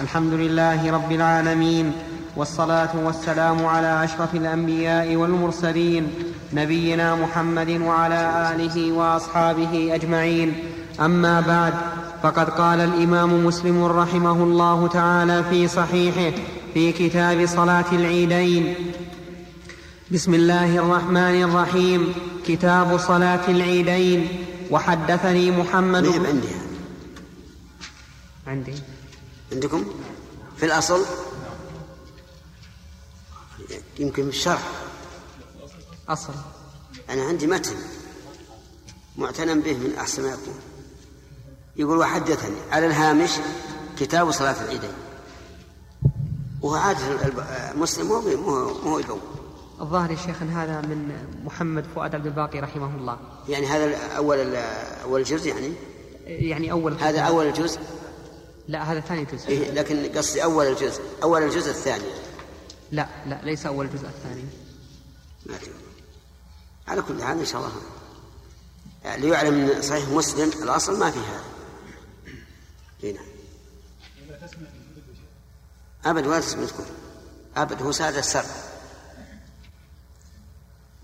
الحمد 0.00 0.32
لله 0.32 0.92
رب 0.92 1.12
العالمين 1.12 1.92
والصلاة 2.36 2.90
والسلام 3.04 3.66
على 3.66 4.04
أشرف 4.04 4.34
الأنبياء 4.34 5.16
والمرسلين 5.16 6.08
نبينا 6.52 7.14
محمد 7.14 7.70
وعلى 7.70 8.50
آله 8.50 8.92
وأصحابه 8.92 9.94
أجمعين. 9.94 10.54
أما 11.00 11.40
بعد 11.40 11.74
فقد 12.22 12.50
قال 12.50 12.80
الإمام 12.80 13.46
مسلم 13.46 13.84
رحمه 13.84 14.42
الله 14.42 14.88
تعالى 14.88 15.44
في 15.50 15.68
صحيحه 15.68 16.36
في 16.74 16.92
كتاب 16.92 17.46
صلاة 17.46 17.90
العيدين. 17.92 18.74
بسم 20.10 20.34
الله 20.34 20.78
الرحمن 20.78 21.42
الرحيم 21.42 22.14
كتاب 22.46 22.98
صلاة 22.98 23.46
العيدين 23.48 24.28
وحدثني 24.70 25.50
محمد 25.50 26.06
عندي 26.06 26.63
عندي. 28.46 28.74
عندكم؟ 29.52 29.84
في 30.56 30.66
الأصل؟ 30.66 31.04
يمكن 33.98 34.22
في 34.22 34.28
الشرح 34.28 34.68
أصل. 36.08 36.32
أنا 37.10 37.22
عندي 37.22 37.46
متن 37.46 37.76
معتنى 39.16 39.54
به 39.54 39.72
من 39.72 39.94
أحسن 39.98 40.22
ما 40.22 40.28
يكون. 40.28 40.54
يقول 41.76 41.98
وحدثني 41.98 42.56
على 42.70 42.86
الهامش 42.86 43.30
كتاب 43.98 44.30
صلاة 44.30 44.64
العيدين. 44.64 44.92
وهو 46.62 46.74
عادة 46.74 47.00
المسلم 47.72 48.06
مو 48.06 48.20
مو 48.84 48.98
يقول 48.98 49.20
الظاهر 49.80 50.10
يا 50.10 50.16
شيخ 50.16 50.42
هذا 50.42 50.80
من 50.80 51.12
محمد 51.44 51.84
فؤاد 51.94 52.14
عبد 52.14 52.26
الباقي 52.26 52.60
رحمه 52.60 52.96
الله. 52.96 53.18
يعني 53.48 53.66
هذا 53.66 53.96
أول 54.16 54.56
أول 55.04 55.20
الجزء 55.20 55.48
يعني؟ 55.48 55.72
يعني 56.26 56.72
أول 56.72 56.94
هذا 56.94 57.20
أول 57.20 57.46
الجزء 57.46 57.80
لا 58.68 58.92
هذا 58.92 59.00
ثاني 59.00 59.24
جزء. 59.24 59.48
إيه 59.48 59.70
لكن 59.70 60.18
قصدي 60.18 60.44
أول 60.44 60.66
الجزء 60.66 61.02
أول 61.22 61.42
الجزء 61.42 61.70
الثاني. 61.70 62.04
لا 62.92 63.08
لا 63.26 63.40
ليس 63.42 63.66
أول 63.66 63.86
الجزء 63.86 64.06
الثاني. 64.06 64.44
ما 65.46 65.56
أدري. 65.56 65.72
على 66.88 67.02
كل 67.02 67.22
حال 67.22 67.38
إن 67.38 67.46
شاء 67.46 67.60
الله. 67.60 67.72
ليعلم 69.16 69.54
من 69.54 69.82
صحيح 69.82 70.08
مسلم 70.08 70.62
الأصل 70.62 70.98
ما 70.98 71.10
في 71.10 71.18
هذا 71.18 71.44
هنا 73.02 73.20
أبد 76.04 76.26
ولا 76.26 76.40
تسمع 76.40 76.64
تقول. 76.64 76.86
أبد 77.56 77.82
هو 77.82 77.92
سادة 77.92 78.18
السر. 78.18 78.44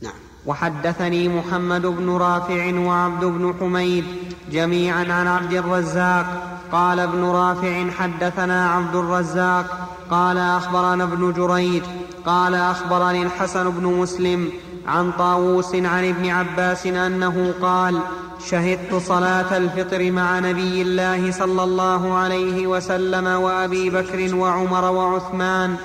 نعم. 0.01 0.15
وحدثني 0.47 1.29
محمد 1.29 1.83
بن 1.83 2.11
رافع 2.11 2.75
وعبد 2.75 3.25
بن 3.25 3.55
حميد 3.61 4.35
جميعا 4.51 5.13
عن 5.13 5.27
عبد 5.27 5.53
الرزاق 5.53 6.50
قال 6.73 7.01
ابن 7.01 7.25
رافع 7.25 7.91
حدثنا 7.91 8.71
عبد 8.71 8.97
الرزاق 8.97 9.89
قال 10.11 10.39
أخبرنا 10.39 11.05
ابن 11.05 11.33
جريج 11.33 11.83
قال 12.27 12.55
أخبرني 12.55 13.23
الحسن 13.23 13.71
بن 13.71 13.87
مسلم 13.87 14.49
عن 14.87 15.13
طاووس 15.13 15.75
عن 15.75 16.09
ابن 16.09 16.31
عباس 16.31 16.87
أنه 16.87 17.55
قال 17.63 18.01
شهدت 18.49 18.95
صلاة 18.95 19.57
الفطر 19.57 20.11
مع 20.11 20.39
نبي 20.39 20.83
الله 20.83 21.33
صلى 21.33 21.63
الله 21.63 22.15
عليه 22.15 22.67
وسلم 22.67 23.27
وأبي 23.27 23.91
بكر 23.91 24.35
وعمر 24.35 24.85
وعثمان 24.85 25.77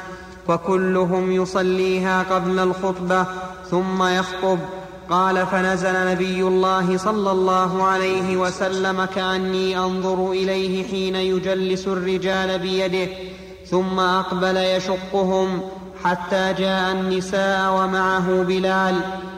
وكلهم 0.47 1.31
يصليها 1.31 2.23
قبل 2.23 2.59
الخطبة 2.59 3.25
ثم 3.71 4.03
يخطب. 4.03 4.59
قال 5.09 5.47
فنزل 5.47 6.11
نبي 6.11 6.41
الله 6.41 6.97
صلى 6.97 7.31
الله 7.31 7.83
عليه 7.83 8.37
وسلم 8.37 9.05
كأني 9.05 9.77
أنظر 9.77 10.31
إليه 10.31 10.87
حين 10.87 11.15
يجلس 11.15 11.87
الرجال 11.87 12.59
بيده 12.59 13.11
ثم 13.69 13.99
أقبل 13.99 14.57
يشقهم 14.57 15.61
حتى 16.03 16.53
جاء 16.57 16.91
النساء 16.91 17.73
ومعه 17.73 18.43
بلال 18.43 18.95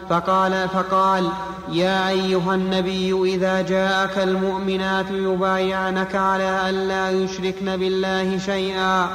فقال 0.09 0.69
فقال 0.69 1.29
يا 1.71 2.09
أيها 2.09 2.55
النبي 2.55 3.35
إذا 3.35 3.61
جاءك 3.61 4.17
المؤمنات 4.17 5.05
يبايعنك 5.11 6.15
على 6.15 6.69
الا 6.69 7.11
يشركن 7.11 7.77
بالله 7.77 8.37
شيئا. 8.37 9.09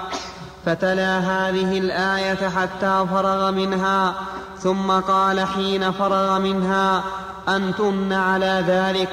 فتلا 0.66 1.18
هذه 1.18 1.78
الآية 1.78 2.48
حتى 2.48 3.06
فرغ 3.10 3.50
منها 3.50 4.14
ثم 4.58 4.90
قال 4.90 5.40
حين 5.40 5.92
فرغ 5.92 6.38
منها 6.38 7.04
أنتن 7.48 8.12
على 8.12 8.64
ذلك؟ 8.66 9.08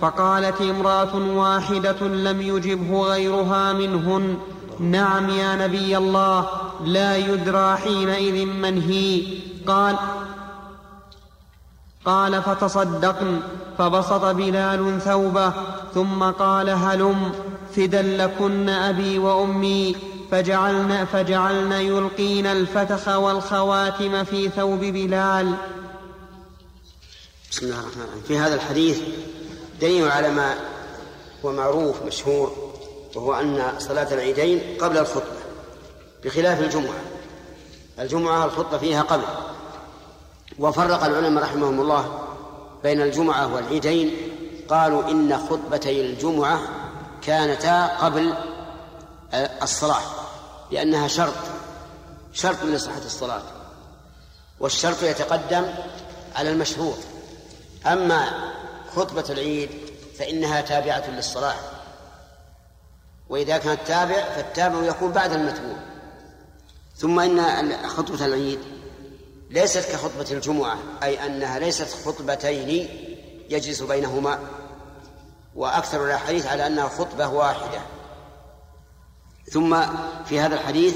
فقالت 0.00 0.60
امرأة 0.60 1.14
واحدة 1.14 2.00
لم 2.00 2.42
يجبه 2.42 3.02
غيرها 3.02 3.72
منهن. 3.72 4.36
نعم 4.80 5.30
يا 5.30 5.56
نبي 5.56 5.96
الله 5.96 6.48
لا 6.84 7.16
يدرى 7.16 7.76
حينئذ 7.76 8.46
من 8.46 8.82
هي. 8.82 9.22
قال 9.66 9.96
قال 12.04 12.42
فتصدقن 12.42 13.40
فبسط 13.78 14.24
بلال 14.24 15.00
ثوبه 15.00 15.52
ثم 15.94 16.22
قال 16.22 16.70
هلم 16.70 17.32
فدا 17.76 18.02
لكن 18.02 18.68
أبي 18.68 19.18
وأمي. 19.18 19.96
فجعلن, 20.34 21.04
فجعلن 21.12 21.72
يلقين 21.72 22.46
الفتخ 22.46 23.08
والخواتم 23.08 24.24
في 24.24 24.48
ثوب 24.48 24.80
بلال. 24.80 25.54
بسم 27.50 27.66
الله 27.66 27.80
الرحمن 27.80 28.02
الرحيم. 28.02 28.22
في 28.28 28.38
هذا 28.38 28.54
الحديث 28.54 29.00
دليل 29.80 30.10
على 30.10 30.30
ما 30.30 30.54
هو 31.44 31.52
معروف 31.52 32.02
مشهور 32.02 32.72
وهو 33.14 33.34
أن 33.34 33.72
صلاة 33.78 34.14
العيدين 34.14 34.76
قبل 34.80 34.98
الخطبة 34.98 35.42
بخلاف 36.24 36.60
الجمعة. 36.60 37.00
الجمعة 37.98 38.44
الخطبة 38.44 38.78
فيها 38.78 39.02
قبل. 39.02 39.24
وفرق 40.58 41.04
العلماء 41.04 41.44
رحمهم 41.44 41.80
الله 41.80 42.18
بين 42.82 43.02
الجمعة 43.02 43.54
والعيدين 43.54 44.16
قالوا 44.68 45.10
إن 45.10 45.38
خطبتي 45.50 46.00
الجمعة 46.00 46.60
كانتا 47.22 47.86
قبل 47.86 48.34
الصلاة. 49.62 50.23
لأنها 50.74 51.08
شرط 51.08 51.34
شرط 52.32 52.62
لصحة 52.62 52.98
الصلاة 52.98 53.42
والشرط 54.60 55.02
يتقدم 55.02 55.64
على 56.34 56.50
المشروط 56.50 56.98
أما 57.86 58.52
خطبة 58.96 59.24
العيد 59.30 59.70
فإنها 60.18 60.60
تابعة 60.60 61.10
للصلاة 61.10 61.54
وإذا 63.28 63.58
كانت 63.58 63.80
تابع 63.86 64.24
فالتابع 64.24 64.82
يكون 64.82 65.12
بعد 65.12 65.32
المتبوع. 65.32 65.76
ثم 66.96 67.20
إن 67.20 67.88
خطبة 67.88 68.26
العيد 68.26 68.58
ليست 69.50 69.92
كخطبة 69.92 70.26
الجمعة 70.30 70.78
أي 71.02 71.26
أنها 71.26 71.58
ليست 71.58 72.06
خطبتين 72.06 72.88
يجلس 73.50 73.82
بينهما 73.82 74.38
وأكثر 75.54 76.06
الأحاديث 76.06 76.46
على 76.46 76.66
أنها 76.66 76.88
خطبة 76.88 77.28
واحدة. 77.28 77.80
ثم 79.50 79.76
في 80.24 80.40
هذا 80.40 80.54
الحديث 80.54 80.94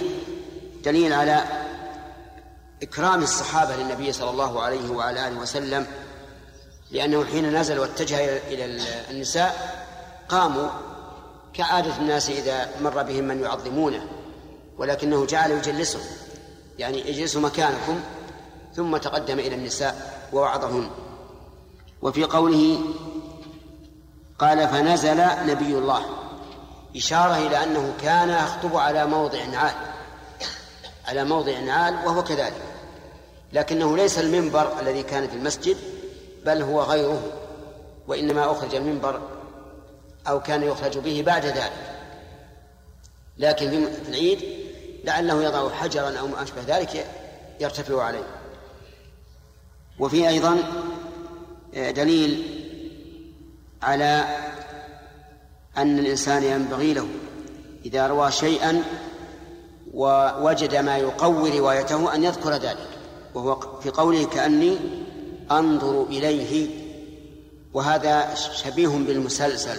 دليل 0.85 1.13
على 1.13 1.45
إكرام 2.83 3.23
الصحابة 3.23 3.77
للنبي 3.77 4.13
صلى 4.13 4.31
الله 4.31 4.63
عليه 4.63 4.91
وعلى 4.91 5.29
آله 5.29 5.41
وسلم 5.41 5.87
لأنه 6.91 7.25
حين 7.25 7.57
نزل 7.57 7.79
واتجه 7.79 8.37
إلى 8.37 8.83
النساء 9.11 9.79
قاموا 10.29 10.69
كعادة 11.55 11.97
الناس 11.97 12.31
إذا 12.31 12.69
مر 12.81 13.03
بهم 13.03 13.25
من 13.25 13.43
يعظمونه 13.43 14.07
ولكنه 14.79 15.27
جعل 15.27 15.51
يجلسهم 15.51 16.03
يعني 16.79 17.11
اجلسوا 17.11 17.41
مكانكم 17.41 18.01
ثم 18.77 18.97
تقدم 18.97 19.39
إلى 19.39 19.55
النساء 19.55 20.27
ووعظهن 20.33 20.91
وفي 22.03 22.25
قوله 22.25 22.81
قال 24.39 24.69
فنزل 24.69 25.25
نبي 25.47 25.79
الله 25.79 26.18
إشارة 26.97 27.37
إلى 27.47 27.63
أنه 27.63 27.95
كان 28.03 28.29
يخطب 28.29 28.77
على 28.77 29.07
موضع 29.07 29.39
عال 29.39 29.75
على 31.07 31.25
موضع 31.25 31.73
عال 31.73 31.95
وهو 31.95 32.25
كذلك. 32.25 32.63
لكنه 33.53 33.97
ليس 33.97 34.19
المنبر 34.19 34.81
الذي 34.81 35.03
كان 35.03 35.29
في 35.29 35.37
المسجد 35.37 35.77
بل 36.47 36.63
هو 36.63 36.83
غيره 36.83 37.23
وإنما 38.07 38.53
أخرج 38.53 38.75
المنبر 38.75 39.21
أو 40.29 40.41
كان 40.41 40.63
يخرج 40.63 40.99
به 40.99 41.23
بعد 41.27 41.47
ذلك. 41.47 41.73
لكن 43.39 43.89
في 44.05 44.09
العيد 44.09 44.45
لعله 45.05 45.43
يضع 45.45 45.75
حجرا 45.75 46.19
أو 46.19 46.27
ما 46.27 46.43
أشبه 46.43 46.63
ذلك 46.67 47.07
يرتفع 47.61 48.03
عليه. 48.03 48.27
وفي 49.99 50.29
أيضا 50.29 50.63
دليل 51.75 52.65
على 53.83 54.25
أن 55.79 55.99
الإنسان 55.99 56.43
ينبغي 56.43 56.95
له 56.95 57.09
إذا 57.85 58.07
روى 58.07 58.31
شيئا 58.31 58.83
ووجد 59.95 60.75
ما 60.75 60.97
يقوي 60.97 61.59
روايته 61.59 62.15
أن 62.15 62.25
يذكر 62.25 62.53
ذلك 62.53 62.89
وهو 63.35 63.81
في 63.81 63.91
قوله 63.91 64.25
كأني 64.25 64.77
أنظر 65.51 66.03
إليه 66.03 66.69
وهذا 67.75 68.35
شبيه 68.35 68.89
بالمسلسل 68.89 69.79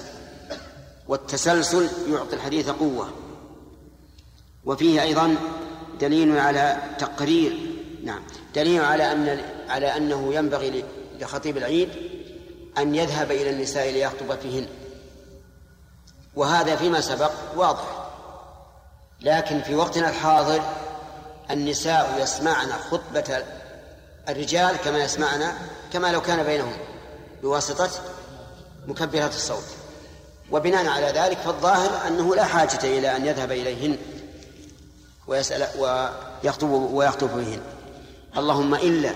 والتسلسل 1.07 1.87
يعطي 2.11 2.35
الحديث 2.35 2.69
قوة. 2.69 3.09
وفيه 4.65 5.01
أيضا 5.01 5.35
دليل 6.01 6.37
على 6.37 6.77
تقرير 6.99 7.57
نعم 8.03 8.21
دليل 8.55 8.81
على 8.81 9.11
أن 9.11 9.41
على 9.69 9.97
أنه 9.97 10.33
ينبغي 10.33 10.83
لخطيب 11.19 11.57
العيد 11.57 11.89
أن 12.77 12.95
يذهب 12.95 13.31
إلى 13.31 13.49
النساء 13.49 13.91
ليخطب 13.91 14.39
فيهن. 14.39 14.67
وهذا 16.35 16.75
فيما 16.75 17.01
سبق 17.01 17.31
واضح. 17.55 18.09
لكن 19.21 19.61
في 19.61 19.75
وقتنا 19.75 20.09
الحاضر 20.09 20.61
النساء 21.51 22.17
يسمعن 22.21 22.71
خطبة 22.91 23.43
الرجال 24.29 24.77
كما 24.77 24.97
يسمعن 24.97 25.53
كما 25.93 26.11
لو 26.11 26.21
كان 26.21 26.43
بينهم 26.43 26.77
بواسطة 27.41 27.89
مكبرات 28.87 29.35
الصوت. 29.35 29.65
وبناء 30.51 30.87
على 30.87 31.07
ذلك 31.07 31.37
فالظاهر 31.37 32.07
أنه 32.07 32.35
لا 32.35 32.45
حاجة 32.45 32.79
إلى 32.83 33.15
أن 33.15 33.25
يذهب 33.25 33.51
إليهن 33.51 33.97
ويسأل 35.27 35.67
ويخطب 35.79 36.69
ويخطب 36.69 37.27
فيهن 37.27 37.61
اللهم 38.37 38.75
إلا 38.75 39.11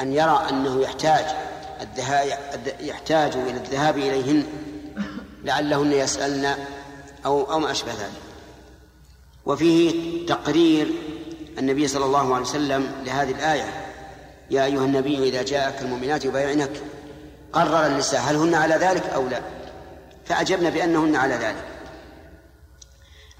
أن 0.00 0.12
يرى 0.12 0.46
أنه 0.50 0.82
يحتاج 0.82 1.24
يحتاج 2.80 3.36
إلى 3.36 3.50
الذهاب 3.50 3.98
إليهن 3.98 4.46
لعلهن 5.44 5.92
يسألن 5.92 6.54
أو 7.26 7.52
أو 7.52 7.58
ما 7.58 7.70
أشبه 7.70 7.92
ذلك. 7.92 8.22
وفيه 9.46 10.26
تقرير 10.26 10.90
النبي 11.58 11.88
صلى 11.88 12.04
الله 12.04 12.34
عليه 12.34 12.44
وسلم 12.44 12.92
لهذه 13.04 13.30
الآية. 13.30 13.90
يا 14.50 14.64
أيها 14.64 14.84
النبي 14.84 15.28
إذا 15.28 15.42
جاءك 15.42 15.82
المؤمنات 15.82 16.24
يبايعنك. 16.24 16.70
قرر 17.52 17.86
النساء 17.86 18.20
هل 18.20 18.36
هن 18.36 18.54
على 18.54 18.74
ذلك 18.74 19.06
أو 19.06 19.28
لا. 19.28 19.40
فأجبنا 20.24 20.70
بأنهن 20.70 21.16
على 21.16 21.34
ذلك. 21.34 21.64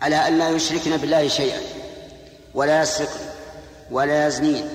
على 0.02 0.16
أن 0.28 0.38
لا 0.38 0.48
يشركن 0.50 0.96
بالله 0.96 1.28
شيئا. 1.28 1.60
ولا 2.54 2.82
يسرقن 2.82 3.20
ولا 3.90 4.26
يزنين 4.26 4.68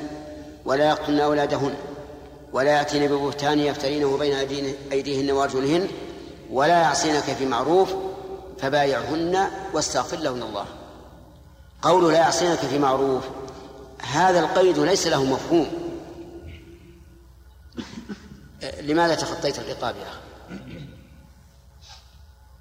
ولا 0.65 0.89
يقتلن 0.89 1.19
أولادهن. 1.19 1.73
ولا 2.53 2.71
يأتين 2.71 3.07
ببهتان 3.07 3.59
يفترينه 3.59 4.17
بين 4.17 4.73
أيديهن 4.91 5.31
وأرجلهن. 5.31 5.87
ولا 6.49 6.81
يعصينك 6.81 7.23
في 7.23 7.45
معروف 7.45 7.93
فبايعهن 8.59 9.49
واستغفر 9.73 10.17
لهن 10.17 10.43
الله. 10.43 10.65
قول 11.81 12.13
لا 12.13 12.19
يعصينك 12.19 12.59
في 12.59 12.79
معروف 12.79 13.23
هذا 14.01 14.39
القيد 14.39 14.79
ليس 14.79 15.07
له 15.07 15.23
مفهوم. 15.23 15.89
لماذا 18.81 19.15
تخطيت 19.15 19.59
الرقاب 19.59 19.95
يا 19.95 20.07
أخي؟ 20.07 20.19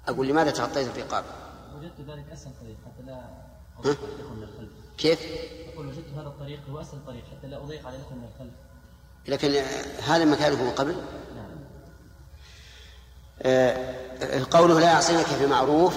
أقول 0.07 0.27
لماذا 0.27 0.51
تخطيت 0.51 0.97
الرقاب؟ 0.97 1.23
وجدت 1.77 2.01
ذلك 2.09 2.25
أسهل 2.33 2.51
طريق 2.61 2.77
حتى 2.85 3.03
لا 3.05 3.21
أضيق 3.79 3.99
من 4.35 4.43
الخلف. 4.43 4.69
كيف؟ 4.97 5.19
أقول 5.73 5.87
وجدت 5.87 6.13
هذا 6.17 6.27
الطريق 6.27 6.59
هو 6.69 6.81
أسهل 6.81 6.99
طريق 7.07 7.23
حتى 7.23 7.47
لا 7.47 7.57
أضيق 7.57 7.87
على 7.87 7.97
من 7.97 8.29
الخلف. 8.33 8.53
لكن 9.27 9.63
هذا 10.07 10.25
مكانه 10.25 10.63
من 10.63 10.71
قبل؟ 10.71 10.95
نعم. 11.35 11.48
آه 13.41 13.77
قوله 14.51 14.79
لا 14.79 14.85
يعصينك 14.85 15.25
في 15.25 15.47
معروف 15.47 15.93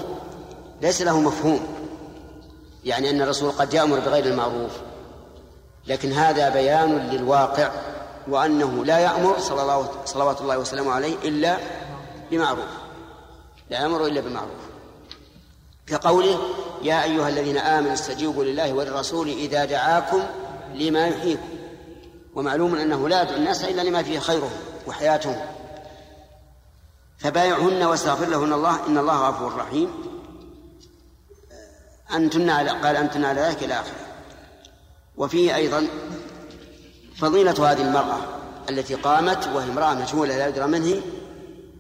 ليس 0.83 1.03
له 1.03 1.21
مفهوم. 1.21 1.61
يعني 2.85 3.11
أن 3.11 3.23
الرسول 3.23 3.51
قد 3.51 3.75
يأمر 3.75 3.99
بغير 3.99 4.25
المعروف. 4.25 4.73
لكن 5.87 6.13
هذا 6.13 6.49
بيان 6.49 6.99
للواقع 6.99 7.71
وأنه 8.29 8.85
لا 8.85 8.99
يأمر 8.99 9.39
صلى 9.39 9.63
الله 9.63 9.91
صلوات 10.05 10.41
الله 10.41 10.59
وسلامه 10.59 10.93
عليه 10.93 11.15
إلا 11.25 11.57
بمعروف. 12.31 12.69
لا 13.71 13.81
يأمر 13.81 14.07
إلا 14.07 14.21
بمعروف. 14.21 14.63
كقوله 15.87 16.39
يا 16.83 17.05
أيها 17.05 17.29
الذين 17.29 17.59
آمنوا 17.59 17.93
استجيبوا 17.93 18.45
لله 18.45 18.73
وللرسول 18.73 19.29
إذا 19.29 19.65
دعاكم 19.65 20.23
لما 20.75 21.07
يحييكم. 21.07 21.49
ومعلوم 22.35 22.75
أنه 22.75 23.09
لا 23.09 23.23
يدعو 23.23 23.37
الناس 23.37 23.65
إلا 23.65 23.83
لما 23.83 24.03
فيه 24.03 24.19
خيرهم 24.19 24.51
وحياتهم. 24.87 25.37
فبايعهن 27.23 27.83
واستغفر 27.83 28.27
لهن 28.27 28.53
الله 28.53 28.87
إن 28.87 28.99
الله 28.99 29.29
غفور 29.29 29.57
رحيم. 29.57 29.91
أنتن 32.15 32.51
على 32.51 32.71
قال 32.71 32.97
أنتن 32.97 33.25
على 33.25 33.41
ذلك 33.41 33.63
إلى 33.63 33.75
آخره. 33.75 34.07
وفيه 35.17 35.57
أيضا 35.57 35.89
فضيلة 37.17 37.73
هذه 37.73 37.83
المرأة 37.83 38.19
التي 38.71 38.95
قامت 38.95 39.49
وهي 39.49 39.71
امرأة 39.71 39.95
مجهولة 39.95 40.37
لا 40.37 40.49
يدرى 40.49 40.67
من 40.67 40.83
هي 40.83 41.01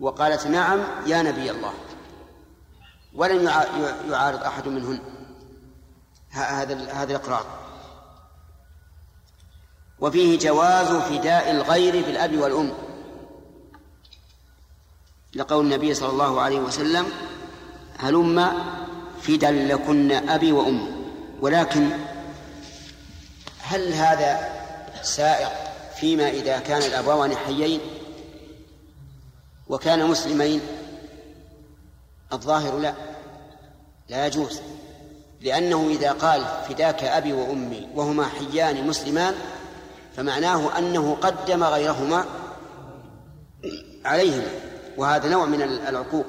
وقالت 0.01 0.47
نعم 0.47 0.81
يا 1.06 1.23
نبي 1.23 1.51
الله. 1.51 1.73
ولم 3.14 3.48
يعارض 4.10 4.43
أحد 4.43 4.69
منهن. 4.69 5.01
هذا 6.31 6.93
هذا 6.93 7.16
الإقرار. 7.16 7.47
وفيه 10.01 10.39
جواز 10.39 10.86
فداء 10.86 11.51
الغير 11.51 12.05
بالأب 12.06 12.36
والأم. 12.36 12.73
لقول 15.35 15.65
النبي 15.65 15.95
صلى 15.95 16.09
الله 16.09 16.41
عليه 16.41 16.61
وسلم 16.61 17.07
هلم 17.99 18.53
فدا 19.23 19.51
لكن 19.51 20.13
أبي 20.13 20.53
وأمي 20.53 20.93
ولكن 21.41 21.91
هل 23.61 23.93
هذا 23.93 24.53
سائق 25.03 25.51
فيما 25.97 26.29
إذا 26.29 26.59
كان 26.59 26.83
الأبوان 26.83 27.37
حيين 27.37 27.81
وكان 29.69 30.07
مسلمين؟ 30.07 30.61
الظاهر 32.33 32.79
لا. 32.79 32.95
لا 34.09 34.27
يجوز. 34.27 34.61
لأنه 35.41 35.89
إذا 35.91 36.13
قال 36.13 36.45
فداك 36.69 37.05
أبي 37.05 37.33
وأمي 37.33 37.89
وهما 37.95 38.27
حيان 38.27 38.87
مسلمان 38.87 39.35
فمعناه 40.17 40.79
أنه 40.79 41.17
قدم 41.21 41.65
غيرهما 41.65 42.25
عليهما. 44.05 44.72
وهذا 44.97 45.28
نوع 45.28 45.47
من 45.47 45.62
العقوق. 45.62 46.27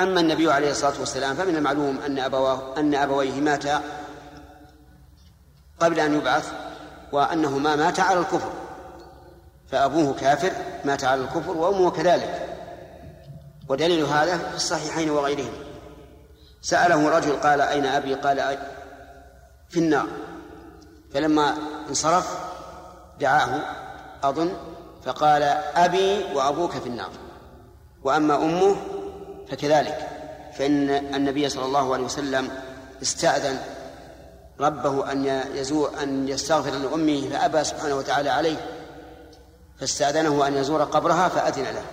أما 0.00 0.20
النبي 0.20 0.52
عليه 0.52 0.70
الصلاة 0.70 1.00
والسلام 1.00 1.36
فمن 1.36 1.56
المعلوم 1.56 1.98
أن 2.06 2.18
أبواه 2.18 2.78
أن 2.78 2.94
أبويه 2.94 3.40
ماتا 3.40 3.82
قبل 5.80 6.00
أن 6.00 6.14
يبعث 6.14 6.52
وأنهما 7.12 7.76
ماتا 7.76 8.02
على 8.02 8.20
الكفر. 8.20 8.52
فأبوه 9.70 10.14
كافر 10.14 10.52
مات 10.84 11.04
على 11.04 11.20
الكفر 11.20 11.56
وأمه 11.56 11.90
كذلك. 11.90 12.48
ودليل 13.68 14.04
هذا 14.04 14.38
في 14.38 14.56
الصحيحين 14.56 15.10
وغيرهما 15.10 15.58
سأله 16.62 17.08
رجل 17.08 17.32
قال 17.32 17.60
أين 17.60 17.86
أبي؟ 17.86 18.14
قال 18.14 18.58
في 19.68 19.80
النار. 19.80 20.06
فلما 21.14 21.56
انصرف 21.88 22.38
دعاه 23.20 23.60
أظن 24.22 24.56
فقال 25.08 25.42
أبي 25.74 26.24
وأبوك 26.34 26.70
في 26.70 26.86
النار 26.86 27.10
وأما 28.04 28.36
أمه 28.36 28.76
فكذلك 29.50 30.08
فإن 30.58 30.90
النبي 30.90 31.48
صلى 31.48 31.64
الله 31.64 31.94
عليه 31.94 32.04
وسلم 32.04 32.50
استأذن 33.02 33.60
ربه 34.60 35.12
أن 35.12 35.24
يزور 35.54 36.02
أن 36.02 36.28
يستغفر 36.28 36.70
لأمه 36.70 37.28
فأبى 37.30 37.64
سبحانه 37.64 37.94
وتعالى 37.94 38.30
عليه 38.30 38.56
فاستأذنه 39.80 40.46
أن 40.46 40.56
يزور 40.56 40.84
قبرها 40.84 41.28
فأذن 41.28 41.64
له. 41.64 41.84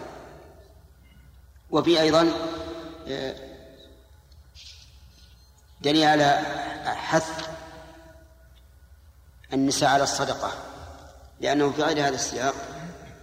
وفي 1.71 2.01
أيضا 2.01 2.31
آه، 3.07 3.35
دليل 5.81 6.03
على 6.03 6.41
حث 6.85 7.47
النساء 9.53 9.89
على 9.89 10.03
الصدقة 10.03 10.51
لأنه 11.41 11.71
في 11.71 11.81
غير 11.81 12.07
هذا 12.07 12.15
السياق 12.15 12.74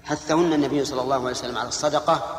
حثهن 0.05 0.53
النبي 0.53 0.85
صلى 0.85 1.03
الله 1.03 1.17
عليه 1.17 1.31
وسلم 1.31 1.59
على 1.59 1.69
الصدقة 1.69 2.39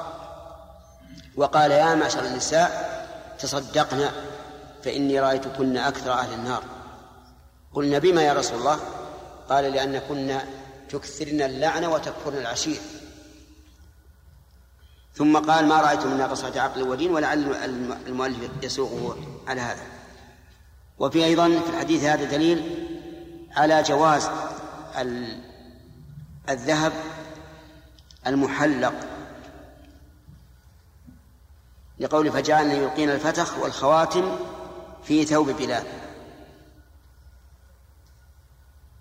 وقال 1.35 1.71
يا 1.71 1.95
معشر 1.95 2.25
النساء 2.25 2.93
تصدقن 3.39 4.09
فإني 4.83 5.19
رأيتكن 5.19 5.77
أكثر 5.77 6.11
أهل 6.13 6.33
النار. 6.33 6.63
قلنا 7.73 7.99
بما 7.99 8.21
يا 8.21 8.33
رسول 8.33 8.59
الله؟ 8.59 8.79
قال 9.49 9.63
لأنكن 9.63 10.39
تكثرن 10.89 11.41
اللعن 11.41 11.85
وتكفرن 11.85 12.37
العشير. 12.37 12.81
ثم 15.15 15.37
قال 15.37 15.67
ما 15.67 15.81
رأيت 15.81 16.05
من 16.05 16.17
ناقصة 16.17 16.61
عقل 16.61 16.83
ودين 16.83 17.11
ولعل 17.11 17.55
المؤلف 18.07 18.49
يسوقه 18.63 19.17
على 19.47 19.61
هذا. 19.61 19.83
وفي 20.99 21.25
أيضا 21.25 21.59
في 21.59 21.69
الحديث 21.69 22.03
هذا 22.03 22.23
دليل 22.23 22.87
على 23.51 23.83
جواز 23.83 24.29
الذهب 26.49 26.93
المحلق 28.27 28.93
لقول 31.99 32.31
فجعلنا 32.31 32.73
يلقين 32.73 33.09
الفتخ 33.09 33.57
والخواتم 33.59 34.35
في 35.03 35.25
ثوب 35.25 35.49
بلال. 35.49 35.83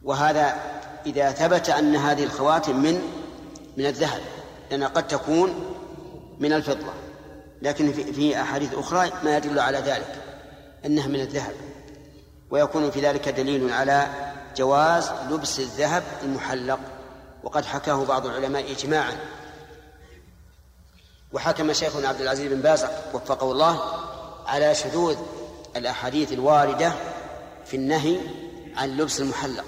وهذا 0.03 0.57
إذا 1.07 1.33
ثبت 1.33 1.71
أن 1.71 1.97
هذه 1.97 2.25
الخواتم 2.25 2.77
من 2.83 3.03
من 3.77 3.87
الذهب 3.87 4.21
لأنها 4.71 4.89
قد 4.89 5.09
تكون 5.09 5.77
من 6.41 6.53
الفضة. 6.53 6.93
لكن 7.63 7.93
في, 7.93 8.41
أحاديث 8.43 8.75
أخرى 8.75 9.11
ما 9.25 9.37
يدل 9.37 9.59
على 9.59 9.79
ذلك 9.79 10.23
أنها 10.87 11.07
من 11.07 11.21
الذهب. 11.21 11.55
ويكون 12.51 12.91
في 12.91 13.01
ذلك 13.01 13.29
دليل 13.29 13.73
على 13.73 14.07
جواز 14.57 15.11
لبس 15.31 15.61
الذهب 15.61 16.03
المحلق. 16.23 16.79
وقد 17.45 17.65
حكاه 17.65 18.05
بعض 18.05 18.27
العلماء 18.27 18.73
إجماعا. 18.73 19.17
وحكم 21.33 21.73
شيخنا 21.73 22.09
عبد 22.09 22.21
العزيز 22.21 22.53
بن 22.53 22.61
باز 22.61 22.87
وفقه 23.15 23.53
الله 23.53 23.83
على 24.47 24.75
شذوذ 24.75 25.17
الأحاديث 25.77 26.33
الواردة 26.33 26.93
في 27.67 27.77
النهي 27.77 28.19
عن 28.77 28.97
لبس 28.97 29.21
المحلق. 29.21 29.65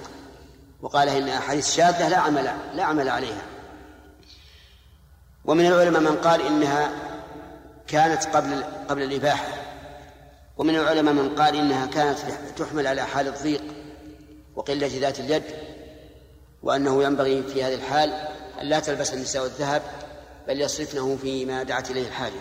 وقال 0.83 1.09
إن 1.09 1.29
أحاديث 1.29 1.75
شاذة 1.77 2.09
لا 2.09 2.17
عمل 2.17 2.51
لا 2.75 2.85
عمل 2.85 3.09
عليها. 3.09 3.43
ومن 5.45 5.67
العلماء 5.67 6.03
من 6.03 6.17
قال 6.17 6.47
إنها 6.47 6.91
كانت 7.87 8.25
قبل 8.25 8.65
قبل 8.89 9.03
الإباحة. 9.03 9.49
ومن 10.57 10.77
العلماء 10.77 11.15
من 11.15 11.35
قال 11.35 11.57
إنها 11.57 11.87
كانت 11.87 12.19
تحمل 12.57 12.87
على 12.87 13.03
حال 13.03 13.29
الضيق 13.29 13.63
وقلة 14.57 14.91
ذات 15.01 15.21
اليد 15.21 15.43
وأنه 16.65 17.03
ينبغي 17.03 17.43
في 17.43 17.65
هذه 17.65 17.75
الحال 17.75 18.11
أن 18.61 18.67
لا 18.67 18.81
تلبس 18.81 19.15
النساء 19.15 19.45
الذهب 19.45 19.83
بل 20.49 20.61
يصرفنه 20.61 21.17
فيما 21.17 21.63
دعت 21.63 21.91
إليه 21.91 22.09
الحاجة. 22.09 22.41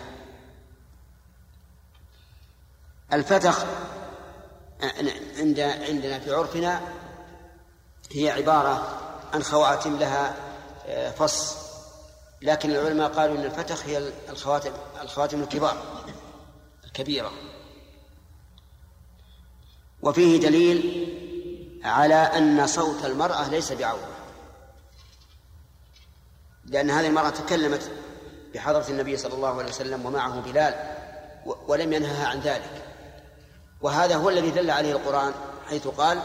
الفتخ 3.13 3.63
عند 5.39 5.59
عندنا 5.59 6.19
في 6.19 6.33
عرفنا 6.33 6.81
هي 8.11 8.29
عبارة 8.29 8.99
عن 9.33 9.43
خواتم 9.43 9.97
لها 9.97 10.35
آه، 10.87 11.11
فص. 11.11 11.57
لكن 12.41 12.71
العلماء 12.71 13.09
قالوا 13.09 13.37
أن 13.37 13.45
الفتخ 13.45 13.85
هي 13.85 14.11
الخواتم 14.29 14.71
الخواتم 15.01 15.41
الكبار 15.41 15.77
الكبيرة. 16.85 17.31
وفيه 20.01 20.39
دليل 20.39 21.09
على 21.83 22.15
أن 22.15 22.67
صوت 22.67 23.05
المرأة 23.05 23.49
ليس 23.49 23.71
بعورة 23.71 24.12
لأن 26.65 26.89
هذه 26.89 27.07
المرأة 27.07 27.29
تكلمت 27.29 27.91
بحضرة 28.53 28.85
النبي 28.89 29.17
صلى 29.17 29.33
الله 29.33 29.57
عليه 29.57 29.69
وسلم 29.69 30.05
ومعه 30.05 30.41
بلال 30.41 30.73
ولم 31.67 31.93
ينهها 31.93 32.27
عن 32.27 32.39
ذلك. 32.39 32.83
وهذا 33.81 34.15
هو 34.15 34.29
الذي 34.29 34.51
دل 34.51 34.71
عليه 34.71 34.91
القرآن 34.91 35.33
حيث 35.69 35.87
قال 35.87 36.19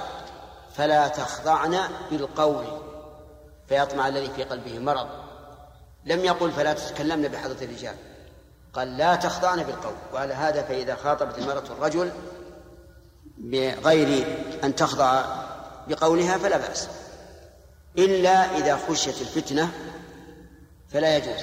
فلا 0.74 1.08
تخضعن 1.08 1.78
بالقول 2.10 2.64
فيطمع 3.68 4.08
الذي 4.08 4.30
في 4.36 4.44
قلبه 4.44 4.78
مرض. 4.78 5.08
لم 6.04 6.24
يقل 6.24 6.52
فلا 6.52 6.72
تتكلمن 6.72 7.28
بحضرة 7.28 7.64
الرجال 7.64 7.94
قال 8.72 8.96
لا 8.96 9.14
تخضعن 9.14 9.62
بالقول 9.62 9.94
وعلى 10.14 10.34
هذا 10.34 10.62
فإذا 10.62 10.94
خاطبت 10.94 11.38
المرأة 11.38 11.64
الرجل 11.70 12.12
بغير 13.38 14.26
أن 14.64 14.74
تخضع 14.74 15.24
بقولها 15.88 16.38
فلا 16.38 16.58
بأس. 16.58 16.88
إلا 17.98 18.56
إذا 18.58 18.78
خشيت 18.88 19.20
الفتنة 19.20 19.72
فلا 20.92 21.16
يجوز. 21.16 21.42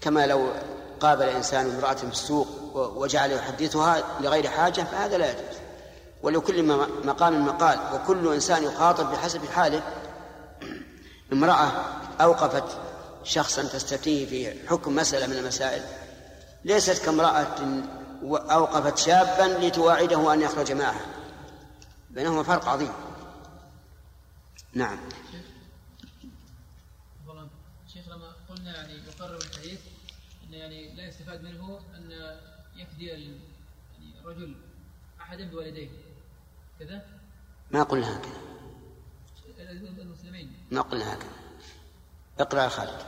كما 0.00 0.26
لو 0.26 0.52
قابل 1.00 1.28
إنسان 1.28 1.70
امرأة 1.70 1.94
في 1.94 2.04
السوق 2.04 2.48
وجعل 2.74 3.32
يحدثها 3.32 4.20
لغير 4.20 4.48
حاجة 4.48 4.82
فهذا 4.82 5.18
لا 5.18 5.30
يجوز. 5.30 5.56
ولكل 6.22 6.62
مقام 7.04 7.46
مقال 7.46 7.78
وكل 7.94 8.34
إنسان 8.34 8.64
يخاطب 8.64 9.10
بحسب 9.10 9.44
حاله. 9.44 9.82
امرأة 11.32 11.72
أوقفت 12.20 12.78
شخصا 13.24 13.62
تستفتيه 13.62 14.26
في 14.26 14.68
حكم 14.68 14.96
مسألة 14.96 15.26
من 15.26 15.36
المسائل. 15.36 15.82
ليست 16.64 17.04
كامرأة 17.04 17.56
أوقفت 18.32 18.98
شابا 18.98 19.66
لتواعده 19.66 20.32
أن 20.34 20.40
يخرج 20.40 20.72
معها. 20.72 21.06
بينهما 22.10 22.42
فرق 22.42 22.68
عظيم. 22.68 22.92
نعم 24.74 24.98
شيخ 27.92 28.08
لما 28.08 28.32
قلنا 28.60 28.76
يعني 28.76 28.92
يقرر 28.92 29.36
الحديث 29.36 29.80
أن 30.48 30.54
يعني 30.54 30.94
لا 30.94 31.08
يستفاد 31.08 31.42
منه 31.42 31.80
أن 31.96 32.36
يفدي 32.76 33.06
يعني 33.06 33.34
الرجل 34.24 34.54
أحدا 35.20 35.50
بوالديه. 35.50 35.88
كذا؟ 36.80 37.02
ما 37.70 37.82
قلنا 37.82 38.16
هكذا. 38.16 38.40
المسلمين. 39.98 40.52
ما 40.70 40.80
قلنا 40.80 41.14
هكذا. 41.14 41.30
اقرأ 42.38 42.68
خالد. 42.68 42.98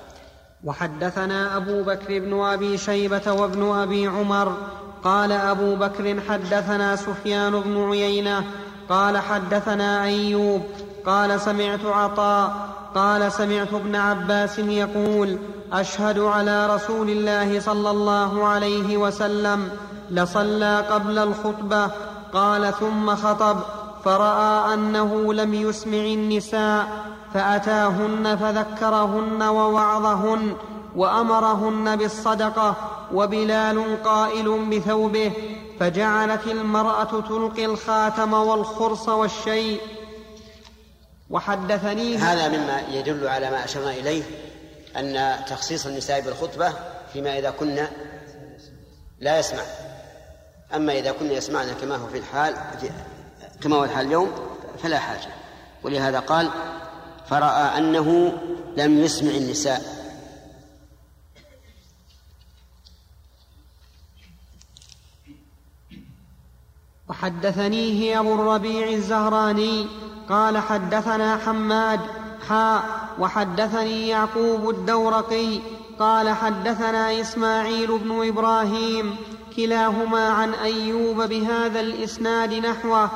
وحدثنا 0.65 1.57
أبو 1.57 1.83
بكر 1.83 2.19
بن 2.19 2.41
أبي 2.41 2.79
شيبة 2.79 3.33
وابن 3.33 3.73
أبي 3.73 4.07
عمر. 4.07 4.71
قال 5.05 5.33
أبو 5.33 5.77
بكر 5.77 6.21
حدثنا 6.21 6.97
سفيان 6.97 7.61
بن 7.61 7.91
عيينة. 7.91 8.53
قال 8.89 9.19
حدثنا 9.19 10.05
أيوب. 10.05 10.67
قال 11.07 11.41
سمعت 11.41 11.85
عطاء. 11.85 12.82
قال 12.95 13.33
سمعت 13.33 13.75
ابن 13.75 13.97
عباس 13.97 14.59
يقول 14.59 15.39
أشهد 15.73 16.19
على 16.19 16.75
رسول 16.75 17.11
الله 17.11 17.61
صلى 17.61 17.91
الله 17.91 18.47
عليه 18.47 18.97
وسلم 18.97 19.69
لصلى 20.11 20.85
قبل 20.91 21.19
الخطبة 21.19 21.91
قال 22.33 22.75
ثم 22.75 23.17
خطب 23.17 23.57
فرأى 24.05 24.75
أنه 24.75 25.35
لم 25.35 25.55
يسمع 25.55 25.99
النساء 25.99 26.89
فأتاهن 27.35 28.37
فذكرهن 28.37 29.43
ووعظهن 29.43 30.53
وأمرهن 30.97 31.97
بالصدقة 31.97 32.75
وبلال 33.15 34.03
قائل 34.05 34.65
بثوبه 34.71 35.33
فجعلت 35.81 36.47
المرأة 36.47 37.21
تلقي 37.29 37.65
الخاتم 37.65 38.33
والخرص 38.33 39.09
والشيء 39.09 39.81
وحدثني 41.33 42.17
هذا 42.17 42.49
مما 42.49 42.81
يدل 42.81 43.29
على 43.29 43.51
ما 43.51 43.65
أشرنا 43.65 43.91
إليه 43.91 44.23
أن 44.97 45.37
تخصيص 45.47 45.87
النساء 45.87 46.21
بالخطبة 46.21 46.73
فيما 47.13 47.39
إذا 47.39 47.51
كنا 47.51 47.91
لا 49.21 49.39
يسمع. 49.39 49.63
أما 50.75 50.93
إذا 50.93 51.13
كنا 51.13 51.33
يسمعنا 51.33 51.73
كما 51.73 51.97
هو 51.97 52.07
في 52.07 52.19
الحال 52.19 52.55
في 52.81 52.91
كما 53.63 53.77
هو 53.77 53.85
الحال 53.85 54.07
اليوم 54.07 54.33
فلا 54.83 54.99
حاجة. 54.99 55.29
ولهذا 55.83 56.21
قال 56.21 56.51
فرأى 57.29 57.79
أنه 57.79 58.33
لم 58.77 58.99
يسمع 58.99 59.31
النساء. 59.31 60.03
وحدثنيه 67.09 68.21
أبو 68.21 68.35
الربيع 68.35 68.89
الزهراني 68.89 70.02
قال 70.29 70.59
حدثنا 70.59 71.37
حماد 71.37 72.01
حاء 72.49 72.83
وحدثني 73.19 74.09
يعقوب 74.09 74.71
الدورقي 74.71 75.61
قال 75.99 76.31
حدثنا 76.31 77.21
إسماعيل 77.21 77.99
بن 77.99 78.29
إبراهيم 78.29 79.17
كلاهما 79.57 80.29
عن 80.29 80.55
أيوب 80.55 81.23
بهذا 81.23 81.81
الإسناد 81.81 82.55
نحوه 82.55 83.11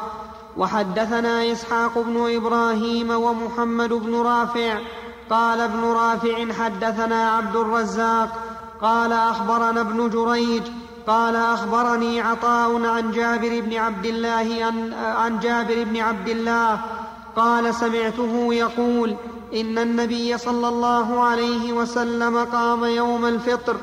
وحدثنا 0.57 1.53
إسحاق 1.53 1.99
بن 1.99 2.37
إبراهيم 2.37 3.11
ومحمد 3.11 3.93
بن 3.93 4.15
رافع 4.15 4.79
قال 5.31 5.61
ابن 5.61 5.85
رافع 5.85 6.53
حدثنا 6.53 7.31
عبد 7.31 7.57
الرزاق 7.57 8.29
قال 8.83 9.13
أخبرنا 9.13 9.81
ابن 9.81 10.11
جريج 10.11 10.63
قال 11.07 11.37
أخبرني 11.37 12.21
عطاء 12.21 12.87
عن 12.87 13.11
جابر 13.11 13.61
بن 13.61 13.77
عبد 13.77 14.07
الله 14.07 14.65
عن, 14.65 14.93
عن 14.95 15.39
جابر 15.39 15.85
بن 15.85 15.97
عبد 15.97 16.29
الله 16.29 16.81
قال 17.37 17.75
سمعته 17.75 18.55
يقول 18.55 19.17
إن 19.55 19.79
النبي 19.79 20.39
صلى 20.39 20.69
الله 20.69 21.23
عليه 21.23 21.73
وسلم 21.73 22.45
قام 22.45 22.85
يوم 22.85 23.27
الفطر 23.27 23.77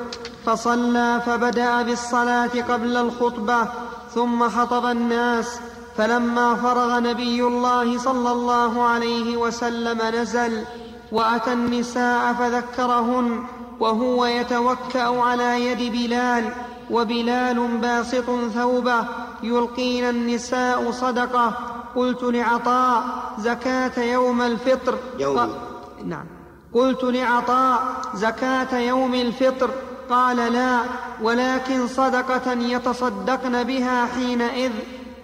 فصلى 0.46 1.22
فبدأ 1.26 1.82
بالصلاة 1.82 2.62
قبل 2.70 2.98
الخطبة 2.98 3.68
ثم 4.14 4.50
خطب 4.50 4.86
الناس. 4.86 5.60
فلما 5.98 6.56
فرغ 6.56 7.00
نبي 7.00 7.44
الله 7.44 7.98
صلى 7.98 8.32
الله 8.32 8.84
عليه 8.84 9.38
وسلم 9.38 10.02
نزل 10.16 10.64
وأتى 11.12 11.54
النساء 11.54 12.34
فذكرهن 12.34 13.44
وهو 13.80 14.26
يتوكأ 14.26 15.22
على 15.22 15.66
يد 15.66 15.92
بلال 15.92 16.54
وبلال 16.92 17.68
باسط 17.78 18.26
ثوبه 18.56 19.06
يلقين 19.44 20.10
النساء 20.10 20.92
صدقة 20.92 21.54
قلت 21.96 22.24
لعطاء 22.24 23.04
زكاة 23.40 24.04
يوم 24.04 24.42
الفطر. 24.42 24.98
يوم 25.20 25.54
نعم. 26.06 26.26
قلت 26.74 27.04
لعطاء 27.04 27.84
زكاة 28.16 28.80
يوم 28.80 29.14
الفطر. 29.14 29.70
قال 30.10 30.38
لا 30.54 30.80
ولكن 31.22 31.88
صدقة 31.88 32.52
يتصدقن 32.52 33.64
بها 33.64 34.06
حينئذ. 34.06 34.72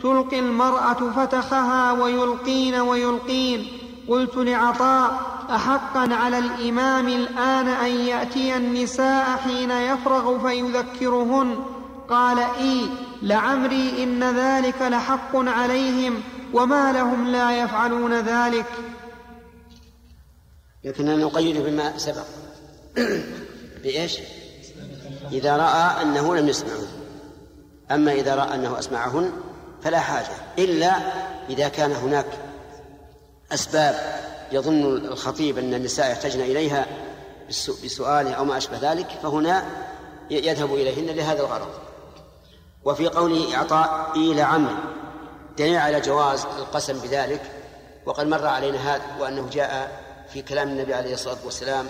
تلقي 0.03 0.39
المرأة 0.39 0.93
فتخها 0.93 1.91
ويلقين 1.91 2.75
ويلقين. 2.75 3.67
قلت 4.07 4.37
لعطاء 4.37 5.19
احقا 5.49 6.15
على 6.15 6.37
الإمام 6.37 7.07
الآن 7.07 7.67
أن 7.67 7.91
يأتي 7.91 8.55
النساء 8.55 9.25
حين 9.43 9.71
يفرغ 9.71 10.47
فيذكرهن؟ 10.47 11.55
قال 12.09 12.39
إي 12.39 12.89
لعمري 13.21 14.03
إن 14.03 14.23
ذلك 14.23 14.81
لحق 14.81 15.35
عليهم. 15.35 16.13
وما 16.53 16.91
لهم 16.91 17.27
لا 17.27 17.63
يفعلون 17.63 18.19
ذلك. 18.19 18.65
لكننا 20.83 21.15
نقيد 21.15 21.57
بما 21.57 21.97
سبق. 21.97 22.25
بإيش؟ 23.83 24.19
إذا 25.31 25.57
رأى 25.57 26.01
أنه 26.01 26.35
لم 26.35 26.47
يسمعه. 26.47 26.87
أما 27.91 28.11
إذا 28.11 28.35
رأى 28.35 28.55
أنه 28.55 28.79
أسمعهن 28.79 29.31
فلا 29.81 29.99
حاجة 29.99 30.35
إلا 30.59 30.95
إذا 31.49 31.67
كان 31.67 31.91
هناك 31.91 32.25
أسباب 33.51 34.19
يظن 34.51 34.83
الخطيب 34.85 35.57
أن 35.57 35.73
النساء 35.73 36.11
يحتاجن 36.11 36.41
إليها 36.41 36.85
بسؤال 37.83 38.33
أو 38.33 38.45
ما 38.45 38.57
أشبه 38.57 38.91
ذلك 38.91 39.07
فهنا 39.23 39.65
يذهب 40.29 40.73
إليهن 40.73 41.05
لهذا 41.05 41.39
الغرض. 41.41 41.69
وفي 42.85 43.07
قوله 43.07 43.55
إعطاء 43.55 44.11
إلى 44.15 44.41
عمرو 44.41 44.75
دليل 45.59 45.75
على 45.75 46.01
جواز 46.01 46.45
القسم 46.45 46.99
بذلك 46.99 47.41
وقد 48.05 48.27
مر 48.27 48.47
علينا 48.47 48.95
هذا 48.95 49.03
وأنه 49.19 49.49
جاء 49.49 50.01
في 50.33 50.41
كلام 50.41 50.69
النبي 50.69 50.93
عليه 50.93 51.13
الصلاة 51.13 51.37
والسلام 51.45 51.87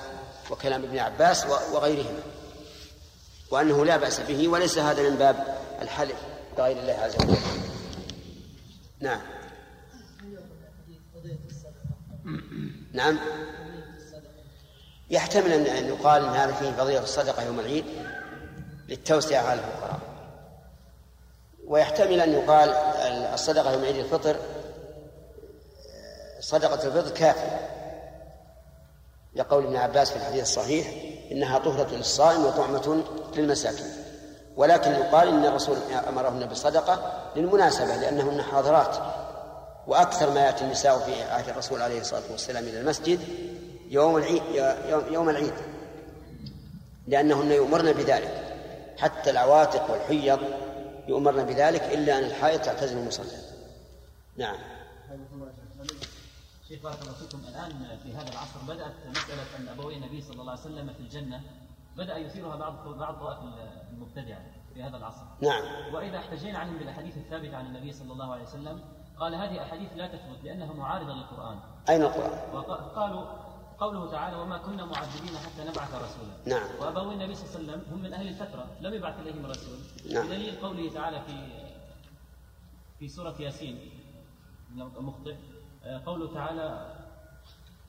وكلام 0.51 0.83
ابن 0.83 0.99
عباس 0.99 1.45
وغيرهما 1.73 2.19
وأنه 3.51 3.85
لا 3.85 3.97
بأس 3.97 4.19
به 4.19 4.47
وليس 4.47 4.77
هذا 4.77 5.09
من 5.09 5.15
باب 5.15 5.57
الحلف 5.81 6.15
بغير 6.57 6.77
الله 6.77 6.93
عز 6.93 7.15
وجل. 7.15 7.37
نعم. 8.99 9.21
نعم. 12.93 13.19
يحتمل 15.09 15.51
أن 15.51 15.87
يقال 15.87 16.25
أن 16.25 16.29
هذا 16.29 16.53
فيه 16.53 16.71
فضيلة 16.71 17.03
الصدقة 17.03 17.43
يوم 17.43 17.59
العيد 17.59 17.85
للتوسعة 18.87 19.41
على 19.41 19.59
الفقراء. 19.59 19.99
ويحتمل 21.67 22.21
أن 22.21 22.33
يقال 22.33 22.69
الصدقة 23.33 23.71
يوم 23.73 23.85
عيد 23.85 23.95
الفطر 23.95 24.35
صدقة 26.39 26.87
الفطر 26.87 27.09
كافية. 27.09 27.69
لقول 29.35 29.63
ابن 29.63 29.75
عباس 29.75 30.11
في 30.11 30.15
الحديث 30.15 30.41
الصحيح 30.41 30.87
إنها 31.31 31.59
طهرة 31.59 31.95
للصائم 31.95 32.45
وطعمة 32.45 33.03
للمساكين. 33.35 33.85
ولكن 34.57 34.91
يقال 34.91 35.27
إن 35.27 35.45
الرسول 35.45 35.77
أمرهن 36.07 36.45
بالصدقة 36.45 37.13
للمناسبة 37.35 37.95
لأنهن 37.95 38.41
حاضرات. 38.41 38.97
وأكثر 39.87 40.29
ما 40.29 40.45
يأتي 40.45 40.63
النساء 40.63 40.99
في 40.99 41.23
عهد 41.23 41.49
الرسول 41.49 41.81
عليه 41.81 42.01
الصلاة 42.01 42.31
والسلام 42.31 42.63
إلى 42.63 42.79
المسجد 42.79 43.19
يوم 43.89 44.17
العيد 44.17 44.41
يوم 45.11 45.29
العيد. 45.29 45.53
لأنهن 47.07 47.51
يؤمرن 47.51 47.93
بذلك. 47.93 48.43
حتى 48.97 49.29
العواتق 49.29 49.91
والحيض 49.91 50.39
يؤمرن 51.09 51.45
بذلك 51.45 51.81
إلا 51.81 52.19
أن 52.19 52.23
الحائض 52.23 52.61
تعتزل 52.61 52.97
المصلى 52.97 53.37
نعم 54.37 54.57
شيخ 56.67 56.83
بارك 56.83 57.01
الله 57.01 57.13
فيكم 57.13 57.41
الآن 57.47 57.97
في 58.03 58.13
هذا 58.13 58.29
العصر 58.29 58.59
بدأت 58.67 58.93
مسألة 59.09 59.57
أن 59.57 59.67
أبوي 59.67 59.95
النبي 59.95 60.21
صلى 60.21 60.41
الله 60.41 60.51
عليه 60.51 60.61
وسلم 60.61 60.93
في 60.93 60.99
الجنة 60.99 61.41
بدأ 61.97 62.17
يثيرها 62.17 62.55
بعض 62.55 62.87
بعض 62.87 63.43
المبتدعة 63.93 64.41
في 64.73 64.83
هذا 64.83 64.97
العصر. 64.97 65.23
نعم. 65.41 65.63
وإذا 65.93 66.17
احتجينا 66.17 66.59
عنهم 66.59 66.77
بالأحاديث 66.77 67.17
الثابتة 67.17 67.57
عن 67.57 67.65
النبي 67.65 67.93
صلى 67.93 68.13
الله 68.13 68.33
عليه 68.33 68.43
وسلم 68.43 68.81
قال 69.19 69.35
هذه 69.35 69.61
أحاديث 69.61 69.89
لا 69.95 70.07
تثبت 70.07 70.43
لأنها 70.43 70.73
معارضة 70.73 71.13
للقرآن. 71.13 71.59
أين 71.89 72.01
القرآن؟ 72.01 72.53
وقالوا 72.53 73.25
قوله 73.79 74.11
تعالى 74.11 74.37
وما 74.37 74.57
كنا 74.57 74.85
معذبين 74.85 75.37
حتى 75.37 75.61
نبعث 75.69 75.93
رسولا. 75.95 76.33
نعم. 76.45 76.67
وابوي 76.79 77.13
النبي 77.13 77.35
صلى 77.35 77.45
الله 77.45 77.55
عليه 77.55 77.63
وسلم 77.63 77.93
هم 77.93 78.03
من 78.03 78.13
أهل 78.13 78.27
الفترة 78.27 78.67
لم 78.81 78.93
يبعث 78.93 79.19
إليهم 79.19 79.45
رسول. 79.45 79.77
نعم. 80.11 80.27
بدليل 80.27 80.55
قوله 80.61 80.93
تعالى 80.93 81.21
في 81.27 81.33
في 82.99 83.07
سورة 83.07 83.35
ياسين 83.39 83.79
مخطئ 84.75 85.35
قوله 86.05 86.33
تعالى 86.33 86.95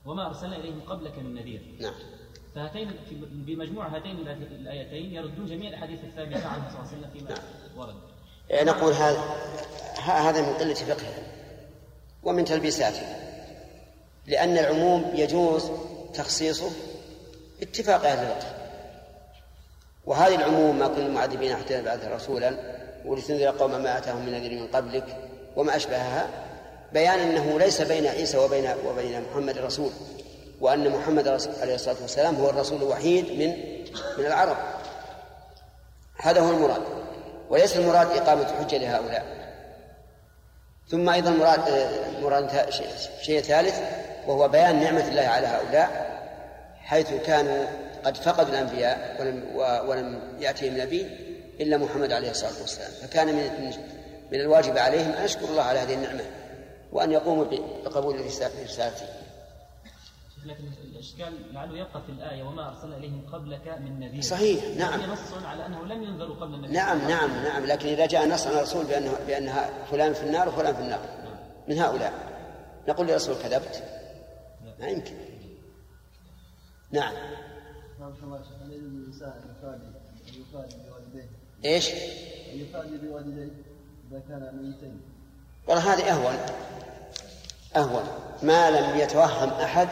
وما 0.05 0.27
أرسلنا 0.27 0.55
إليهم 0.55 0.81
قبلك 0.81 1.19
من 1.19 1.35
نذير 1.35 1.61
نعم 1.79 1.93
فهاتين 2.55 2.91
بمجموع 3.21 3.87
هاتين 3.87 4.17
الآيتين 4.27 5.13
يردون 5.13 5.45
جميع 5.45 5.69
الأحاديث 5.69 6.03
الثابتة 6.03 6.47
عنه 6.47 6.69
صلى 6.69 6.79
الله 6.79 6.91
عليه 6.91 6.97
وسلم 6.97 7.09
فيما 7.13 7.29
نعم. 7.29 7.77
ورد 7.77 7.95
نقول 8.51 8.93
هذا 8.93 9.19
هذا 10.05 10.41
من 10.41 10.53
قلة 10.53 10.73
فقهه 10.73 11.23
ومن 12.23 12.45
تلبيساته 12.45 13.30
لأن 14.27 14.57
العموم 14.57 15.11
يجوز 15.15 15.71
تخصيصه 16.13 16.69
اتفاق 17.61 18.05
أهل 18.05 18.19
الفقه 18.19 18.61
وهذه 20.05 20.35
العموم 20.35 20.79
ما 20.79 20.87
كنا 20.87 21.07
معذبين 21.07 21.55
حتى 21.55 21.77
نبعث 21.77 22.05
رسولا 22.05 22.57
ولتنذر 23.05 23.49
قوما 23.49 23.77
ما 23.77 23.97
أتاهم 23.97 24.25
من 24.25 24.31
نذير 24.31 24.51
من 24.61 24.67
قبلك 24.67 25.17
وما 25.55 25.75
أشبهها. 25.75 26.27
بيان 26.93 27.19
أنه 27.19 27.59
ليس 27.59 27.81
بين 27.81 28.07
عيسى 28.07 28.37
وبين 28.37 28.75
وبين 28.85 29.21
محمد 29.31 29.57
رسول 29.57 29.91
وأن 30.61 30.89
محمد 30.89 31.27
عليه 31.61 31.75
الصلاة 31.75 31.95
والسلام 32.01 32.35
هو 32.35 32.49
الرسول 32.49 32.81
الوحيد 32.81 33.25
من 33.25 33.49
من 34.17 34.25
العرب. 34.25 34.57
هذا 36.17 36.41
هو 36.41 36.49
المراد. 36.49 36.81
وليس 37.49 37.77
المراد 37.77 38.11
إقامة 38.11 38.45
حجة 38.59 38.77
لهؤلاء. 38.77 39.25
ثم 40.89 41.09
أيضا 41.09 41.29
مراد 41.29 41.89
مراد 42.21 42.69
شيء 43.21 43.41
ثالث 43.41 43.81
وهو 44.27 44.47
بيان 44.47 44.79
نعمة 44.79 45.07
الله 45.07 45.21
على 45.21 45.47
هؤلاء 45.47 46.11
حيث 46.77 47.13
كانوا 47.13 47.65
قد 48.05 48.17
فقدوا 48.17 48.49
الأنبياء 48.49 49.17
ولم 49.19 49.55
ولم 49.89 50.37
ياتهم 50.39 50.77
نبي 50.77 51.07
إلا 51.59 51.77
محمد 51.77 52.11
عليه 52.11 52.31
الصلاة 52.31 52.61
والسلام. 52.61 52.91
فكان 52.91 53.27
من 53.27 53.73
من 54.31 54.39
الواجب 54.39 54.77
عليهم 54.77 55.11
أن 55.11 55.25
يشكروا 55.25 55.49
الله 55.49 55.63
على 55.63 55.79
هذه 55.79 55.93
النعمة 55.93 56.23
وأن 56.91 57.11
يقوموا 57.11 57.45
بقبول 57.85 58.25
رسالته. 58.25 59.05
لكن 60.45 60.63
الإشكال 60.83 61.53
لعله 61.53 61.77
يبقى 61.77 62.01
في 62.05 62.11
الآية 62.11 62.43
وما 62.43 62.69
ارسلنا 62.69 62.97
إليهم 62.97 63.25
قبلك 63.33 63.77
من 63.79 63.99
نذير 63.99 64.21
صحيح، 64.21 64.63
نعم. 64.77 64.99
هي 64.99 65.07
نص 65.07 65.45
على 65.45 65.65
أنه 65.65 65.85
لم 65.85 66.03
ينذروا 66.03 66.35
قبل 66.35 66.53
النبي. 66.53 66.73
نعم 66.73 67.07
نعم 67.07 67.43
نعم. 67.43 67.65
لكن 67.65 67.89
إذا 67.89 68.05
جاء 68.05 68.27
نص 68.27 68.47
عن 68.47 68.53
الرسول 68.53 68.85
بأنه 68.85 69.13
بأن 69.27 69.53
فلان 69.91 70.13
في 70.13 70.23
النار 70.23 70.49
وفلان 70.49 70.75
في 70.75 70.81
النار 70.81 70.99
من 71.67 71.79
هؤلاء. 71.79 72.13
نقول 72.87 73.07
للرسول 73.07 73.35
كذبت. 73.43 73.83
ما 74.81 74.87
يمكن. 74.87 75.13
نعم. 76.91 77.13
نعم 77.99 78.13
إيش؟ 81.65 81.89
أن 82.53 82.59
يفادي 82.59 82.97
بوالديه 82.97 83.51
إذا 84.11 84.21
كان 84.29 84.59
ميتين. 84.63 85.01
والله 85.67 85.93
هذه 85.93 86.11
أهون. 86.11 86.37
أهون. 87.75 88.03
ما 88.43 88.71
لم 88.71 88.99
يتوهم 88.99 89.49
أحد 89.49 89.87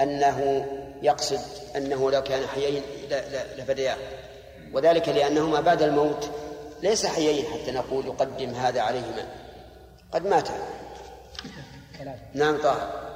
أنه 0.00 0.66
يقصد 1.02 1.40
أنه 1.76 2.10
لو 2.10 2.22
كان 2.22 2.46
حيين 2.46 2.82
ل- 3.10 3.14
ل- 3.14 3.60
لفدياه 3.60 3.96
وذلك 4.72 5.08
لأنهما 5.08 5.60
بعد 5.60 5.82
الموت 5.82 6.30
ليس 6.82 7.06
حيين 7.06 7.44
حتى 7.44 7.72
نقول 7.72 8.06
يقدم 8.06 8.50
هذا 8.50 8.80
عليهما. 8.80 9.28
قد 10.12 10.26
مات. 10.26 10.48
نعم 12.34 12.56
طاهر. 12.62 13.07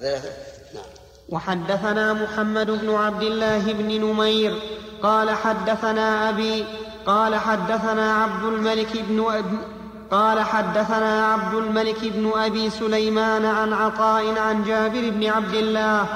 هذا 0.00 0.32
نعم. 0.74 0.84
وحدثنا 1.28 2.12
محمد 2.12 2.70
بن 2.70 2.94
عبد 2.94 3.22
الله 3.22 3.72
بن 3.72 4.00
نمير 4.04 4.58
قال 5.02 5.30
حدثنا 5.30 6.28
أبي 6.28 6.64
قال 7.06 7.34
حدثنا 7.34 8.14
عبد 8.14 8.44
الملك 8.44 9.04
بن 9.08 9.24
أب 9.30 9.58
قال 10.10 10.40
حدثنا 10.40 11.26
عبد 11.26 11.54
الملك 11.54 11.98
بن 12.02 12.32
أبي 12.36 12.70
سليمان 12.70 13.44
عن 13.44 13.72
عطاء 13.72 14.38
عن 14.38 14.64
جابر 14.64 15.10
بن 15.10 15.26
عبد 15.26 15.54
الله 15.54 16.06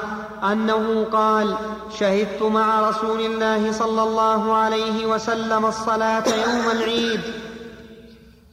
أنه 0.53 1.07
قال 1.13 1.57
شهدت 1.99 2.43
مع 2.43 2.89
رسول 2.89 3.21
الله 3.21 3.73
صلى 3.73 4.03
الله 4.03 4.55
عليه 4.55 5.07
وسلم 5.07 5.67
الصلاة 5.67 6.25
يوم 6.29 6.71
العيد 6.71 7.21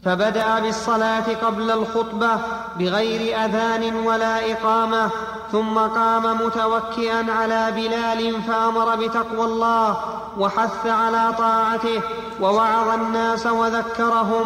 فبدأ 0.05 0.59
بالصلاة 0.59 1.35
قبل 1.45 1.71
الخطبة 1.71 2.37
بغير 2.79 3.45
أذان 3.45 3.95
ولا 3.95 4.51
إقامة 4.51 5.09
ثم 5.51 5.77
قام 5.77 6.41
متوكئا 6.45 7.25
على 7.31 7.71
بلال 7.71 8.41
فأمر 8.41 8.95
بتقوى 8.95 9.45
الله 9.45 9.97
وحث 10.37 10.87
على 10.87 11.33
طاعته 11.37 12.01
ووعظ 12.41 12.89
الناس 12.89 13.45
وذكرهم 13.45 14.45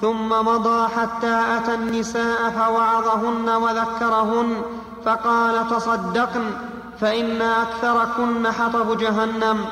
ثم 0.00 0.28
مضى 0.28 0.88
حتى 0.88 1.42
أتى 1.56 1.74
النساء 1.74 2.50
فوعظهن 2.50 3.48
وذكرهن 3.48 4.62
فقال 5.04 5.68
تصدقن 5.70 6.50
فإن 7.00 7.42
أكثركن 7.42 8.52
حطب 8.52 8.98
جهنم. 8.98 9.66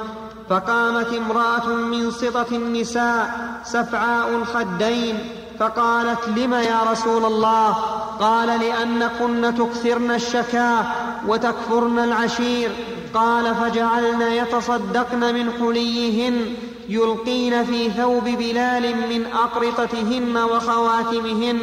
فقامت 0.49 1.15
امرأة 1.15 1.67
من 1.67 2.11
سطه 2.11 2.47
النساء 2.53 3.31
سفعاء 3.65 4.29
الخدين 4.29 5.19
فقالت 5.59 6.29
لم 6.29 6.55
يا 6.55 6.83
رسول 6.83 7.25
الله؟ 7.25 7.73
قال 8.21 8.61
لانكن 8.61 9.55
تكثرن 9.55 10.11
الشكاة 10.11 10.85
وتكفرن 11.29 11.99
العشير. 11.99 12.71
قال 13.15 13.55
فجعلن 13.55 14.23
يتصدقن 14.23 15.35
من 15.35 15.53
حليهن 15.53 16.55
يلقين 16.89 17.65
في 17.65 17.91
ثوب 17.91 18.25
بلال 18.25 18.97
من 18.97 19.27
أقرطتهن 19.27 20.37
وخواتمهن. 20.37 21.59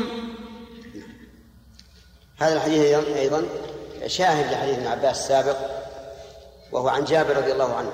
هذا 2.38 2.56
الحديث 2.56 2.82
أيضا 3.18 3.44
شاهد 4.08 4.52
لحديث 4.52 4.78
ابن 4.78 4.88
عباس 4.88 5.20
السابق 5.20 5.58
وهو 6.72 6.88
عن 6.88 7.04
جابر 7.04 7.38
رضي 7.38 7.52
الله 7.52 7.76
عنه. 7.76 7.92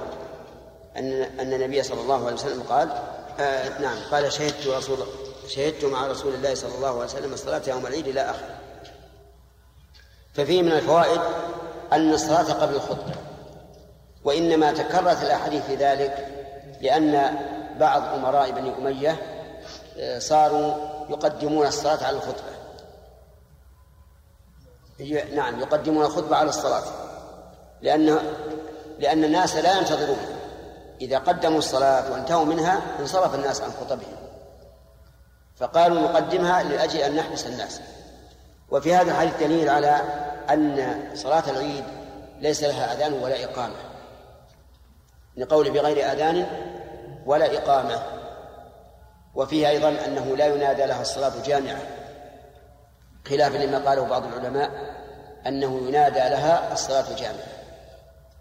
أن 0.97 1.13
أن 1.39 1.53
النبي 1.53 1.83
صلى 1.83 2.01
الله 2.01 2.25
عليه 2.25 2.35
وسلم 2.35 2.63
قال 2.63 2.89
آه 3.39 3.79
نعم 3.81 3.97
قال 4.11 4.33
شهدت 4.33 4.67
رسول 4.67 4.97
شهدت 5.47 5.85
مع 5.85 6.07
رسول 6.07 6.33
الله 6.33 6.55
صلى 6.55 6.75
الله 6.75 6.87
عليه 6.87 6.99
وسلم 6.99 7.33
الصلاة 7.33 7.61
يوم 7.67 7.85
العيد 7.85 8.07
إلى 8.07 8.21
آخره. 8.21 8.55
ففيه 10.33 10.61
من 10.61 10.71
الفوائد 10.71 11.21
أن 11.93 12.13
الصلاة 12.13 12.53
قبل 12.53 12.75
الخطبة 12.75 13.13
وإنما 14.23 14.73
تكررت 14.73 15.23
الأحاديث 15.23 15.65
في 15.65 15.75
ذلك 15.75 16.27
لأن 16.81 17.37
بعض 17.79 18.01
أمراء 18.03 18.51
بني 18.51 18.77
أمية 18.77 19.17
آه، 19.97 20.19
صاروا 20.19 20.73
يقدمون 21.09 21.67
الصلاة 21.67 22.03
على 22.03 22.17
الخطبة. 22.17 22.55
نعم 25.35 25.59
يقدمون 25.59 26.05
الخطبة 26.05 26.35
على 26.35 26.49
الصلاة 26.49 26.83
لأن 27.81 28.19
لأن 28.99 29.23
الناس 29.23 29.55
لا 29.55 29.77
ينتظرون. 29.77 30.34
إذا 31.01 31.17
قدموا 31.17 31.57
الصلاة 31.57 32.11
وانتهوا 32.11 32.45
منها 32.45 32.81
انصرف 32.99 33.35
الناس 33.35 33.61
عن 33.61 33.71
خطبهم. 33.71 34.15
فقالوا 35.55 36.01
نقدمها 36.01 36.63
لأجل 36.63 36.99
أن 36.99 37.15
نحبس 37.15 37.47
الناس. 37.47 37.81
وفي 38.71 38.95
هذا 38.95 39.11
الحديث 39.11 39.39
دليل 39.39 39.69
على 39.69 40.01
أن 40.49 40.99
صلاة 41.13 41.43
العيد 41.49 41.83
ليس 42.39 42.63
لها 42.63 42.93
أذان 42.93 43.13
ولا 43.13 43.43
إقامة. 43.43 43.75
لقول 45.37 45.71
بغير 45.71 46.11
أذان 46.11 46.45
ولا 47.25 47.57
إقامة. 47.57 48.03
وفيه 49.35 49.69
أيضا 49.69 49.89
أنه 49.89 50.37
لا 50.37 50.45
ينادى 50.45 50.85
لها 50.85 51.01
الصلاة 51.01 51.33
جامعة 51.45 51.81
خلافا 53.29 53.57
لما 53.57 53.89
قاله 53.89 54.03
بعض 54.03 54.23
العلماء 54.25 54.69
أنه 55.47 55.87
ينادى 55.87 56.19
لها 56.19 56.73
الصلاة 56.73 57.15
جامعة 57.15 57.54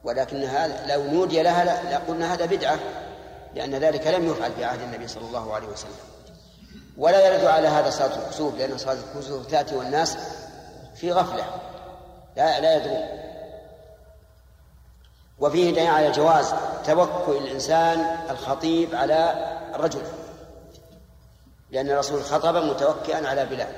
ولكن 0.04 0.44
هذا 0.44 0.94
لو 0.94 1.04
نودي 1.04 1.42
لها 1.42 1.92
لقلنا 1.92 2.34
هذا 2.34 2.46
بدعة 2.46 2.78
لأن 3.54 3.74
ذلك 3.74 4.06
لم 4.06 4.30
يفعل 4.30 4.52
في 4.52 4.64
عهد 4.64 4.80
النبي 4.80 5.08
صلى 5.08 5.26
الله 5.26 5.54
عليه 5.54 5.66
وسلم. 5.66 5.90
ولا 6.98 7.26
يرد 7.26 7.44
على 7.44 7.68
هذا 7.68 7.90
صلاة 7.90 8.26
الكسوف 8.26 8.54
لأن 8.54 8.78
صلاة 8.78 8.96
الكسوف 9.14 9.46
تأتي 9.46 9.76
والناس 9.76 10.16
في 10.94 11.12
غفلة. 11.12 11.44
لا 12.36 12.60
لا 12.60 12.76
يدرون. 12.76 13.04
وفيه 15.38 15.70
دليل 15.70 15.86
على 15.86 16.10
جواز 16.10 16.54
توكل 16.86 17.36
الإنسان 17.36 18.16
الخطيب 18.30 18.94
على 18.94 19.34
الرجل. 19.74 20.02
لأن 21.70 21.90
الرسول 21.90 22.24
خطب 22.24 22.56
متوكئا 22.56 23.28
على 23.28 23.46
بلال. 23.46 23.72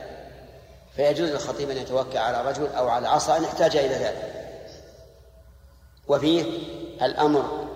فيجوز 0.97 1.31
للخطيب 1.31 1.71
أن 1.71 1.77
يتوكل 1.77 2.19
على 2.19 2.43
رجل 2.43 2.69
أو 2.77 2.89
على 2.89 3.09
عصا 3.09 3.37
إن 3.37 3.45
احتاج 3.45 3.77
إلى 3.77 3.95
ذلك. 3.95 4.36
وفيه 6.09 6.43
الأمر 7.03 7.69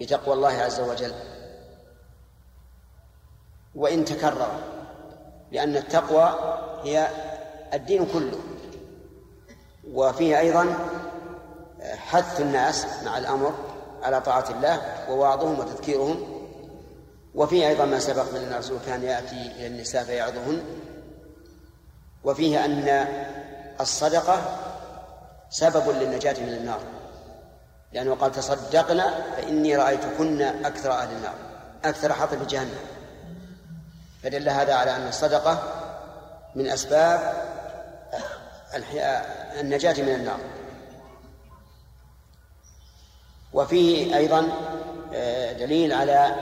بتقوى 0.00 0.34
الله 0.34 0.52
عز 0.52 0.80
وجل. 0.80 1.12
وإن 3.74 4.04
تكرر 4.04 4.50
لأن 5.52 5.76
التقوى 5.76 6.34
هي 6.82 7.08
الدين 7.74 8.06
كله. 8.06 8.38
وفيه 9.92 10.38
أيضا 10.38 10.74
حث 11.82 12.40
الناس 12.40 12.86
مع 13.04 13.18
الأمر 13.18 13.54
على 14.02 14.20
طاعة 14.20 14.50
الله 14.50 15.06
ووعظهم 15.10 15.58
وتذكيرهم. 15.58 16.40
وفيه 17.34 17.68
أيضا 17.68 17.84
ما 17.84 17.98
سبق 17.98 18.32
من 18.32 18.36
أن 18.36 18.52
الرسول 18.52 18.78
كان 18.86 19.02
يأتي 19.02 19.52
إلى 19.56 19.66
النساء 19.66 20.04
فيعظهن. 20.04 20.64
وفيه 22.24 22.64
أن 22.64 22.88
الصدقة 23.80 24.58
سبب 25.50 25.88
للنجاة 25.90 26.40
من 26.40 26.48
النار. 26.48 26.80
لأنه 27.92 28.14
قال 28.14 28.32
تصدقنا 28.32 29.24
فإني 29.36 29.76
رأيتكن 29.76 30.42
أكثر 30.42 30.92
أهل 30.92 31.08
النار 31.16 31.34
أكثر 31.84 32.12
حطب 32.12 32.46
جهنم. 32.46 32.78
فدل 34.22 34.48
هذا 34.48 34.74
على 34.74 34.96
أن 34.96 35.08
الصدقة 35.08 35.62
من 36.54 36.66
أسباب 36.66 37.34
النجاة 39.60 40.02
من 40.02 40.14
النار. 40.14 40.40
وفيه 43.52 44.16
أيضا 44.16 44.48
آه، 45.14 45.52
دليل 45.52 45.92
على 45.92 46.34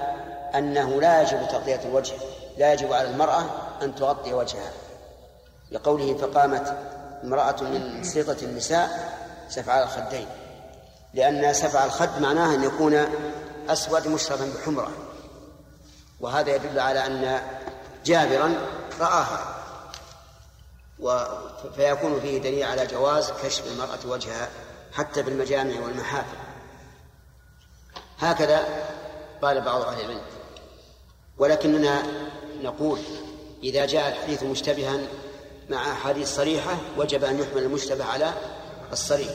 أنه 0.55 1.01
لا 1.01 1.23
يجب 1.23 1.49
تغطية 1.49 1.81
الوجه 1.85 2.15
لا 2.59 2.73
يجب 2.73 2.93
على 2.93 3.11
المرأة 3.11 3.45
أن 3.83 3.95
تغطي 3.95 4.35
وجهها. 4.35 4.73
لقوله 5.71 6.15
فقامت 6.15 6.77
امرأة 7.25 7.63
من 7.63 8.05
سيطة 8.05 8.37
النساء 8.43 9.15
سفع 9.49 9.83
الخدين. 9.83 10.27
لأن 11.15 11.55
سفع 11.55 11.85
الخد 11.85 12.21
معناه 12.21 12.55
أن 12.55 12.65
يكون 12.65 13.09
أسود 13.69 14.09
مشربا 14.09 14.53
بحمرة. 14.55 14.93
وهذا 16.21 16.55
يدل 16.55 16.81
على 16.81 17.07
أن 17.07 17.41
جابرا 18.05 18.55
رآها. 19.01 19.55
و 21.01 21.25
فيكون 21.77 22.21
فيه 22.21 22.39
دليل 22.39 22.63
على 22.63 22.87
جواز 22.87 23.31
كشف 23.45 23.67
المرأة 23.67 23.99
وجهها 24.07 24.49
حتى 24.93 25.23
بالمجامع 25.23 25.81
والمحافل. 25.81 26.37
هكذا 28.19 28.65
قال 29.43 29.61
بعض 29.61 29.83
أهل 29.83 30.01
العلم. 30.01 30.21
ولكننا 31.39 32.03
نقول 32.63 33.01
إذا 33.63 33.87
جاء 33.87 34.09
الحديث 34.09 34.43
مشتبها 34.43 34.99
مع 35.71 35.93
أحاديث 35.93 36.37
صريحة 36.37 36.77
وجب 36.97 37.25
أن 37.25 37.41
يحمل 37.41 37.63
المشتبه 37.63 38.05
على 38.05 38.33
الصريح. 38.93 39.31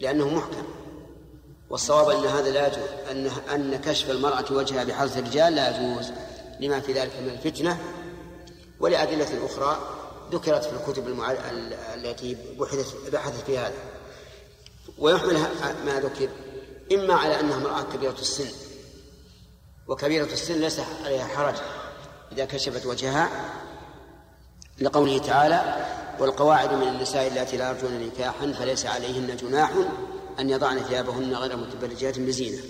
لأنه 0.00 0.28
محكم. 0.28 0.64
والصواب 1.70 2.08
أن 2.08 2.26
هذا 2.26 2.50
لا 2.50 2.66
يجوز 2.66 2.88
أن 3.10 3.30
أن 3.54 3.76
كشف 3.76 4.10
المرأة 4.10 4.44
وجهها 4.52 4.84
بحرث 4.84 5.18
الرجال 5.18 5.54
لا 5.54 5.70
يجوز 5.70 6.12
لما 6.60 6.80
في 6.80 6.92
ذلك 6.92 7.12
من 7.22 7.28
الفتنة. 7.28 7.78
ولأدلة 8.80 9.46
أخرى 9.46 9.78
ذكرت 10.32 10.64
في 10.64 10.72
الكتب 10.72 11.08
المع... 11.08 11.32
التي 11.94 12.36
بحثت 12.58 13.10
بحثت 13.12 13.44
في 13.46 13.58
هذا. 13.58 13.74
ويحمل 14.98 15.38
ما 15.86 16.00
ذكر 16.00 16.28
إما 16.92 17.14
على 17.14 17.40
أنها 17.40 17.56
امرأة 17.56 17.82
كبيرة 17.82 18.18
السن. 18.20 18.48
وكبيرة 19.88 20.32
السن 20.32 20.60
ليس 20.60 20.80
عليها 21.04 21.26
حرج. 21.26 21.54
إذا 22.32 22.44
كشفت 22.44 22.86
وجهها 22.86 23.30
لقوله 24.78 25.18
تعالى 25.18 25.86
والقواعد 26.20 26.72
من 26.72 26.88
النساء 26.88 27.28
اللاتي 27.28 27.56
لا 27.56 27.70
يرجون 27.70 28.00
نكاحا 28.06 28.52
فليس 28.52 28.86
عليهن 28.86 29.36
جناح 29.36 29.70
أن 30.40 30.50
يضعن 30.50 30.78
ثيابهن 30.78 31.34
غير 31.34 31.56
متبرجات 31.56 32.18
بزينة 32.18 32.62